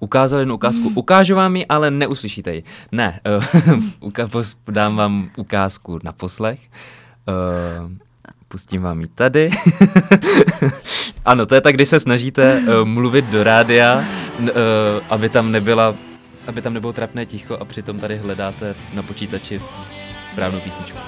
Ukázal 0.00 0.38
jednu 0.38 0.54
ukázku, 0.54 0.92
ukážu 0.94 1.34
vám 1.34 1.56
ji, 1.56 1.66
ale 1.66 1.90
neuslyšíte 1.90 2.54
ji. 2.54 2.64
Ne, 2.92 3.20
dám 4.68 4.96
vám 4.96 5.30
ukázku 5.36 5.98
na 6.04 6.12
poslech. 6.12 6.60
Uh, 7.28 7.90
pustím 8.48 8.82
vám 8.82 9.00
ji 9.00 9.06
tady. 9.06 9.50
ano, 11.24 11.46
to 11.46 11.54
je 11.54 11.60
tak, 11.60 11.74
když 11.74 11.88
se 11.88 12.00
snažíte 12.00 12.60
uh, 12.60 12.84
mluvit 12.84 13.24
do 13.24 13.42
rádia, 13.42 14.04
uh, 14.38 14.48
aby 15.08 15.28
tam 15.28 15.52
nebyla 15.52 15.94
aby 16.46 16.62
tam 16.62 16.74
nebylo 16.74 16.92
trapné 16.92 17.26
ticho 17.26 17.54
a 17.54 17.64
přitom 17.64 18.00
tady 18.00 18.16
hledáte 18.16 18.74
na 18.94 19.02
počítači 19.02 19.60
správnou 20.24 20.60
písničku. 20.60 20.98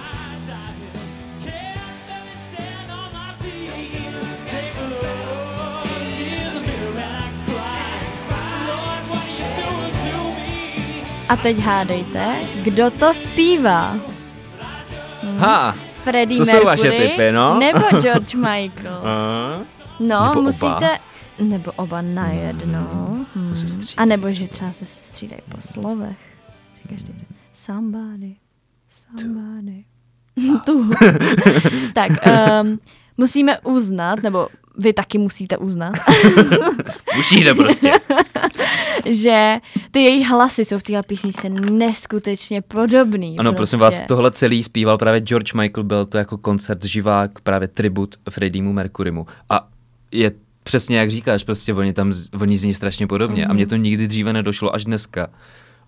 A 11.29 11.37
teď 11.37 11.59
hádejte, 11.59 12.37
kdo 12.63 12.91
to 12.91 13.15
zpívá? 13.15 13.97
Ha! 15.39 15.75
Freddie 16.05 16.39
Co 16.39 16.45
jsou 16.45 16.65
Mercury 16.65 16.65
vaše 16.91 16.91
tipy, 17.09 17.33
no? 17.33 17.59
nebo 17.59 18.01
George 18.01 18.35
Michael? 18.35 19.01
Uh, 19.03 19.65
No, 20.01 20.21
Nebo 20.21 20.33
oba. 20.33 20.41
musíte... 20.41 20.99
Nebo 21.39 21.73
oba 21.77 22.03
najednou. 22.03 23.27
Hmm. 23.35 23.57
se 23.57 23.69
střídají. 23.69 23.95
A 23.97 24.05
nebo, 24.05 24.31
že 24.31 24.49
třeba 24.49 24.73
se 24.73 24.85
střídají 24.85 25.41
po 25.49 25.61
slovech. 25.61 26.17
Každý 26.89 27.15
somebody, 27.53 28.35
somebody. 29.17 29.85
Tu. 30.67 30.91
tak, 31.93 32.11
um, 32.63 32.79
musíme 33.17 33.59
uznat, 33.61 34.23
nebo 34.23 34.49
vy 34.79 34.93
taky 34.93 35.19
musíte 35.19 35.57
uznat, 35.57 35.93
musíte 37.17 37.55
prostě. 37.55 37.93
Že 39.11 39.57
ty 39.91 40.03
jejich 40.03 40.29
hlasy 40.29 40.65
jsou 40.65 40.79
v 40.79 40.83
téhle 40.83 41.03
písničce 41.03 41.49
neskutečně 41.49 42.63
podobný. 42.63 43.39
Ano, 43.39 43.53
prostě. 43.53 43.57
prosím 43.57 43.79
vás, 43.79 44.03
tohle 44.09 44.31
celý 44.31 44.63
zpíval 44.63 44.99
právě 44.99 45.21
George 45.21 45.53
Michael, 45.53 45.85
byl 45.85 46.05
to 46.05 46.19
jako 46.19 46.39
koncert 46.39 46.85
živák, 46.85 47.41
právě 47.41 47.69
tribut 47.69 48.17
Freddiemu 48.31 48.73
Mercurymu. 48.73 49.27
A 49.51 49.69
je 50.13 50.33
přesně 50.63 50.99
jak 50.99 51.11
říkáš, 51.11 51.45
prostě 51.45 51.75
oni 51.75 51.93
tam, 51.93 52.13
oni 52.41 52.59
zní 52.59 52.75
strašně 52.75 53.07
podobně. 53.07 53.47
A 53.47 53.53
mně 53.53 53.67
to 53.67 53.77
nikdy 53.77 54.09
dříve 54.09 54.33
nedošlo, 54.33 54.75
až 54.75 54.85
dneska. 54.85 55.29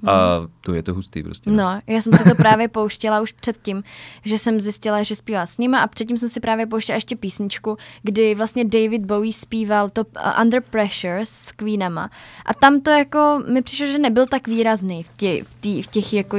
A 0.07 0.47
tu 0.61 0.75
je 0.75 0.83
to 0.83 0.95
hustý 0.95 1.23
prostě. 1.23 1.51
No, 1.51 1.81
já 1.87 2.01
jsem 2.01 2.13
si 2.13 2.25
to 2.25 2.35
právě 2.35 2.69
pouštěla 2.69 3.21
už 3.21 3.33
předtím, 3.33 3.85
že 4.25 4.39
jsem 4.39 4.61
zjistila, 4.61 5.03
že 5.03 5.17
zpívá 5.17 5.47
s 5.47 5.59
nima 5.59 5.81
a 5.81 5.87
předtím 5.87 6.19
jsem 6.19 6.29
si 6.29 6.41
právě 6.41 6.67
pouštěla 6.67 6.95
ještě 6.95 7.17
písničku, 7.17 7.79
kdy 8.03 8.35
vlastně 8.35 8.65
David 8.65 9.03
Bowie 9.03 9.33
zpíval 9.33 9.89
to 9.89 10.05
uh, 10.05 10.43
Under 10.43 10.63
Pressure 10.71 11.21
s 11.25 11.53
Queenama 11.53 12.11
a 12.47 12.55
tam 12.55 12.81
to 12.81 12.91
jako, 12.91 13.43
mi 13.49 13.63
přišlo, 13.63 13.87
že 13.87 13.99
nebyl 13.99 14.27
tak 14.27 14.49
výrazný 14.49 15.03
v, 15.03 15.09
tě, 15.17 15.45
v, 15.45 15.55
tý, 15.61 15.83
v 15.83 15.87
těch 15.87 16.13
jako, 16.13 16.37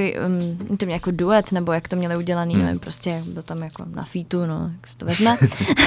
um, 0.67 0.77
tím 0.77 0.89
jako 0.89 1.11
duet, 1.11 1.51
nebo 1.51 1.71
jak 1.71 1.87
to 1.87 1.95
měli 1.95 2.17
udělaný, 2.17 2.53
Hmm. 2.53 2.63
nevím, 2.65 2.79
prostě 2.79 3.23
byl 3.27 3.43
tam 3.43 3.63
jako 3.63 3.83
na 3.95 4.03
featu, 4.03 4.45
no, 4.45 4.71
jak 4.75 4.87
se 4.87 4.97
to 4.97 5.05
vezme. 5.05 5.37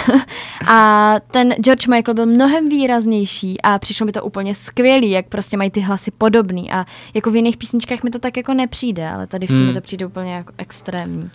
a 0.69 1.15
ten 1.31 1.53
George 1.53 1.87
Michael 1.87 2.15
byl 2.15 2.27
mnohem 2.27 2.69
výraznější 2.69 3.61
a 3.61 3.79
přišlo 3.79 4.07
mi 4.07 4.13
to 4.13 4.25
úplně 4.25 4.55
skvělý, 4.55 5.11
jak 5.11 5.27
prostě 5.27 5.57
mají 5.57 5.71
ty 5.71 5.81
hlasy 5.81 6.11
podobný 6.11 6.73
a 6.73 6.85
jako 7.15 7.31
v 7.31 7.37
jiných 7.37 7.57
písničkách 7.61 8.03
mi 8.03 8.11
to 8.11 8.19
tak 8.19 8.37
jako 8.37 8.55
nepřijde, 8.55 9.09
ale 9.09 9.27
tady 9.27 9.47
v 9.47 9.49
tom 9.49 9.59
Hmm. 9.59 9.67
mi 9.67 9.75
to 9.75 9.81
přijde 9.81 10.07
úplně 10.07 10.35
jako 10.35 10.53
extrémní. 10.59 11.29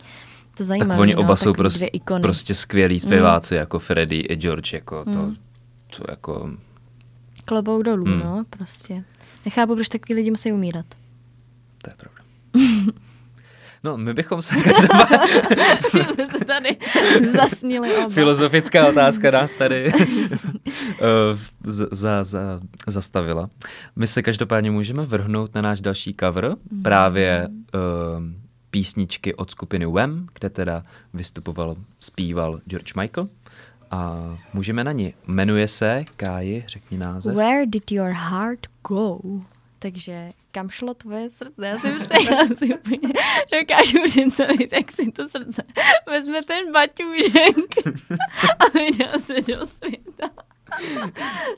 To 0.58 0.64
zajímavé. 0.64 0.90
tak 0.94 1.00
oni 1.00 1.14
no, 1.16 1.22
oba 1.22 1.36
jsou 1.36 1.44
takový 1.44 1.58
prostě, 1.58 1.78
dvě 1.80 1.88
ikony. 1.88 2.22
prostě 2.22 2.56
skvělí 2.56 3.00
zpěváci, 3.00 3.56
jako 3.56 3.80
Freddie 3.80 4.24
i 4.30 4.36
George, 4.36 4.74
jako 4.74 5.06
to, 5.06 5.32
to 5.98 6.04
jako... 6.10 6.50
Klobou 7.46 7.82
dolů, 7.82 8.06
Hmm. 8.06 8.20
no, 8.20 8.44
prostě. 8.50 9.04
Nechápu, 9.46 9.76
proč 9.76 9.88
takový 9.90 10.14
lidi 10.14 10.32
musí 10.32 10.52
umírat. 10.52 10.86
To 11.82 11.90
je 11.90 11.96
pravda. 11.98 12.22
No, 13.86 13.98
my 13.98 14.14
bychom 14.14 14.42
se. 14.42 14.56
Jsme 15.80 16.28
se 16.28 16.46
tady 16.46 16.78
zasnili 17.32 17.96
oba. 17.98 18.10
Filozofická 18.10 18.88
otázka 18.88 19.32
nás 19.32 19.52
tady 19.52 19.92
eh, 19.92 21.04
za, 21.92 22.24
za, 22.24 22.60
zastavila. 22.88 23.50
My 23.96 24.08
se 24.08 24.22
každopádně 24.22 24.72
můžeme 24.72 25.06
vrhnout 25.06 25.56
na 25.56 25.62
náš 25.62 25.82
další 25.82 26.16
cover, 26.20 26.56
právě 26.82 27.48
uh, 27.48 27.82
písničky 28.72 29.36
od 29.36 29.52
skupiny 29.52 29.86
Wham, 29.86 30.28
kde 30.40 30.50
teda 30.50 30.84
vystupoval, 31.14 31.76
zpíval 32.00 32.60
George 32.68 32.94
Michael. 32.96 33.30
A 33.92 34.38
můžeme 34.54 34.84
na 34.84 34.92
ní. 34.92 35.14
Jmenuje 35.28 35.68
se, 35.68 36.04
Káji, 36.18 36.64
řekni 36.68 36.98
název. 36.98 37.36
Where 37.36 37.66
did 37.66 37.92
your 37.92 38.12
heart 38.12 38.68
go? 38.88 39.20
Takže 39.80 40.32
kam 40.56 40.70
šlo 40.70 40.94
tvoje 40.94 41.30
srdce? 41.30 41.68
Já 41.68 41.80
si 41.80 41.92
už 41.92 42.08
já 42.32 42.56
si 42.56 42.76
úplně 42.76 43.14
dokážu 43.60 43.98
představit, 44.06 44.74
jak 44.74 44.92
si 44.92 45.12
to 45.12 45.28
srdce 45.30 45.64
vezme 46.08 46.44
ten 46.44 46.72
baťůžek 46.72 47.56
a 48.60 48.64
vydá 48.74 49.20
se 49.20 49.34
do 49.42 49.66
světa. 49.66 50.30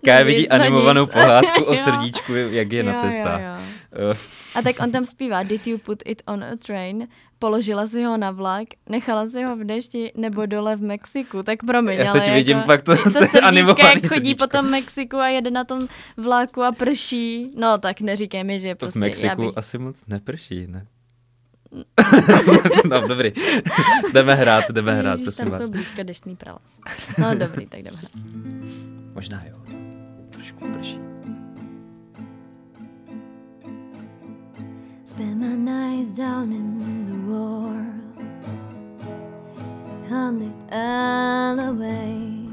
Kája 0.05 0.23
vidí 0.23 0.49
animovanou 0.49 1.01
nic. 1.01 1.11
pohádku 1.11 1.63
o 1.63 1.77
srdíčku, 1.77 2.33
jak 2.33 2.71
je 2.71 2.83
na 2.83 2.91
Jo, 2.93 2.97
cestách. 3.01 3.41
Jo, 3.41 3.47
jo. 4.01 4.11
Eh, 4.11 4.17
A 4.55 4.61
tak 4.61 4.75
on 4.83 4.91
tam 4.91 5.05
zpívá 5.05 5.43
Did 5.43 5.67
you 5.67 5.77
put 5.77 6.03
it 6.05 6.21
on 6.27 6.43
a 6.43 6.55
train? 6.65 7.07
Položila 7.39 7.87
si 7.87 8.03
ho 8.03 8.17
na 8.17 8.31
vlak, 8.31 8.67
nechala 8.89 9.27
si 9.27 9.43
ho 9.43 9.55
v 9.55 9.63
dešti 9.63 10.11
nebo 10.17 10.45
dole 10.45 10.75
v 10.75 10.81
Mexiku. 10.81 11.43
Tak 11.43 11.63
promiň, 11.63 11.97
Já 11.99 12.11
ale 12.11 12.21
teď 12.21 12.33
vidím 12.33 12.57
jako, 12.57 12.65
fakt 12.67 12.81
to- 12.83 12.95
to 12.97 13.11
to 13.11 13.43
animovaný 13.43 13.77
jak 13.83 13.93
chodí 13.93 14.07
srdíčko. 14.07 14.47
po 14.47 14.51
tom 14.51 14.69
Mexiku 14.69 15.17
a 15.17 15.27
jede 15.27 15.51
na 15.51 15.63
tom 15.63 15.87
vlaku 16.17 16.61
a 16.63 16.71
prší. 16.71 17.51
No 17.55 17.77
tak 17.77 18.01
neříkej 18.01 18.43
mi, 18.43 18.59
že 18.59 18.75
v 18.75 18.77
prostě 18.77 18.99
Mexiku 18.99 19.27
já 19.27 19.35
bych... 19.47 19.57
asi 19.57 19.77
moc 19.77 20.01
neprší, 20.07 20.67
ne? 20.67 20.85
no, 22.89 23.07
dobrý. 23.07 23.31
jdeme 24.13 24.35
hrát, 24.35 24.71
jdeme 24.71 24.95
hrát, 24.95 25.11
Ježiš, 25.11 25.23
prosím 25.23 25.45
tam 25.45 25.51
vás. 25.59 25.61
jsou 25.61 25.71
blízko 25.71 26.03
deštný 26.03 26.35
prales. 26.35 26.79
No 27.17 27.35
dobrý, 27.35 27.65
tak 27.65 27.81
jdeme 27.83 27.97
hrát. 27.97 28.11
Možná 29.13 29.43
jo. 29.45 29.57
Trošku 30.29 30.67
prší. 30.73 30.99
Spend 35.05 35.37
my 35.37 35.55
nights 35.57 36.13
down 36.17 36.51
in 36.53 37.05
the 37.05 37.31
world, 37.31 38.17
hundred 40.09 40.53
all 40.71 41.59
away 41.59 42.47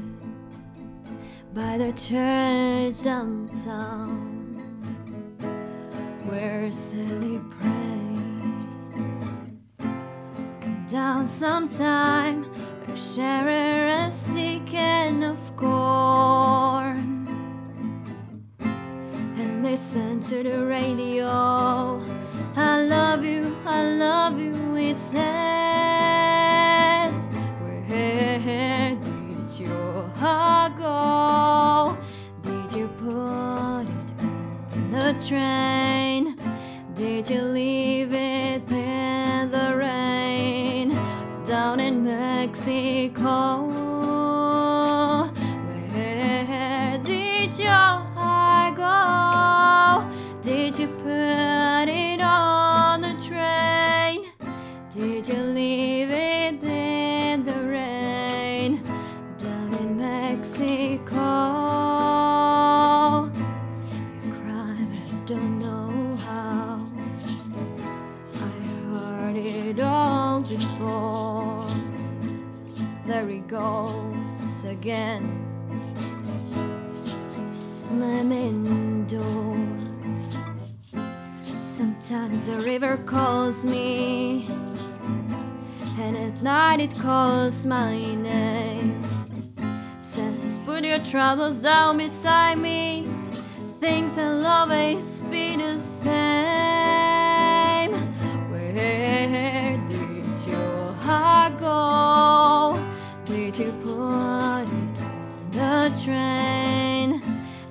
by 1.53 1.77
the 1.77 1.91
church 1.93 3.03
downtown, 3.03 3.44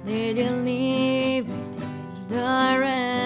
Did 0.06 0.36
you 0.36 0.50
leave 0.50 1.48
it 1.48 1.82
in 1.82 2.28
the 2.28 2.78
rain 2.78 3.23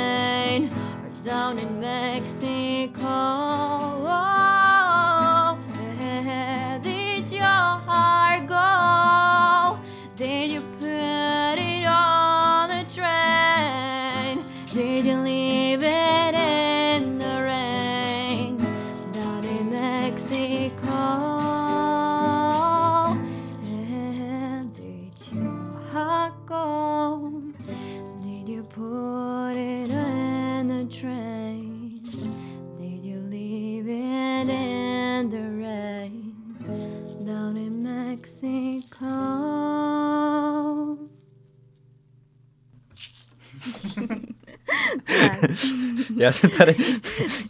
Já 46.29 46.33
se 46.33 46.49
tady, 46.49 46.77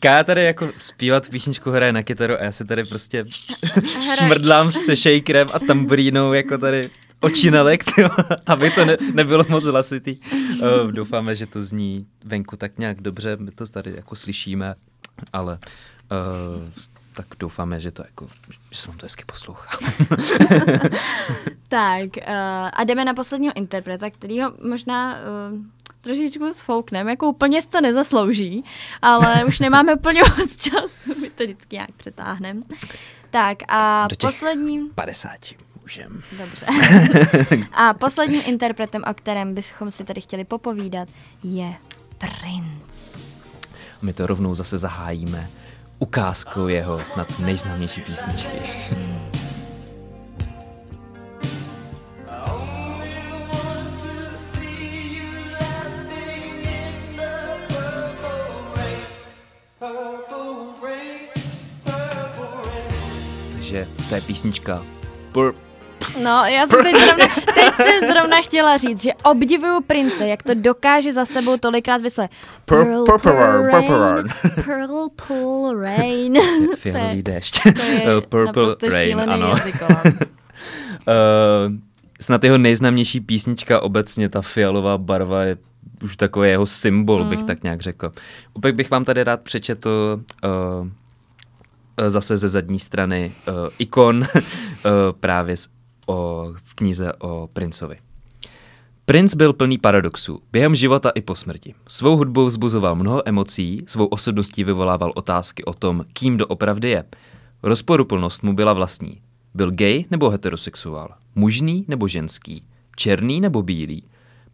Ká 0.00 0.24
tady 0.24 0.44
jako 0.44 0.70
zpívat 0.76 1.28
písničku 1.28 1.70
hraje 1.70 1.92
na 1.92 2.02
kytaru 2.02 2.34
a 2.34 2.44
já 2.44 2.52
se 2.52 2.64
tady 2.64 2.84
prostě 2.84 3.24
šmrdlám 4.18 4.72
se 4.72 4.96
shakerem 4.96 5.48
a 5.54 5.58
tamburínou 5.58 6.32
jako 6.32 6.58
tady 6.58 6.80
očinelek, 7.20 7.84
tyjo, 7.84 8.08
aby 8.46 8.70
to 8.70 8.84
ne, 8.84 8.96
nebylo 9.14 9.44
moc 9.48 9.64
hlasitý. 9.64 10.16
Uh, 10.16 10.92
doufáme, 10.92 11.34
že 11.34 11.46
to 11.46 11.60
zní 11.60 12.06
venku 12.24 12.56
tak 12.56 12.78
nějak 12.78 13.00
dobře, 13.00 13.36
my 13.36 13.50
to 13.50 13.66
tady 13.66 13.92
jako 13.96 14.16
slyšíme, 14.16 14.74
ale 15.32 15.58
uh, 16.10 16.70
tak 17.14 17.26
doufáme, 17.38 17.80
že 17.80 17.90
to 17.90 18.02
jako, 18.02 18.28
že 18.70 18.80
se 18.80 18.88
vám 18.88 18.98
to 18.98 19.06
hezky 19.06 19.24
poslouchá. 19.26 19.78
Tak 21.70 22.16
uh, 22.16 22.70
a 22.72 22.84
jdeme 22.84 23.04
na 23.04 23.14
posledního 23.14 23.52
interpreta, 23.56 24.10
kterýho 24.10 24.52
možná 24.68 25.16
uh, 25.50 25.58
trošičku 26.08 26.52
sfoukneme, 26.52 27.10
jako 27.10 27.28
úplně 27.28 27.62
to 27.62 27.80
nezaslouží, 27.80 28.64
ale 29.02 29.44
už 29.44 29.60
nemáme 29.60 29.94
úplně 29.94 30.20
moc 30.38 30.56
času, 30.56 31.20
my 31.20 31.30
to 31.30 31.44
vždycky 31.44 31.76
nějak 31.76 31.92
přetáhneme. 31.96 32.62
Tak 33.30 33.58
a 33.68 34.08
posledním... 34.20 34.90
50 34.94 35.30
můžem. 35.82 36.22
Dobře. 36.38 36.66
a 37.72 37.94
posledním 37.94 38.42
interpretem, 38.46 39.02
o 39.10 39.14
kterém 39.14 39.54
bychom 39.54 39.90
si 39.90 40.04
tady 40.04 40.20
chtěli 40.20 40.44
popovídat, 40.44 41.08
je 41.42 41.74
Prince. 42.18 43.18
My 44.02 44.12
to 44.12 44.26
rovnou 44.26 44.54
zase 44.54 44.78
zahájíme 44.78 45.48
ukázkou 45.98 46.68
jeho 46.68 46.98
snad 46.98 47.38
nejznámější 47.38 48.00
písničky. 48.00 48.58
Takže 63.68 63.86
to 64.08 64.14
je 64.14 64.20
písnička 64.20 64.82
Pur- 65.32 65.54
No, 66.22 66.44
já 66.44 66.66
jsem 66.66 66.82
teď 66.82 66.94
zrovna, 66.96 67.26
teď 67.54 67.74
jsem 67.76 68.10
zrovna 68.10 68.42
chtěla 68.42 68.76
říct, 68.76 69.02
že 69.02 69.10
obdivuju 69.24 69.80
Prince, 69.86 70.26
jak 70.26 70.42
to 70.42 70.54
dokáže 70.54 71.12
za 71.12 71.24
sebou 71.24 71.56
tolikrát. 71.56 72.02
Pur- 72.02 73.04
purple 73.04 73.32
rain, 73.32 73.70
purple 73.70 73.98
rain. 73.98 74.26
Purple 74.54 75.74
rain. 75.82 76.38
fialový 76.76 77.22
déšť. 77.22 77.60
Purple 78.28 78.74
Rain, 78.90 79.20
ano. 79.30 79.50
Uh, 79.50 79.56
snad 82.20 82.44
jeho 82.44 82.58
nejznámější 82.58 83.20
písnička 83.20 83.80
obecně, 83.80 84.28
ta 84.28 84.42
fialová 84.42 84.98
barva 84.98 85.42
je 85.42 85.56
už 86.02 86.16
takový 86.16 86.48
jeho 86.48 86.66
symbol, 86.66 87.24
bych 87.24 87.42
tak 87.42 87.62
nějak 87.62 87.80
řekl. 87.80 88.12
Úplně 88.54 88.72
bych 88.72 88.90
vám 88.90 89.04
tady 89.04 89.24
rád 89.24 89.40
přečetl 89.40 90.20
uh, 90.80 90.88
zase 92.08 92.36
ze 92.36 92.48
zadní 92.48 92.78
strany 92.78 93.32
uh, 93.48 93.54
ikon 93.78 94.16
uh, 94.16 94.26
právě 95.20 95.56
z, 95.56 95.68
o, 96.06 96.48
v 96.64 96.74
knize 96.74 97.12
o 97.18 97.48
Princovi. 97.52 97.98
Princ 99.04 99.34
byl 99.34 99.52
plný 99.52 99.78
paradoxů, 99.78 100.40
během 100.52 100.74
života 100.74 101.10
i 101.10 101.20
po 101.20 101.34
smrti. 101.34 101.74
Svou 101.88 102.16
hudbou 102.16 102.46
vzbuzoval 102.46 102.94
mnoho 102.94 103.28
emocí, 103.28 103.82
svou 103.86 104.06
osobností 104.06 104.64
vyvolával 104.64 105.12
otázky 105.14 105.64
o 105.64 105.74
tom, 105.74 106.04
kým 106.12 106.36
doopravdy 106.36 106.88
je. 106.88 107.04
Rozporuplnost 107.62 108.42
mu 108.42 108.52
byla 108.52 108.72
vlastní. 108.72 109.20
Byl 109.54 109.70
gay 109.70 110.04
nebo 110.10 110.30
heterosexuál? 110.30 111.14
Mužný 111.34 111.84
nebo 111.88 112.08
ženský? 112.08 112.62
Černý 112.96 113.40
nebo 113.40 113.62
bílý? 113.62 114.04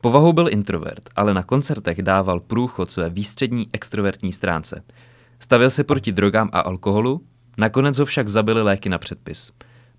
Povahou 0.01 0.33
byl 0.33 0.49
introvert, 0.51 1.11
ale 1.17 1.35
na 1.35 1.43
koncertech 1.43 2.03
dával 2.03 2.41
průchod 2.41 2.93
své 2.93 3.11
výstřední 3.11 3.69
extrovertní 3.73 4.33
stránce. 4.33 4.83
Stavil 5.41 5.71
se 5.71 5.85
proti 5.85 6.13
drogám 6.13 6.51
a 6.53 6.61
alkoholu, 6.61 7.21
nakonec 7.57 7.99
ho 7.99 8.05
však 8.05 8.29
zabili 8.29 8.63
léky 8.63 8.89
na 8.89 8.99
předpis. 8.99 9.53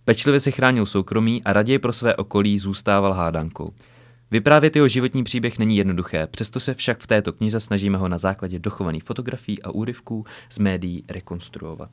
Pečlivě 0.06 0.40
si 0.40 0.52
chránil 0.52 0.86
soukromí 0.86 1.44
a 1.44 1.54
raději 1.54 1.80
pro 1.80 1.94
své 1.94 2.16
okolí 2.16 2.60
zůstával 2.60 3.14
hádankou. 3.14 3.74
Vyprávět 4.32 4.76
jeho 4.76 4.88
životní 4.88 5.24
příběh 5.24 5.60
není 5.60 5.78
jednoduché, 5.78 6.28
přesto 6.28 6.60
se 6.60 6.74
však 6.74 7.00
v 7.00 7.08
této 7.08 7.34
knize 7.34 7.60
snažíme 7.60 7.98
ho 7.98 8.08
na 8.08 8.18
základě 8.18 8.60
dochovaných 8.60 9.04
fotografií 9.04 9.62
a 9.62 9.72
úryvků 9.72 10.26
z 10.50 10.60
médií 10.60 11.04
rekonstruovat. 11.10 11.90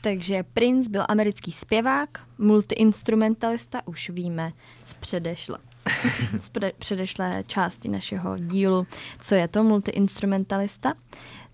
Takže 0.00 0.42
Prince 0.54 0.90
byl 0.90 1.04
americký 1.08 1.52
zpěvák, 1.52 2.08
multiinstrumentalista, 2.38 3.80
už 3.86 4.10
víme 4.10 4.52
z 4.84 4.94
předešle, 4.94 5.58
z 6.38 6.50
předešlé 6.78 7.44
části 7.46 7.88
našeho 7.88 8.38
dílu, 8.38 8.86
co 9.20 9.34
je 9.34 9.48
to 9.48 9.64
multiinstrumentalista. 9.64 10.92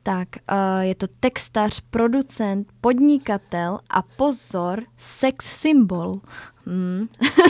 Tak, 0.06 0.28
uh, 0.52 0.80
je 0.80 0.94
to 0.94 1.06
textař, 1.20 1.80
producent, 1.90 2.68
podnikatel 2.80 3.78
a 3.90 4.02
pozor, 4.02 4.82
sex 4.96 5.60
symbol. 5.60 6.20
Hmm. 6.66 7.08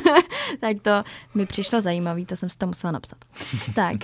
tak 0.60 0.76
to 0.82 0.90
mi 1.34 1.46
přišlo 1.46 1.80
zajímavý, 1.80 2.26
to 2.26 2.36
jsem 2.36 2.50
si 2.50 2.58
to 2.58 2.66
musela 2.66 2.90
napsat. 2.90 3.18
tak, 3.74 3.96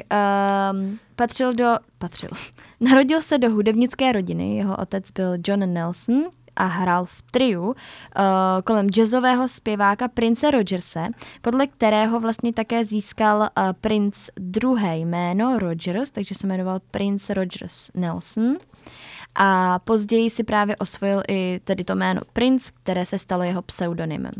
um, 0.72 0.98
patřil 1.16 1.55
do, 1.55 1.76
patřil, 1.98 2.28
narodil 2.80 3.22
se 3.22 3.38
do 3.38 3.50
hudebnické 3.50 4.12
rodiny, 4.12 4.57
jeho 4.57 4.76
otec 4.76 5.11
byl 5.11 5.36
John 5.46 5.72
Nelson, 5.72 6.24
a 6.57 6.66
hrál 6.66 7.05
v 7.05 7.22
triu 7.22 7.62
uh, 7.62 7.74
kolem 8.64 8.88
jazzového 8.88 9.48
zpěváka 9.48 10.09
Prince 10.09 10.50
Rogerse, 10.50 11.09
podle 11.40 11.66
kterého 11.66 12.20
vlastně 12.20 12.53
také 12.53 12.84
získal 12.84 13.38
uh, 13.40 13.46
Prince 13.80 14.32
druhé 14.36 14.98
jméno 14.98 15.59
Rogers, 15.59 16.11
takže 16.11 16.34
se 16.34 16.46
jmenoval 16.46 16.80
Prince 16.90 17.34
Rogers 17.34 17.90
Nelson. 17.94 18.57
A 19.34 19.78
později 19.78 20.30
si 20.30 20.44
právě 20.44 20.76
osvojil 20.76 21.22
i 21.28 21.61
tedy 21.64 21.84
to 21.84 21.94
jméno 21.94 22.20
Prince, 22.32 22.72
které 22.82 23.07
se 23.07 23.18
stalo 23.18 23.42
jeho 23.42 23.62
pseudonymem 23.62 24.32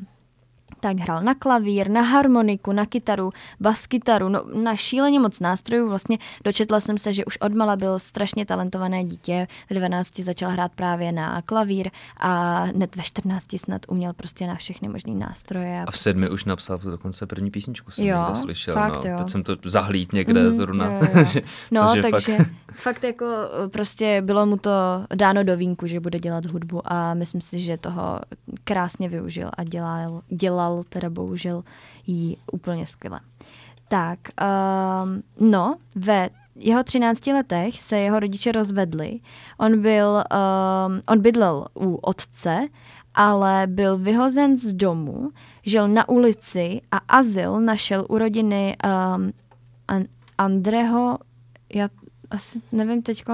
tak 0.83 0.97
hrál 1.01 1.22
na 1.22 1.35
klavír, 1.35 1.91
na 1.91 2.03
harmoniku, 2.03 2.72
na 2.72 2.87
kytaru, 2.87 3.30
baskytaru, 3.61 4.28
no, 4.28 4.43
na 4.55 4.76
šíleně 4.76 5.20
moc 5.20 5.41
nástrojů. 5.41 5.89
Vlastně 5.89 6.18
dočetla 6.45 6.80
jsem 6.80 6.99
se, 6.99 7.12
že 7.12 7.24
už 7.24 7.37
odmala 7.41 7.76
byl 7.76 7.99
strašně 7.99 8.47
talentované 8.47 9.05
dítě. 9.05 9.47
V 9.70 9.74
12 9.74 10.18
začal 10.18 10.51
hrát 10.51 10.72
právě 10.74 11.12
na 11.12 11.43
klavír 11.43 11.91
a 12.16 12.59
hned 12.64 12.97
ve 12.97 13.03
14 13.03 13.45
snad 13.59 13.83
uměl 13.89 14.12
prostě 14.12 14.47
na 14.47 14.55
všechny 14.55 14.89
možné 14.89 15.14
nástroje. 15.14 15.85
A 15.87 15.91
v 15.91 15.99
sedmi 15.99 16.28
už 16.30 16.45
napsal 16.45 16.78
dokonce 16.78 17.26
první 17.26 17.51
písničku, 17.51 17.91
jsem 17.91 18.07
Jo, 18.07 18.26
slyšel. 18.35 18.74
fakt 18.74 19.05
no. 19.05 19.11
jo. 19.11 19.18
Teď 19.18 19.28
jsem 19.30 19.43
to 19.43 19.57
zahlíd 19.64 20.12
někde 20.12 20.43
Mhm, 20.43 20.53
zrovna. 20.53 20.85
jo, 20.87 21.01
jo. 21.14 21.24
No, 21.70 21.83
takže 21.93 22.03
takže 22.11 22.37
fakt- 22.37 22.47
fakt... 22.47 22.53
fakt 22.74 23.05
jako 23.05 23.24
eh, 23.64 23.68
prostě 23.68 24.22
bylo 24.24 24.47
mu 24.47 24.57
to 24.57 24.70
dáno 25.14 25.45
do 25.45 25.57
vínku, 25.57 25.87
že 25.87 26.01
bude 26.01 26.18
dělat 26.18 26.47
hudbu 26.47 26.83
a 26.85 27.14
myslím 27.14 27.41
si, 27.41 27.61
že 27.61 27.76
toho 27.76 28.20
krásně 28.64 29.09
využil 29.09 29.51
a 29.57 29.64
dělal, 29.64 30.22
dělal 30.28 30.72
teda 30.89 31.11
bohužel 31.11 31.64
jí 32.07 32.37
úplně 32.53 32.87
skvěle. 32.87 33.20
Tak, 33.89 34.18
um, 35.05 35.23
no, 35.51 35.77
ve 35.95 36.29
jeho 36.57 36.83
13 36.83 37.27
letech 37.27 37.83
se 37.83 37.99
jeho 37.99 38.20
rodiče 38.20 38.53
rozvedli. 38.53 39.20
On 39.59 39.83
byl, 39.83 40.25
um, 40.87 41.01
on 41.09 41.20
bydlel 41.20 41.66
u 41.81 41.95
otce, 41.95 42.68
ale 43.14 43.66
byl 43.66 43.99
vyhozen 43.99 44.57
z 44.57 44.73
domu, 44.73 45.31
žil 45.62 45.89
na 45.89 46.09
ulici 46.09 46.81
a 46.91 46.97
azyl 46.97 47.61
našel 47.61 48.07
u 48.09 48.18
rodiny 48.18 48.77
um, 48.85 49.33
An- 49.89 50.07
Andreho, 50.39 51.18
já 51.75 51.89
asi 52.33 52.61
nevím 52.72 53.03
teď, 53.03 53.24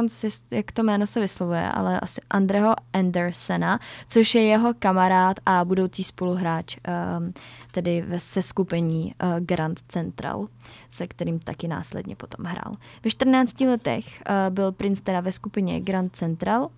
jak 0.53 0.72
to 0.72 0.82
jméno 0.82 1.07
se 1.07 1.20
vyslovuje, 1.20 1.70
ale 1.70 2.01
asi 2.01 2.20
Andreho 2.30 2.74
Andersena, 2.92 3.80
což 4.09 4.34
je 4.34 4.42
jeho 4.42 4.74
kamarád 4.78 5.36
a 5.46 5.64
budoucí 5.64 6.05
spoluhráč, 6.05 6.76
um, 7.18 7.32
tedy 7.70 8.03
ve 8.03 8.20
seskupení 8.20 9.14
uh, 9.22 9.40
Grand 9.40 9.80
Central, 9.88 10.49
se 10.90 11.07
kterým 11.07 11.38
taky 11.38 11.68
následně 11.68 12.16
potom 12.16 12.44
hrál. 12.44 12.72
Ve 13.05 13.11
14 13.11 13.61
letech 13.61 14.05
uh, 14.07 14.55
byl 14.55 14.72
princ 14.72 15.01
teda 15.01 15.20
ve 15.20 15.32
skupině 15.32 15.80
Grand 15.80 16.16
Central, 16.16 16.68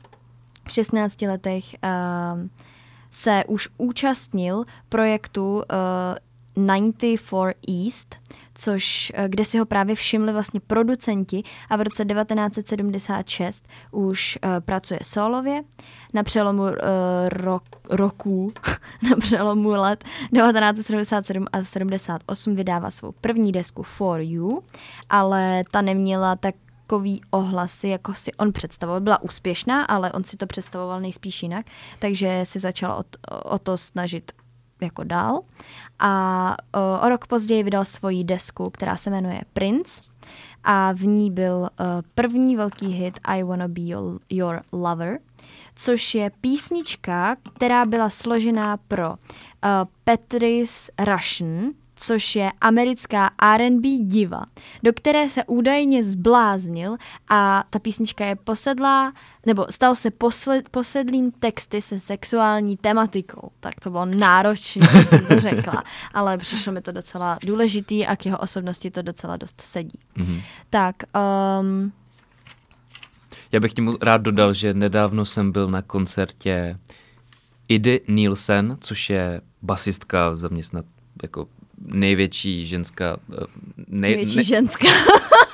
v 0.68 0.73
16 0.73 1.23
letech 1.23 1.64
uh, 1.64 2.49
se 3.11 3.45
už 3.49 3.68
účastnil 3.79 4.64
projektu 4.89 5.57
uh, 5.57 5.62
94 6.57 7.55
East, 7.86 8.16
což, 8.55 9.12
eh, 9.14 9.28
kde 9.28 9.44
si 9.44 9.59
ho 9.59 9.66
právě 9.66 9.94
všimli 9.94 10.32
vlastně 10.32 10.61
producenti 10.61 11.42
a 11.70 11.76
v 11.76 11.82
roce 11.82 12.05
1976 12.05 13.68
už 13.90 14.38
uh, 14.44 14.51
pracuje 14.61 15.01
solově. 15.03 15.62
Na 16.14 16.22
přelomu 16.22 16.62
uh, 16.62 16.70
rok, 17.28 17.62
roků, 17.90 18.53
na 19.11 19.16
přelomu 19.16 19.68
let 19.68 20.05
1977 20.05 21.46
a 21.53 21.64
78 21.64 22.55
vydává 22.55 22.90
svou 22.90 23.12
první 23.20 23.53
desku 23.53 23.82
For 23.82 24.20
You, 24.20 24.62
ale 25.11 25.64
ta 25.70 25.82
neměla 25.82 26.36
tak 26.36 26.55
takový 26.90 27.20
ohlasy, 27.30 27.88
jako 27.88 28.14
si 28.14 28.32
on 28.34 28.53
představoval. 28.53 29.01
Byla 29.01 29.22
úspěšná, 29.22 29.84
ale 29.84 30.12
on 30.12 30.24
si 30.24 30.36
to 30.36 30.46
představoval 30.46 31.01
nejspíš 31.01 31.42
jinak, 31.42 31.66
takže 31.98 32.40
si 32.44 32.59
začal 32.59 32.92
o, 32.92 33.05
o 33.55 33.59
to 33.59 33.76
snažit 33.76 34.32
jako 34.83 35.05
dál. 35.05 35.41
A 35.99 36.57
o, 36.74 37.07
o 37.07 37.09
rok 37.09 37.26
později 37.26 37.62
vydal 37.62 37.85
svoji 37.85 38.24
desku, 38.24 38.70
která 38.70 38.97
se 38.97 39.11
jmenuje 39.11 39.41
Prince 39.53 40.03
a 40.64 40.93
v 40.93 41.07
ní 41.07 41.31
byl 41.31 41.57
uh, 41.57 41.87
první 42.14 42.57
velký 42.57 42.87
hit 42.87 43.20
I 43.24 43.43
Wanna 43.43 43.68
Be 43.68 43.81
Your, 43.81 44.20
your 44.31 44.62
Lover, 44.72 45.18
což 45.76 46.14
je 46.14 46.31
písnička, 46.41 47.37
která 47.55 47.85
byla 47.85 48.11
složená 48.11 48.76
pro 48.76 49.09
uh, 49.09 49.16
Patrice 50.05 50.93
Russian, 51.05 51.70
což 52.01 52.36
je 52.36 52.53
americká 52.61 53.30
R&B 53.42 53.88
diva, 53.98 54.42
do 54.82 54.92
které 54.92 55.30
se 55.30 55.44
údajně 55.44 56.05
zbláznil 56.05 56.96
a 57.28 57.64
ta 57.70 57.78
písnička 57.78 58.26
je 58.26 58.36
posedlá, 58.36 59.12
nebo 59.46 59.66
stal 59.70 59.94
se 59.94 60.11
posled, 60.11 60.68
posedlým 60.68 61.30
texty 61.30 61.82
se 61.82 62.01
sexuální 62.01 62.76
tematikou. 62.76 63.51
Tak 63.61 63.80
to 63.80 63.90
bylo 63.90 64.05
náročné, 64.05 64.86
když 64.92 65.07
jsem 65.07 65.26
to 65.26 65.40
řekla, 65.40 65.84
ale 66.14 66.38
přišlo 66.38 66.72
mi 66.72 66.80
to 66.80 66.92
docela 66.92 67.38
důležitý 67.44 68.07
a 68.07 68.16
k 68.16 68.26
jeho 68.26 68.38
osobnosti 68.38 68.90
to 68.90 69.03
docela 69.03 69.36
dost 69.36 69.61
sedí. 69.61 69.98
Mhm. 70.16 70.40
Tak, 70.70 70.96
um, 71.61 71.92
Já 73.53 73.61
bych 73.61 73.72
k 73.72 73.76
němu 73.76 73.92
rád 74.03 74.22
dodal, 74.22 74.53
že 74.53 74.74
nedávno 74.74 75.24
jsem 75.24 75.53
byl 75.53 75.70
na 75.70 75.82
koncertě 75.82 76.78
Idy 77.68 78.01
Nielsen, 78.09 78.76
což 78.80 79.11
je 79.11 79.40
basistka 79.62 80.36
za 80.36 80.48
mě 80.48 80.64
snad 80.64 80.84
jako 81.22 81.46
největší 81.81 82.66
ženská... 82.66 83.16
eh, 83.33 83.37
Nej, 83.89 84.11
největší 84.16 84.45
ženská. 84.45 84.89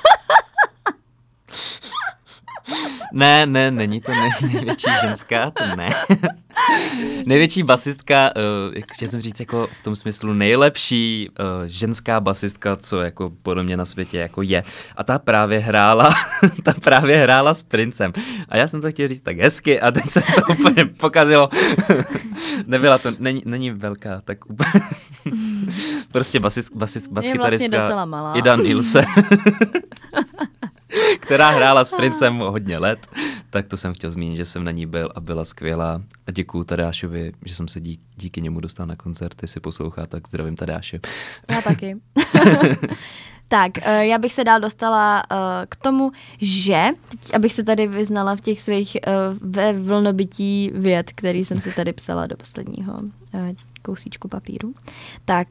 Ne, 3.13 3.45
ne, 3.45 3.71
není 3.71 4.01
to 4.01 4.11
nej, 4.11 4.29
největší 4.53 4.87
ženská, 5.01 5.51
to 5.51 5.75
ne. 5.75 5.89
největší 7.25 7.63
basistka, 7.63 8.31
uh, 8.35 8.75
jak 8.75 8.91
chtěl 8.93 9.07
jsem 9.07 9.21
říct, 9.21 9.39
jako 9.39 9.67
v 9.79 9.83
tom 9.83 9.95
smyslu 9.95 10.33
nejlepší 10.33 11.29
uh, 11.39 11.45
ženská 11.65 12.19
basistka, 12.19 12.75
co 12.75 13.01
jako 13.01 13.31
podle 13.41 13.63
mě 13.63 13.77
na 13.77 13.85
světě 13.85 14.17
jako 14.17 14.41
je. 14.41 14.63
A 14.97 15.03
ta 15.03 15.19
právě 15.19 15.59
hrála, 15.59 16.09
ta 16.63 16.73
právě 16.73 17.17
hrála 17.17 17.53
s 17.53 17.63
princem. 17.63 18.13
A 18.49 18.57
já 18.57 18.67
jsem 18.67 18.81
to 18.81 18.91
chtěl 18.91 19.07
říct 19.07 19.21
tak 19.21 19.37
hezky 19.37 19.81
a 19.81 19.91
teď 19.91 20.09
se 20.09 20.21
to 20.21 20.41
úplně 20.59 20.85
pokazilo. 20.85 21.49
Nebyla 22.65 22.97
to, 22.97 23.11
není, 23.19 23.41
není 23.45 23.71
velká, 23.71 24.21
tak 24.25 24.49
úplně. 24.49 24.83
prostě 26.11 26.39
basis, 26.39 26.71
basis, 26.75 27.07
baskytaristka. 27.07 27.49
vlastně 27.49 27.69
docela 27.69 28.05
malá. 28.05 28.33
Ida 28.33 28.55
Nilse. 28.55 29.05
která 31.19 31.49
hrála 31.49 31.85
s 31.85 31.91
princem 31.91 32.37
hodně 32.37 32.77
let, 32.77 33.07
tak 33.49 33.67
to 33.67 33.77
jsem 33.77 33.93
chtěl 33.93 34.09
zmínit, 34.09 34.37
že 34.37 34.45
jsem 34.45 34.63
na 34.63 34.71
ní 34.71 34.85
byl 34.85 35.09
a 35.15 35.19
byla 35.19 35.45
skvělá. 35.45 36.01
A 36.27 36.31
děkuju 36.31 36.63
Tadášovi, 36.63 37.31
že 37.45 37.55
jsem 37.55 37.67
se 37.67 37.79
dík, 37.79 38.01
díky 38.15 38.41
němu 38.41 38.59
dostal 38.59 38.85
na 38.85 38.95
koncert, 38.95 39.41
jestli 39.41 39.61
poslouchá, 39.61 40.05
tak 40.05 40.27
zdravím 40.27 40.55
Tadáše. 40.55 40.99
Já 41.49 41.61
taky. 41.61 41.97
tak, 43.47 43.71
eh, 43.81 44.05
já 44.05 44.17
bych 44.17 44.33
se 44.33 44.43
dál 44.43 44.59
dostala 44.59 45.23
eh, 45.31 45.35
k 45.69 45.75
tomu, 45.75 46.11
že, 46.41 46.85
teď, 47.09 47.35
abych 47.35 47.53
se 47.53 47.63
tady 47.63 47.87
vyznala 47.87 48.35
v 48.35 48.41
těch 48.41 48.61
svých 48.61 48.95
eh, 48.95 49.11
ve 49.41 49.73
vlnobytí 49.73 50.71
věd, 50.73 51.11
který 51.15 51.45
jsem 51.45 51.59
si 51.59 51.71
tady 51.71 51.93
psala 51.93 52.27
do 52.27 52.37
posledního 52.37 52.93
kousíčku 53.81 54.27
papíru. 54.27 54.73
Tak, 55.25 55.47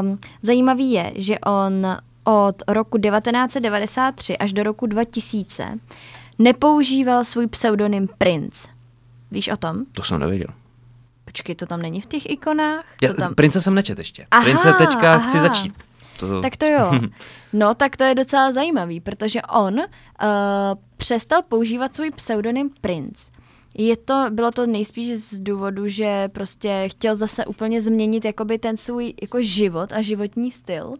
um, 0.00 0.18
zajímavý 0.42 0.92
je, 0.92 1.12
že 1.16 1.38
on 1.38 1.86
od 2.26 2.62
roku 2.68 2.98
1993 2.98 4.38
až 4.38 4.52
do 4.52 4.62
roku 4.62 4.86
2000 4.86 5.78
nepoužíval 6.38 7.24
svůj 7.24 7.46
pseudonym 7.46 8.08
Prince. 8.18 8.68
Víš 9.30 9.48
o 9.48 9.56
tom? 9.56 9.84
To 9.92 10.02
jsem 10.02 10.20
nevěděl. 10.20 10.48
Počkej, 11.24 11.54
to 11.54 11.66
tam 11.66 11.82
není 11.82 12.00
v 12.00 12.06
těch 12.06 12.30
ikonách? 12.30 12.84
Já, 13.02 13.08
to 13.08 13.20
tam... 13.20 13.34
Prince 13.34 13.60
jsem 13.60 13.74
nečet 13.74 13.98
ještě. 13.98 14.26
Aha, 14.30 14.44
Prince 14.44 14.72
teďka 14.72 15.14
aha. 15.14 15.28
chci 15.28 15.38
začít. 15.38 15.74
To, 16.18 16.40
Tak 16.40 16.56
to 16.56 16.66
jo. 16.66 16.92
No, 17.52 17.74
tak 17.74 17.96
to 17.96 18.04
je 18.04 18.14
docela 18.14 18.52
zajímavý, 18.52 19.00
protože 19.00 19.42
on 19.42 19.74
uh, 19.78 19.84
přestal 20.96 21.42
používat 21.42 21.94
svůj 21.94 22.10
pseudonym 22.10 22.70
Prince. 22.80 23.30
Je 23.78 23.96
to, 23.96 24.24
bylo 24.30 24.50
to 24.50 24.66
nejspíš 24.66 25.18
z 25.18 25.40
důvodu, 25.40 25.88
že 25.88 26.28
prostě 26.28 26.84
chtěl 26.88 27.16
zase 27.16 27.46
úplně 27.46 27.82
změnit 27.82 28.24
jakoby 28.24 28.58
ten 28.58 28.76
svůj 28.76 29.14
jako 29.22 29.42
život 29.42 29.92
a 29.92 30.02
životní 30.02 30.50
styl. 30.50 30.94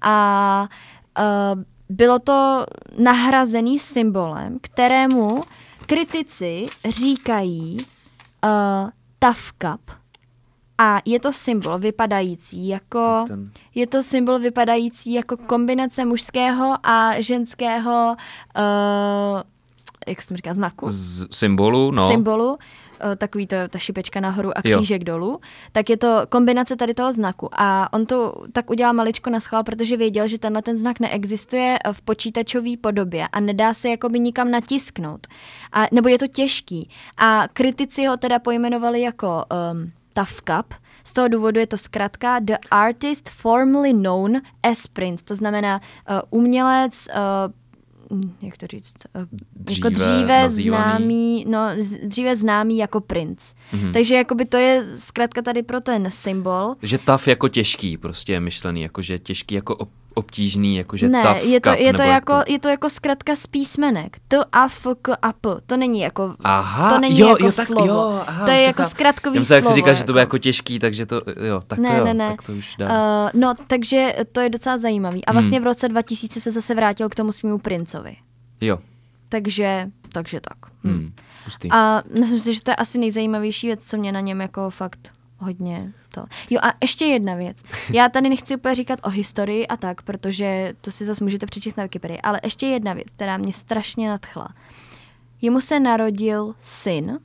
A 0.00 0.68
uh, 1.18 1.62
bylo 1.88 2.18
to 2.18 2.66
nahrazený 2.98 3.78
symbolem, 3.78 4.58
kterému 4.60 5.40
kritici 5.86 6.66
říkají 6.88 7.76
uh, 8.44 8.90
tough 9.18 9.52
cup. 9.58 9.90
A 10.78 11.00
je 11.04 11.20
to 11.20 11.32
symbol 11.32 11.78
vypadající 11.78 12.68
jako... 12.68 13.24
Ten- 13.28 13.50
Je 13.74 13.86
to 13.86 14.02
symbol 14.02 14.38
vypadající 14.38 15.12
jako 15.12 15.36
kombinace 15.36 16.04
mužského 16.04 16.74
a 16.82 17.20
ženského 17.20 18.16
uh, 18.56 19.42
jak 20.06 20.22
se 20.22 20.28
to 20.28 20.36
říká, 20.36 20.54
znaku? 20.54 20.86
Z 20.90 21.26
symbolu, 21.30 21.90
no. 21.90 22.08
symbolu, 22.08 22.58
eh, 23.00 23.16
takový 23.16 23.46
to, 23.46 23.56
ta 23.70 23.78
šipečka 23.78 24.20
nahoru 24.20 24.58
a 24.58 24.60
Jo. 24.64 24.76
křížek 24.76 25.04
dolů, 25.04 25.40
tak 25.72 25.90
je 25.90 25.96
to 25.96 26.22
kombinace 26.28 26.76
tady 26.76 26.94
toho 26.94 27.12
znaku. 27.12 27.48
A 27.52 27.92
on 27.92 28.06
to 28.06 28.34
tak 28.52 28.70
udělal 28.70 28.94
maličko 28.94 29.30
na 29.30 29.40
schvál, 29.40 29.64
protože 29.64 29.96
věděl, 29.96 30.28
že 30.28 30.38
tenhle 30.38 30.62
ten 30.62 30.78
znak 30.78 31.00
neexistuje 31.00 31.78
v 31.92 32.02
počítačové 32.02 32.76
podobě 32.80 33.28
a 33.32 33.40
nedá 33.40 33.74
se 33.74 33.88
jakoby 33.88 34.20
nikam 34.20 34.50
natisknout. 34.50 35.26
A, 35.72 35.86
nebo 35.92 36.08
je 36.08 36.18
to 36.18 36.26
těžký. 36.26 36.90
A 37.16 37.44
kritici 37.52 38.06
ho 38.06 38.16
teda 38.16 38.38
pojmenovali 38.38 39.00
jako 39.00 39.44
um, 39.72 39.92
Tough 40.12 40.40
Cup. 40.44 40.74
Z 41.04 41.12
toho 41.12 41.28
důvodu 41.28 41.60
je 41.60 41.66
to 41.66 41.78
zkrátka 41.78 42.38
The 42.38 42.54
Artist 42.70 43.28
Formerly 43.30 43.92
Known 43.92 44.40
as 44.62 44.86
Prince. 44.86 45.24
To 45.24 45.36
znamená 45.36 45.80
uh, 46.10 46.40
umělec, 46.40 47.08
uh, 47.10 47.52
jak 48.42 48.56
to 48.56 48.66
říct, 48.66 48.94
jako 49.70 49.88
Dříve 49.88 49.90
dříve 49.90 50.42
nazývaný. 50.42 50.84
známý, 50.84 51.44
no, 51.48 51.68
dříve 52.04 52.36
známý 52.36 52.78
jako 52.78 53.00
princ. 53.00 53.52
Mhm. 53.72 53.82
Mm-hmm. 53.84 53.92
Takže 53.92 54.14
jakoby 54.14 54.44
to 54.44 54.56
je 54.56 54.84
zkrátka 54.96 55.42
tady 55.42 55.62
pro 55.62 55.80
ten 55.80 56.10
symbol. 56.10 56.74
Že 56.82 56.98
taf 56.98 57.28
jako 57.28 57.48
těžký 57.48 57.96
prostě 57.96 58.32
je 58.32 58.40
myšlený, 58.40 58.82
jakože 58.82 59.18
těžký 59.18 59.54
jako 59.54 59.76
obtížný, 60.14 60.76
jakože 60.76 61.08
ne, 61.08 61.22
tough 61.22 61.44
je 61.44 61.60
to, 61.60 61.70
cup, 61.70 61.78
je, 61.80 61.92
to 61.92 62.02
jako, 62.02 62.34
je 62.48 62.58
to 62.58 62.68
jako 62.68 62.90
zkrátka 62.90 63.36
z 63.36 63.46
písmenek. 63.46 64.16
T, 64.28 64.36
A, 64.52 64.64
F, 64.68 64.86
K, 65.02 65.16
A, 65.22 65.32
P. 65.32 65.48
To 65.66 65.76
není 65.76 66.00
jako, 66.00 66.34
Aha, 66.44 66.90
to 66.94 67.00
není 67.00 67.18
jo, 67.18 67.28
jako 67.28 67.44
jo, 67.46 67.52
tak, 67.52 67.66
slovo. 67.66 67.86
Jo, 67.86 68.22
aha, 68.26 68.44
to 68.44 68.50
je 68.50 68.62
jako 68.62 68.82
chápu. 68.82 68.90
zkratkový 68.90 69.36
Já 69.36 69.40
myslel, 69.40 69.56
jak 69.56 69.64
slovo. 69.64 69.72
jsi 69.74 69.78
říkal, 69.80 69.94
že 69.94 70.04
to 70.04 70.12
bude 70.12 70.20
jako 70.20 70.38
těžký, 70.38 70.78
takže 70.78 71.06
to, 71.06 71.22
jo, 71.44 71.60
tak 71.66 71.78
ne, 71.78 71.88
to 71.88 71.94
jo, 71.96 72.04
ne, 72.04 72.14
ne. 72.14 72.28
tak 72.28 72.42
to 72.42 72.52
už 72.52 72.76
dá. 72.78 72.86
Uh, 72.86 73.40
no, 73.40 73.54
takže 73.66 74.14
to 74.32 74.40
je 74.40 74.48
docela 74.50 74.78
zajímavý. 74.78 75.24
A 75.24 75.30
Hmm. 75.30 75.40
vlastně 75.40 75.60
v 75.60 75.64
roce 75.64 75.88
2000 75.88 76.40
se 76.40 76.50
zase 76.50 76.74
vrátil 76.74 77.08
k 77.08 77.14
tomu 77.14 77.32
svému 77.32 77.58
princovi. 77.58 78.16
jo, 78.60 78.78
Takže, 79.28 79.86
takže 80.12 80.40
tak. 80.40 80.70
Hm. 80.84 80.90
hmm, 80.90 81.12
pustý. 81.44 81.68
A 81.72 82.02
myslím 82.20 82.40
si, 82.40 82.54
že 82.54 82.62
to 82.62 82.70
je 82.70 82.76
asi 82.76 82.98
nejzajímavější 82.98 83.66
věc, 83.66 83.80
co 83.84 83.96
mě 83.96 84.12
na 84.12 84.20
něm 84.20 84.40
jako 84.40 84.70
fakt 84.70 85.12
hodně 85.38 85.92
to. 86.08 86.24
Jo 86.50 86.60
a 86.62 86.72
ještě 86.82 87.04
jedna 87.04 87.34
věc. 87.34 87.62
Já 87.92 88.08
tady 88.08 88.28
nechci 88.28 88.56
úplně 88.56 88.74
říkat 88.74 88.98
o 89.02 89.10
historii 89.10 89.66
a 89.66 89.76
tak, 89.76 90.02
protože 90.02 90.74
to 90.80 90.90
si 90.90 91.04
zase 91.04 91.24
můžete 91.24 91.46
přečíst 91.46 91.76
na 91.76 91.82
Wikipedii, 91.82 92.20
ale 92.20 92.40
ještě 92.44 92.66
jedna 92.66 92.92
věc, 92.92 93.06
která 93.16 93.36
mě 93.36 93.52
strašně 93.52 94.08
nadchla. 94.08 94.48
Jemu 95.42 95.60
se 95.60 95.80
narodil 95.80 96.54
syn, 96.60 97.18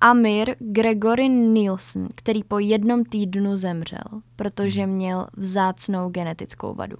Amir 0.00 0.56
Gregory 0.58 1.28
Nielsen, 1.28 2.08
který 2.14 2.44
po 2.44 2.58
jednom 2.58 3.04
týdnu 3.04 3.56
zemřel, 3.56 4.04
protože 4.36 4.86
měl 4.86 5.26
vzácnou 5.36 6.08
genetickou 6.08 6.74
vadu. 6.74 6.96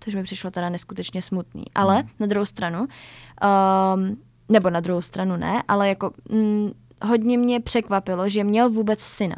Což 0.00 0.14
mi 0.14 0.22
přišlo 0.22 0.50
teda 0.50 0.68
neskutečně 0.68 1.22
smutný. 1.22 1.64
Ale 1.74 2.04
na 2.20 2.26
druhou 2.26 2.46
stranu, 2.46 2.80
um, 2.80 4.16
nebo 4.48 4.70
na 4.70 4.80
druhou 4.80 5.02
stranu 5.02 5.36
ne, 5.36 5.62
ale 5.68 5.88
jako 5.88 6.10
mm, 6.30 6.70
hodně 7.02 7.38
mě 7.38 7.60
překvapilo, 7.60 8.28
že 8.28 8.44
měl 8.44 8.70
vůbec 8.70 9.00
syna. 9.00 9.36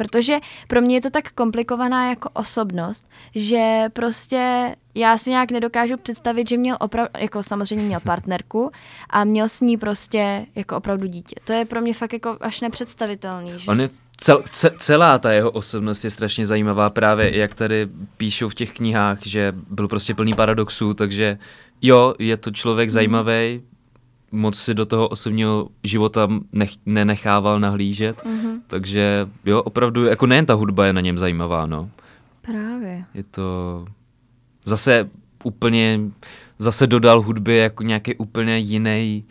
Protože 0.00 0.38
pro 0.68 0.80
mě 0.80 0.96
je 0.96 1.00
to 1.00 1.10
tak 1.10 1.32
komplikovaná 1.32 2.08
jako 2.08 2.28
osobnost, 2.32 3.04
že 3.34 3.84
prostě 3.92 4.74
já 4.94 5.18
si 5.18 5.30
nějak 5.30 5.50
nedokážu 5.50 5.96
představit, 5.96 6.48
že 6.48 6.56
měl 6.56 6.76
opravdu, 6.80 7.10
jako 7.18 7.42
samozřejmě 7.42 7.84
měl 7.84 8.00
partnerku 8.00 8.70
a 9.10 9.24
měl 9.24 9.48
s 9.48 9.60
ní 9.60 9.76
prostě 9.76 10.46
jako 10.54 10.76
opravdu 10.76 11.06
dítě. 11.06 11.34
To 11.44 11.52
je 11.52 11.64
pro 11.64 11.80
mě 11.80 11.94
fakt 11.94 12.12
jako 12.12 12.36
až 12.40 12.60
nepředstavitelný. 12.60 13.52
Že 13.56 13.70
On 13.70 13.80
je 13.80 13.88
cel, 14.16 14.42
ce, 14.52 14.70
celá 14.78 15.18
ta 15.18 15.32
jeho 15.32 15.50
osobnost 15.50 16.04
je 16.04 16.10
strašně 16.10 16.46
zajímavá 16.46 16.90
právě, 16.90 17.36
jak 17.36 17.54
tady 17.54 17.88
píšou 18.16 18.48
v 18.48 18.54
těch 18.54 18.72
knihách, 18.72 19.26
že 19.26 19.52
byl 19.70 19.88
prostě 19.88 20.14
plný 20.14 20.32
paradoxů, 20.32 20.94
takže 20.94 21.38
jo, 21.82 22.14
je 22.18 22.36
to 22.36 22.50
člověk 22.50 22.90
zajímavý, 22.90 23.62
moc 24.32 24.58
si 24.58 24.74
do 24.74 24.86
toho 24.86 25.08
osobního 25.08 25.68
života 25.84 26.28
nech, 26.52 26.70
nenechával 26.86 27.60
nahlížet, 27.60 28.24
Mhm. 28.24 28.62
takže 28.66 29.28
jo, 29.44 29.62
opravdu, 29.62 30.04
jako 30.04 30.26
nejen 30.26 30.46
ta 30.46 30.54
hudba 30.54 30.86
je 30.86 30.92
na 30.92 31.00
něm 31.00 31.18
zajímavá, 31.18 31.66
no. 31.66 31.90
Právě. 32.42 33.04
Je 33.14 33.22
to 33.22 33.84
zase 34.66 35.10
úplně, 35.44 36.00
zase 36.58 36.86
dodal 36.86 37.22
hudbě 37.22 37.56
jako 37.56 37.82
nějaký 37.82 38.14
úplně 38.14 38.58
jiný, 38.58 39.24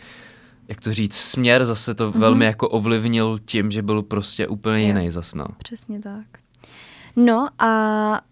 jak 0.68 0.82
to 0.82 0.94
říct, 0.94 1.16
směr, 1.16 1.66
zase 1.66 1.94
to 1.96 2.12
mm-hmm. 2.12 2.20
velmi 2.20 2.46
jako 2.46 2.70
ovlivnil 2.70 3.38
tím, 3.46 3.72
že 3.72 3.82
byl 3.82 4.04
prostě 4.04 4.48
úplně 4.48 4.82
Jo. 4.82 4.88
jiný 4.88 5.12
zas, 5.12 5.34
no. 5.34 5.46
Přesně 5.58 6.00
tak. 6.00 6.26
No 7.16 7.48
a 7.60 7.70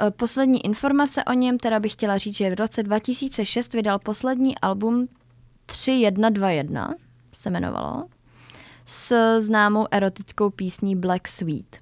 e, 0.08 0.12
poslední 0.12 0.66
informace 0.66 1.24
o 1.24 1.34
něm, 1.34 1.58
teda 1.58 1.80
bych 1.80 1.92
chtěla 1.94 2.18
říct, 2.18 2.38
že 2.38 2.56
v 2.56 2.60
roce 2.60 2.84
2006 2.84 3.74
vydal 3.74 4.00
poslední 4.00 4.58
album 4.60 5.08
3121, 5.68 6.96
se 7.34 7.50
jmenovalo, 7.50 8.04
s 8.86 9.40
známou 9.40 9.88
erotickou 9.92 10.50
písní 10.50 10.96
Black 10.96 11.28
Sweet, 11.28 11.78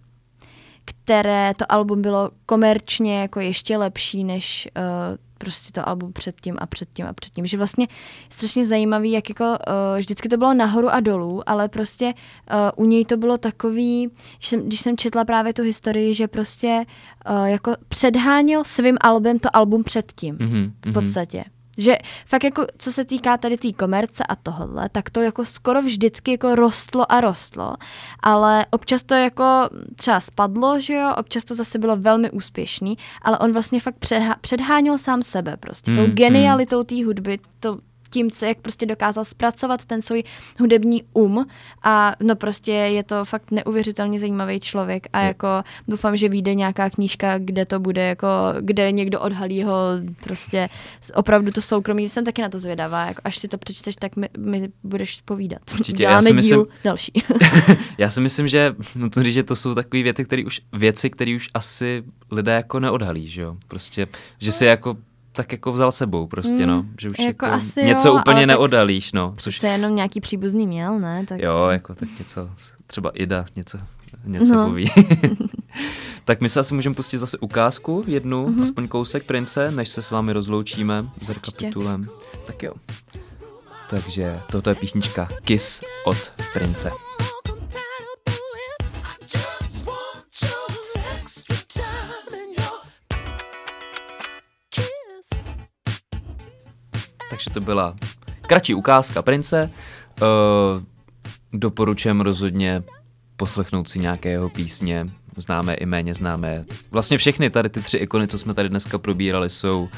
které 0.85 1.53
to 1.57 1.71
album 1.71 2.01
bylo 2.01 2.31
komerčně 2.45 3.21
jako 3.21 3.39
ještě 3.39 3.77
lepší 3.77 4.23
než 4.23 4.67
uh, 4.77 5.17
prostě 5.37 5.71
to 5.71 5.89
album 5.89 6.13
předtím 6.13 6.55
a 6.59 6.65
předtím 6.65 7.05
a 7.05 7.13
předtím. 7.13 7.45
Že 7.45 7.57
vlastně 7.57 7.87
strašně 8.29 8.65
zajímavý, 8.65 9.11
jak 9.11 9.29
jako 9.29 9.43
uh, 9.45 9.97
vždycky 9.97 10.29
to 10.29 10.37
bylo 10.37 10.53
nahoru 10.53 10.89
a 10.89 10.99
dolů, 10.99 11.49
ale 11.49 11.69
prostě 11.69 12.05
uh, 12.05 12.85
u 12.85 12.87
něj 12.87 13.05
to 13.05 13.17
bylo 13.17 13.37
takový, 13.37 14.09
že 14.39 14.47
jsem, 14.49 14.61
když 14.61 14.81
jsem 14.81 14.97
četla 14.97 15.25
právě 15.25 15.53
tu 15.53 15.63
historii, 15.63 16.13
že 16.13 16.27
prostě 16.27 16.85
uh, 17.29 17.45
jako 17.45 17.75
předháněl 17.87 18.63
svým 18.63 18.97
albem 19.01 19.39
to 19.39 19.55
album 19.55 19.83
předtím 19.83 20.37
Mm-hmm, 20.37 20.71
v 20.85 20.93
podstatě. 20.93 21.43
Že 21.77 21.97
fakt 22.25 22.43
jako, 22.43 22.65
co 22.77 22.91
se 22.91 23.05
týká 23.05 23.37
tady 23.37 23.57
té 23.57 23.61
tý 23.65 23.73
komerce 23.73 24.23
a 24.23 24.35
tohle, 24.35 24.89
tak 24.89 25.09
to 25.09 25.21
jako 25.21 25.45
skoro 25.45 25.81
vždycky 25.81 26.31
jako 26.31 26.55
rostlo 26.55 27.11
a 27.11 27.21
rostlo, 27.21 27.75
ale 28.23 28.65
občas 28.71 29.03
to 29.03 29.13
jako 29.13 29.43
třeba 29.95 30.19
spadlo, 30.19 30.79
že 30.79 30.93
jo, 30.93 31.13
občas 31.17 31.45
to 31.45 31.55
zase 31.55 31.79
bylo 31.79 31.95
velmi 31.95 32.31
úspěšný, 32.31 32.97
ale 33.21 33.39
on 33.39 33.51
vlastně 33.53 33.79
fakt 33.79 33.95
předhá, 33.99 34.35
předháněl 34.41 34.97
sám 34.97 35.23
sebe 35.23 35.57
prostě, 35.57 35.91
Mm, 35.91 35.97
tou 35.97 36.07
mm. 36.07 36.11
genialitou 36.13 36.83
té 36.83 37.05
hudby, 37.05 37.39
to, 37.59 37.77
tím, 38.15 38.31
co, 38.31 38.45
jak 38.45 38.57
prostě 38.61 38.85
dokázal 38.85 39.25
zpracovat 39.25 39.85
ten 39.85 40.01
svůj 40.01 40.23
hudební 40.59 41.03
um 41.13 41.45
a 41.83 42.13
no 42.23 42.35
prostě 42.35 42.71
je 42.71 43.03
to 43.03 43.25
fakt 43.25 43.51
neuvěřitelně 43.51 44.19
zajímavý 44.19 44.59
člověk 44.59 45.07
a 45.13 45.21
Je. 45.21 45.27
jako 45.27 45.47
doufám, 45.87 46.17
že 46.17 46.29
vyjde 46.29 46.55
nějaká 46.55 46.89
knížka, 46.89 47.37
kde 47.37 47.65
to 47.65 47.79
bude 47.79 48.07
jako, 48.07 48.27
kde 48.61 48.91
někdo 48.91 49.19
odhalí 49.19 49.63
ho 49.63 49.75
prostě 50.23 50.69
opravdu 51.15 51.51
to 51.51 51.61
soukromí, 51.61 52.09
jsem 52.09 52.25
taky 52.25 52.41
na 52.41 52.49
to 52.49 52.59
zvědavá, 52.59 53.05
jako 53.05 53.21
až 53.23 53.37
si 53.37 53.47
to 53.47 53.57
přečteš, 53.57 53.95
tak 53.95 54.15
mi, 54.15 54.29
mi 54.37 54.69
budeš 54.83 55.21
povídat. 55.25 55.59
Určitě, 55.73 56.03
já 56.03 56.09
Děláme 56.09 56.27
si 56.27 56.33
myslím- 56.33 56.65
další. 56.83 57.11
Já 57.97 58.09
si 58.09 58.21
myslím, 58.21 58.47
že 58.47 58.75
nutno 58.95 59.23
říct, 59.23 59.33
že 59.33 59.43
to 59.43 59.55
jsou 59.55 59.75
takové 59.75 60.03
věci, 60.03 60.25
které 60.25 60.45
už, 60.45 60.61
věci, 60.73 61.09
které 61.09 61.35
už 61.35 61.49
asi 61.53 62.03
lidé 62.31 62.51
jako 62.51 62.79
neodhalí, 62.79 63.27
že 63.27 63.41
jo? 63.41 63.57
Prostě, 63.67 64.07
že 64.39 64.51
si 64.51 64.65
jako 64.65 64.97
tak 65.35 65.51
jako 65.51 65.71
vzal 65.71 65.91
sebou 65.91 66.27
prostě, 66.27 66.53
Mm, 66.65 66.67
no. 66.67 66.85
Že 67.01 67.09
už 67.09 67.19
jako 67.19 67.45
jako, 67.45 67.55
asi 67.55 67.83
něco 67.83 68.07
jo, 68.07 68.15
úplně 68.15 68.47
neodhalíš, 68.47 69.13
no. 69.13 69.33
Což, 69.37 69.57
Přece 69.57 69.67
jenom 69.73 69.95
nějaký 69.95 70.21
příbuzný 70.21 70.67
měl, 70.67 70.99
ne? 70.99 71.25
Tak... 71.27 71.41
jo, 71.41 71.67
jako 71.67 71.95
tak 71.95 72.09
něco, 72.19 72.49
třeba 72.87 73.09
Ida 73.13 73.45
něco, 73.55 73.77
něco 74.25 74.53
No. 74.55 74.65
poví. 74.67 74.91
tak 76.25 76.41
my 76.41 76.49
se 76.49 76.59
asi 76.59 76.73
můžeme 76.73 76.95
pustit 76.95 77.17
zase 77.17 77.37
ukázku, 77.37 78.03
jednu, 78.07 78.47
Mhm. 78.47 78.55
mm-hmm. 78.59 78.63
aspoň 78.63 78.87
kousek 78.87 79.23
Prince, 79.23 79.71
než 79.71 79.89
se 79.89 80.01
s 80.01 80.11
vámi 80.11 80.33
rozloučíme 80.33 81.05
s 81.21 81.29
rekapitulem. 81.29 82.07
Tak 82.47 82.63
jo. 82.63 82.73
Takže 83.89 84.39
toto 84.51 84.69
je 84.69 84.75
písnička 84.75 85.27
Kiss 85.43 85.81
od 86.05 86.17
Prince. 86.53 86.91
Takže 97.45 97.59
to 97.59 97.65
byla 97.65 97.95
kratší 98.41 98.73
ukázka 98.73 99.21
Prince. 99.21 99.71
Uh, 100.21 100.27
doporučujem 101.53 102.21
rozhodně 102.21 102.83
poslechnout 103.37 103.89
si 103.89 103.99
nějaké 103.99 104.29
jeho 104.29 104.49
písně, 104.49 105.09
známé 105.37 105.73
i 105.73 105.85
méně 105.85 106.13
známé. 106.13 106.65
Vlastně 106.91 107.17
všechny 107.17 107.49
tady 107.49 107.69
ty 107.69 107.81
tři 107.81 107.97
ikony, 107.97 108.27
co 108.27 108.37
jsme 108.37 108.53
tady 108.53 108.69
dneska 108.69 108.97
probírali, 108.97 109.49
jsou 109.49 109.89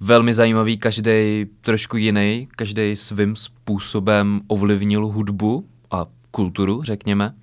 velmi 0.00 0.34
zajímavý, 0.34 0.78
každý 0.78 1.46
trošku 1.60 1.96
jiný, 1.96 2.48
každý 2.56 2.96
svým 2.96 3.36
způsobem 3.36 4.40
ovlivnil 4.46 5.06
hudbu 5.06 5.68
a 5.90 6.06
kulturu, 6.30 6.82
řekněme. 6.82 7.34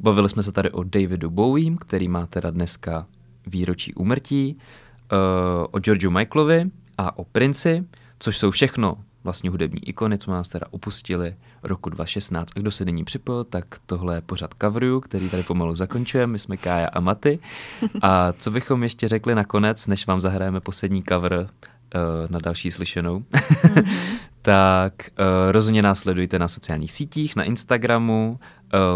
Bavili 0.00 0.28
jsme 0.28 0.42
se 0.42 0.52
tady 0.52 0.70
o 0.70 0.82
Davidu 0.82 1.30
Bowiem, 1.30 1.76
který 1.76 2.08
má 2.08 2.26
teda 2.26 2.50
dneska 2.50 3.06
výročí 3.46 3.94
úmrtí, 3.94 4.56
uh, 5.12 5.66
o 5.70 5.80
Georgeu 5.80 6.10
Michaelovi 6.10 6.70
a 6.98 7.18
o 7.18 7.24
Princi, 7.24 7.84
což 8.24 8.38
jsou 8.38 8.50
všechno 8.50 8.96
vlastně 9.24 9.50
hudební 9.50 9.88
ikony, 9.88 10.18
co 10.18 10.30
nás 10.30 10.48
teda 10.48 10.66
opustili 10.70 11.36
roku 11.62 11.90
2016. 11.90 12.48
A 12.56 12.60
kdo 12.60 12.70
se 12.70 12.84
nyní 12.84 13.04
připojil, 13.04 13.44
tak 13.44 13.64
tohle 13.86 14.14
je 14.14 14.20
pořad 14.20 14.54
coveru, 14.60 15.00
který 15.00 15.28
tady 15.28 15.42
pomalu 15.42 15.74
zakončujeme. 15.74 16.32
My 16.32 16.38
jsme 16.38 16.56
Kája 16.56 16.88
a 16.88 17.00
Maty. 17.00 17.38
A 18.02 18.32
co 18.32 18.50
bychom 18.50 18.82
ještě 18.82 19.08
řekli 19.08 19.34
nakonec, 19.34 19.86
než 19.86 20.06
vám 20.06 20.20
zahrajeme 20.20 20.60
poslední 20.60 21.02
cover 21.02 21.32
uh, 21.40 21.50
na 22.28 22.38
další 22.38 22.70
slyšenou, 22.70 23.24
tak 24.42 24.94
uh, 24.96 25.52
rozhodně 25.52 25.82
nás 25.82 25.98
sledujte 25.98 26.38
na 26.38 26.48
sociálních 26.48 26.92
sítích, 26.92 27.36
na 27.36 27.44
Instagramu, 27.44 28.38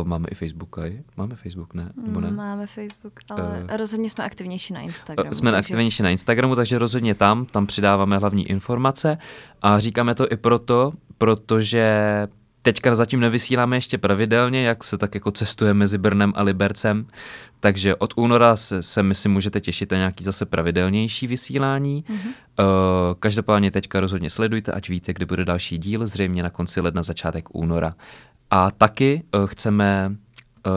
uh, 0.01 0.07
máme 0.09 0.27
i 0.31 0.35
Facebook, 0.35 0.79
aj? 0.79 0.99
máme 1.17 1.35
Facebook, 1.37 1.75
ne? 1.75 1.93
Nebo 2.07 2.21
ne? 2.21 2.31
Máme 2.31 2.67
Facebook, 2.67 3.13
ale 3.31 3.65
Eh. 3.69 3.77
rozhodně 3.77 4.11
jsme 4.11 4.25
aktivnější 4.25 4.73
na 4.73 4.81
Instagramu. 4.81 5.31
Eh, 5.31 5.35
Jsme 5.35 5.51
takže- 5.51 5.59
aktivnější 5.67 6.03
na 6.03 6.11
Instagramu, 6.11 6.57
takže 6.57 6.79
rozhodně 6.79 7.15
tam, 7.15 7.47
tam 7.47 7.67
přidáváme 7.67 8.19
hlavní 8.19 8.51
informace 8.51 9.19
a 9.63 9.79
říkáme 9.79 10.15
to 10.15 10.33
i 10.33 10.37
proto, 10.37 10.93
protože 11.19 11.89
teďka 12.63 12.95
zatím 12.95 13.21
nevysíláme 13.21 13.77
ještě 13.77 13.99
pravidelně, 13.99 14.63
jak 14.65 14.85
se 14.85 14.99
tak 14.99 15.15
jako 15.15 15.31
cestuje 15.31 15.75
mezi 15.75 15.99
Brnem 15.99 16.33
a 16.37 16.43
Libercem, 16.43 17.07
takže 17.61 17.95
od 17.95 18.13
února 18.17 18.57
se, 18.57 18.83
se 18.83 19.03
my 19.03 19.15
si 19.15 19.29
můžete 19.29 19.61
těšit 19.61 19.91
na 19.93 19.97
nějaký 19.99 20.25
zase 20.25 20.47
pravidelnější 20.47 21.27
vysílání. 21.27 22.05
Mhm. 22.09 22.19
Mm-hmm. 22.19 22.29
Uh, 22.59 23.15
každopádně 23.21 23.71
teďka 23.71 24.01
rozhodně 24.01 24.31
sledujte, 24.31 24.73
ať 24.73 24.89
víte, 24.89 25.13
kdy 25.13 25.27
bude 25.27 25.45
další 25.45 25.79
díl, 25.79 26.07
zřejmě 26.07 26.43
na 26.43 26.51
konci 26.51 26.81
ledna, 26.81 27.03
začátek 27.03 27.55
února. 27.55 27.95
A 28.51 28.71
taky 28.71 29.23
uh, 29.35 29.47
chceme 29.47 30.17
uh, 30.67 30.73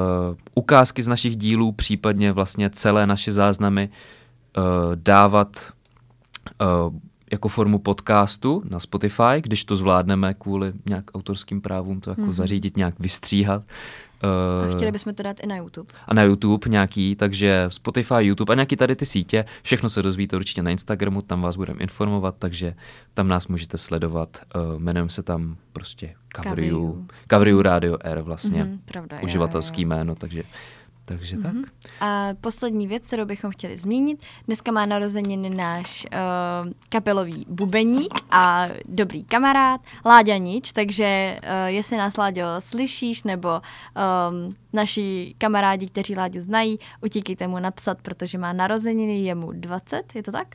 ukázky 0.56 1.04
z 1.04 1.08
našich 1.08 1.36
dílů, 1.36 1.72
případně 1.72 2.32
vlastně 2.32 2.70
celé 2.70 3.08
naše 3.08 3.32
záznamy 3.32 3.90
uh, 4.58 4.64
dávat 4.96 5.74
uh, 6.62 6.96
jako 7.32 7.48
formu 7.48 7.80
podcastu 7.80 8.64
na 8.70 8.80
Spotify, 8.80 9.42
když 9.42 9.64
to 9.64 9.76
zvládneme 9.76 10.34
kvůli 10.34 10.74
nějak 10.90 11.06
autorským 11.14 11.62
právům, 11.62 12.02
to 12.02 12.10
jako 12.10 12.22
mm-hmm. 12.22 12.34
zařídit, 12.34 12.78
nějak 12.78 13.00
vystříhat. 13.00 13.64
A 14.24 14.66
Uh, 14.68 14.76
chtěli 14.76 14.92
bychom 14.92 15.14
to 15.14 15.24
dát 15.24 15.38
i 15.44 15.48
na 15.48 15.56
YouTube. 15.56 15.94
a 16.08 16.14
na 16.14 16.24
YouTube 16.24 16.70
nějaký, 16.70 17.16
takže 17.16 17.66
Spotify, 17.68 18.14
YouTube 18.20 18.52
a 18.54 18.56
nějaký 18.56 18.76
tady 18.76 18.96
ty 18.96 19.06
sítě, 19.06 19.46
všechno 19.64 19.90
se 19.90 20.02
dozvíte 20.02 20.36
určitě 20.36 20.64
na 20.64 20.72
Instagramu, 20.72 21.22
tam 21.22 21.42
vás 21.42 21.56
budeme 21.56 21.80
informovat, 21.80 22.36
takže 22.40 22.74
tam 23.14 23.28
nás 23.28 23.48
můžete 23.48 23.78
sledovat, 23.78 24.38
uh, 24.56 24.82
jmenujeme 24.82 25.10
se 25.10 25.24
tam 25.24 25.56
prostě 25.74 26.14
Kavriu, 26.28 27.08
Kavriu. 27.28 27.62
Radio 27.62 27.98
R 28.02 28.22
vlastně, 28.22 28.64
Mhm, 28.64 28.80
pravda, 28.86 29.20
uživatelský 29.24 29.82
jo, 29.82 29.86
jo. 29.86 29.90
jméno, 29.90 30.16
takže, 30.16 30.44
takže 31.12 31.38
tak. 31.38 31.54
A 32.00 32.30
poslední 32.42 32.88
věc, 32.88 33.08
kterou 33.08 33.26
bychom 33.26 33.52
chtěli 33.52 33.78
zmínit, 33.78 34.24
dneska 34.46 34.72
má 34.72 34.86
narozeniny 34.86 35.50
náš 35.50 36.06
uh, 36.14 36.72
kapelový 36.90 37.46
bubeník 37.50 38.14
a 38.32 38.68
dobrý 38.86 39.24
kamarád 39.24 39.82
Láďa 40.06 40.38
Nič, 40.38 40.72
takže 40.72 41.40
uh, 41.44 41.68
jestli 41.68 41.98
nás 41.98 42.18
Láďo 42.18 42.44
slyšíš, 42.60 43.24
nebo 43.24 43.50
um, 43.50 44.56
naši 44.74 45.36
kamarádi, 45.38 45.88
kteří 45.88 46.16
Láďu 46.16 46.42
znají, 46.42 46.80
utíkejte 47.02 47.48
mu 47.48 47.60
napsat, 47.60 48.02
protože 48.02 48.38
má 48.38 48.54
narozeniny, 48.54 49.24
je 49.24 49.36
mu 49.36 49.52
20, 49.52 50.16
je 50.16 50.24
to 50.24 50.32
tak? 50.32 50.48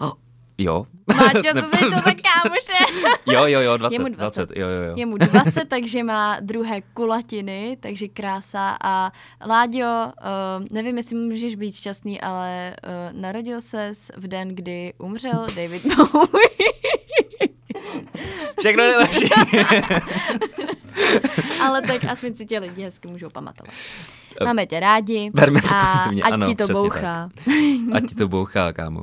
Oh. 0.00 0.25
Jo. 0.58 0.86
Máťo, 1.14 1.52
to 1.60 1.76
jsi 1.76 1.84
to 1.84 1.90
za 1.90 2.14
kámoše. 2.24 2.78
jo, 3.26 3.46
jo, 3.46 3.60
jo, 3.60 3.76
20, 3.76 3.92
Je 3.92 3.98
mu 3.98 4.08
20. 4.08 4.16
20. 4.16 4.56
jo, 4.56 4.68
jo, 4.68 4.82
jo. 4.82 4.92
Je 4.96 5.06
mu 5.06 5.16
20, 5.16 5.68
takže 5.68 6.02
má 6.04 6.40
druhé 6.40 6.82
kulatiny, 6.94 7.76
takže 7.80 8.08
krása. 8.08 8.76
A 8.80 9.12
Láďo, 9.46 9.86
uh, 10.06 10.66
nevím, 10.70 10.96
jestli 10.96 11.16
můžeš 11.16 11.54
být 11.54 11.76
šťastný, 11.76 12.20
ale 12.20 12.76
uh, 12.84 13.20
narodil 13.20 13.60
se 13.60 13.92
v 14.16 14.28
den, 14.28 14.48
kdy 14.48 14.92
umřel 14.98 15.46
David 15.56 15.82
Bowie. 15.86 16.48
Všechno 18.60 18.82
nejlepší. 18.82 19.28
ale 21.62 21.82
tak 21.82 22.04
aspoň 22.04 22.34
si 22.34 22.46
tě 22.46 22.58
lidi 22.58 22.82
hezky 22.82 23.08
můžou 23.08 23.30
pamatovat. 23.30 23.74
Máme 24.44 24.66
tě 24.66 24.80
rádi 24.80 25.30
Berme 25.34 25.62
to 25.62 25.68
a 25.74 25.86
pozitivně, 25.86 26.22
ať 26.22 26.32
ano, 26.32 26.46
ti 26.46 26.54
to 26.54 26.66
bouchá. 26.66 27.28
Ať 27.92 28.06
ti 28.08 28.14
to 28.14 28.28
bouchá, 28.28 28.72
kámo. 28.72 29.02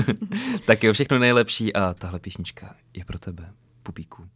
tak 0.64 0.84
jo, 0.84 0.92
všechno 0.92 1.18
nejlepší 1.18 1.74
a 1.74 1.94
tahle 1.94 2.18
písnička 2.18 2.74
je 2.94 3.04
pro 3.04 3.18
tebe, 3.18 3.52
pupíku. 3.82 4.24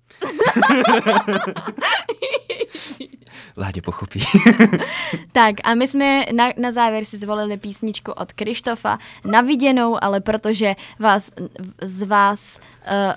Ládě 3.56 3.82
pochopí. 3.82 4.20
Tak 5.32 5.54
a 5.64 5.74
my 5.74 5.88
jsme 5.88 6.24
na, 6.36 6.50
na 6.58 6.72
závěr 6.72 7.04
si 7.04 7.16
zvolili 7.16 7.56
písničku 7.56 8.12
od 8.12 8.32
Krištofa 8.32 8.98
na 9.24 9.40
viděnou, 9.40 10.04
ale 10.04 10.20
protože 10.20 10.74
vás, 10.98 11.30
z 11.82 12.02
vás, 12.02 12.58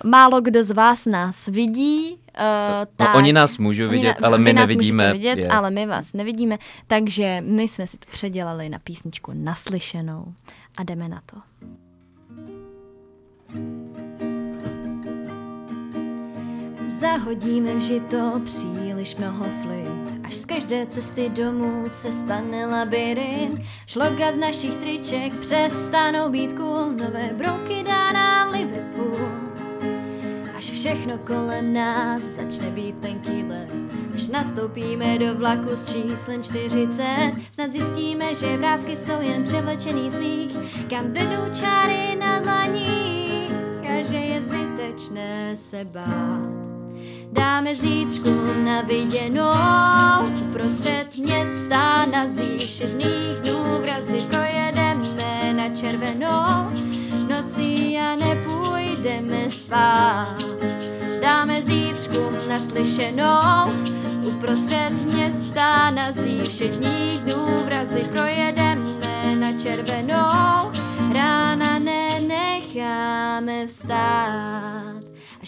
uh, 0.03 0.09
málo 0.11 0.41
kdo 0.41 0.63
z 0.63 0.71
vás 0.71 1.05
nás 1.05 1.47
vidí, 1.47 2.11
uh, 2.11 2.17
tak... 2.95 3.13
No, 3.13 3.17
oni 3.17 3.33
nás 3.33 3.57
můžou 3.57 3.89
vidět, 3.89 4.17
ale 4.23 4.37
vy 4.37 4.43
my 4.43 4.53
nás 4.53 4.69
nevidíme 4.69 5.13
vidět, 5.13 5.37
je. 5.37 5.47
ale 5.47 5.71
my 5.71 5.85
vás 5.85 6.13
nevidíme, 6.13 6.57
takže 6.87 7.43
my 7.45 7.63
jsme 7.63 7.87
si 7.87 7.97
to 7.97 8.05
předělali 8.11 8.69
na 8.69 8.79
písničku 8.79 9.31
Naslyšenou 9.35 10.33
a 10.77 10.83
jdeme 10.83 11.07
na 11.07 11.21
to. 11.25 11.37
Zahodíme 16.89 17.75
v 17.75 17.79
žito 17.79 18.41
příliš 18.45 19.15
mnoho 19.15 19.45
flint, 19.61 19.96
až 20.27 20.35
z 20.35 20.45
každé 20.45 20.85
cesty 20.85 21.29
domů 21.29 21.83
se 21.87 22.11
stane 22.11 22.65
labirint. 22.65 23.61
Šloka 23.87 24.31
z 24.31 24.37
našich 24.37 24.75
triček 24.75 25.33
přestanou 25.39 26.29
být 26.29 26.53
cool, 26.53 26.91
nové 26.91 27.29
brouky 27.33 27.83
dá 27.83 28.11
nám 28.11 28.51
Liverpool. 28.51 29.29
Až 30.57 30.71
všechno 30.71 31.17
kolem 31.17 31.73
nás 31.73 32.23
začne 32.23 32.71
být 32.71 32.99
tenký 32.99 33.43
led, 33.43 33.69
až 34.15 34.27
nastoupíme 34.27 35.17
do 35.19 35.35
vlaku 35.35 35.69
s 35.69 35.93
číslem 35.93 36.43
40, 36.43 37.33
snad 37.51 37.71
zjistíme, 37.71 38.35
že 38.35 38.57
vrázky 38.57 38.95
jsou 38.95 39.21
jen 39.21 39.43
převlečený 39.43 40.11
smích, 40.11 40.57
kam 40.89 41.11
vedou 41.11 41.53
čáry 41.53 42.15
na 42.19 42.39
dlaních 42.39 43.51
a 43.89 44.03
že 44.03 44.17
je 44.17 44.41
zbytečné 44.41 45.57
se 45.57 45.85
bát. 45.85 46.66
Dáme 47.37 47.75
zítřku 47.75 48.29
na 48.63 48.81
viděnou 48.81 49.51
Uprostřed 50.41 51.17
města 51.17 52.05
na 52.05 52.27
zíšedných 52.27 53.33
dnů 53.43 53.63
Vrazy 53.81 54.27
projedeme 54.29 55.53
na 55.53 55.69
červenou. 55.69 56.71
Nocí 57.29 57.97
a 57.97 58.15
nepůjdeme 58.15 59.51
spát. 59.51 60.35
Dáme 61.21 61.61
zítřku 61.61 62.19
na 62.49 62.59
slyšenou 62.59 63.71
Uprostřed 64.27 64.91
města 65.05 65.91
na 65.91 66.11
zívšedních 66.11 67.19
dnů 67.19 67.65
Vrazy 67.65 68.07
projedeme 68.07 69.35
na 69.39 69.51
červenou. 69.63 70.71
Rána 71.13 71.79
nenecháme 71.79 73.67
vstát 73.67 75.06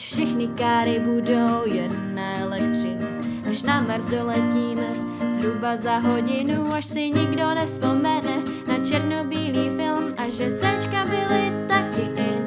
všechny 0.10 0.48
káry 0.48 1.00
budou 1.00 1.66
jen 1.66 2.16
na 2.16 2.40
elektřinu. 2.40 3.08
Až 3.50 3.64
na 3.64 3.82
Mars 3.82 4.06
doletíme 4.06 4.90
zhruba 5.28 5.78
za 5.78 5.98
hodinu 5.98 6.74
Až 6.74 6.86
si 6.86 7.10
nikdo 7.10 7.54
nevzpomene 7.54 8.44
na 8.68 8.86
černobílý 8.86 9.70
film 9.78 10.14
A 10.18 10.30
že 10.30 10.58
Cčka 10.58 11.06
byly 11.06 11.54
taky 11.68 12.02
in. 12.02 12.44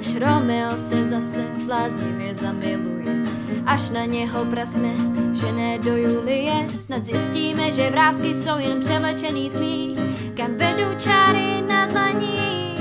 Až 0.00 0.14
Romeo 0.14 0.70
se 0.70 1.08
zase 1.08 1.44
bláznivě 1.66 2.34
zamiluje 2.34 3.24
Až 3.66 3.90
na 3.90 4.04
něho 4.04 4.44
praskne, 4.44 4.92
že 5.32 5.52
ne 5.52 5.78
do 5.78 5.96
Julie. 5.96 6.66
Snad 6.80 7.06
zjistíme, 7.06 7.72
že 7.72 7.90
vrázky 7.90 8.34
jsou 8.34 8.58
jen 8.58 8.80
převlečený 8.80 9.50
smích 9.50 9.98
Kam 10.36 10.54
vedou 10.54 10.98
čáry 10.98 11.62
na 11.68 11.86
dlaních 11.86 12.75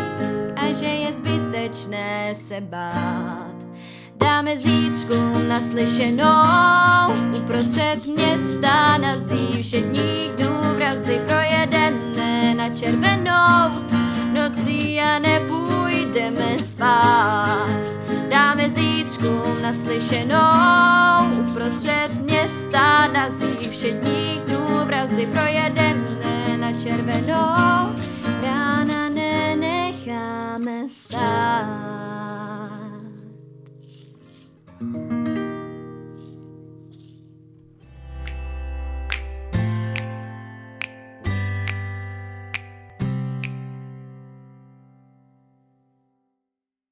že 0.74 0.86
je 0.86 1.13
zbytečné 1.13 2.36
se 2.36 2.61
bát. 2.61 3.55
Dáme 4.16 4.57
zítřku 4.57 5.13
naslyšenou 5.47 7.13
Uprostřed 7.38 8.05
města 8.05 8.97
na 8.97 9.16
všedních 9.61 10.32
dnů 10.38 10.76
Vrazy 10.76 11.22
projedeme 11.28 12.53
na 12.53 12.70
červenou. 12.70 13.86
Nocí 14.34 14.99
a 15.01 15.20
nepůjdeme 15.20 16.57
spát. 16.57 17.80
Dáme 18.30 18.70
zítřku 18.70 19.61
naslyšenou 19.61 20.39
Uprostřed 21.49 22.09
města 22.22 23.07
na 23.07 23.30
všedních 23.70 24.39
dnů 24.39 24.86
Vrazy 24.86 25.28
projedeme 25.28 26.57
na 26.59 26.72
červenou 26.72 28.05
déjame 30.06 30.86
estar. 30.86 32.55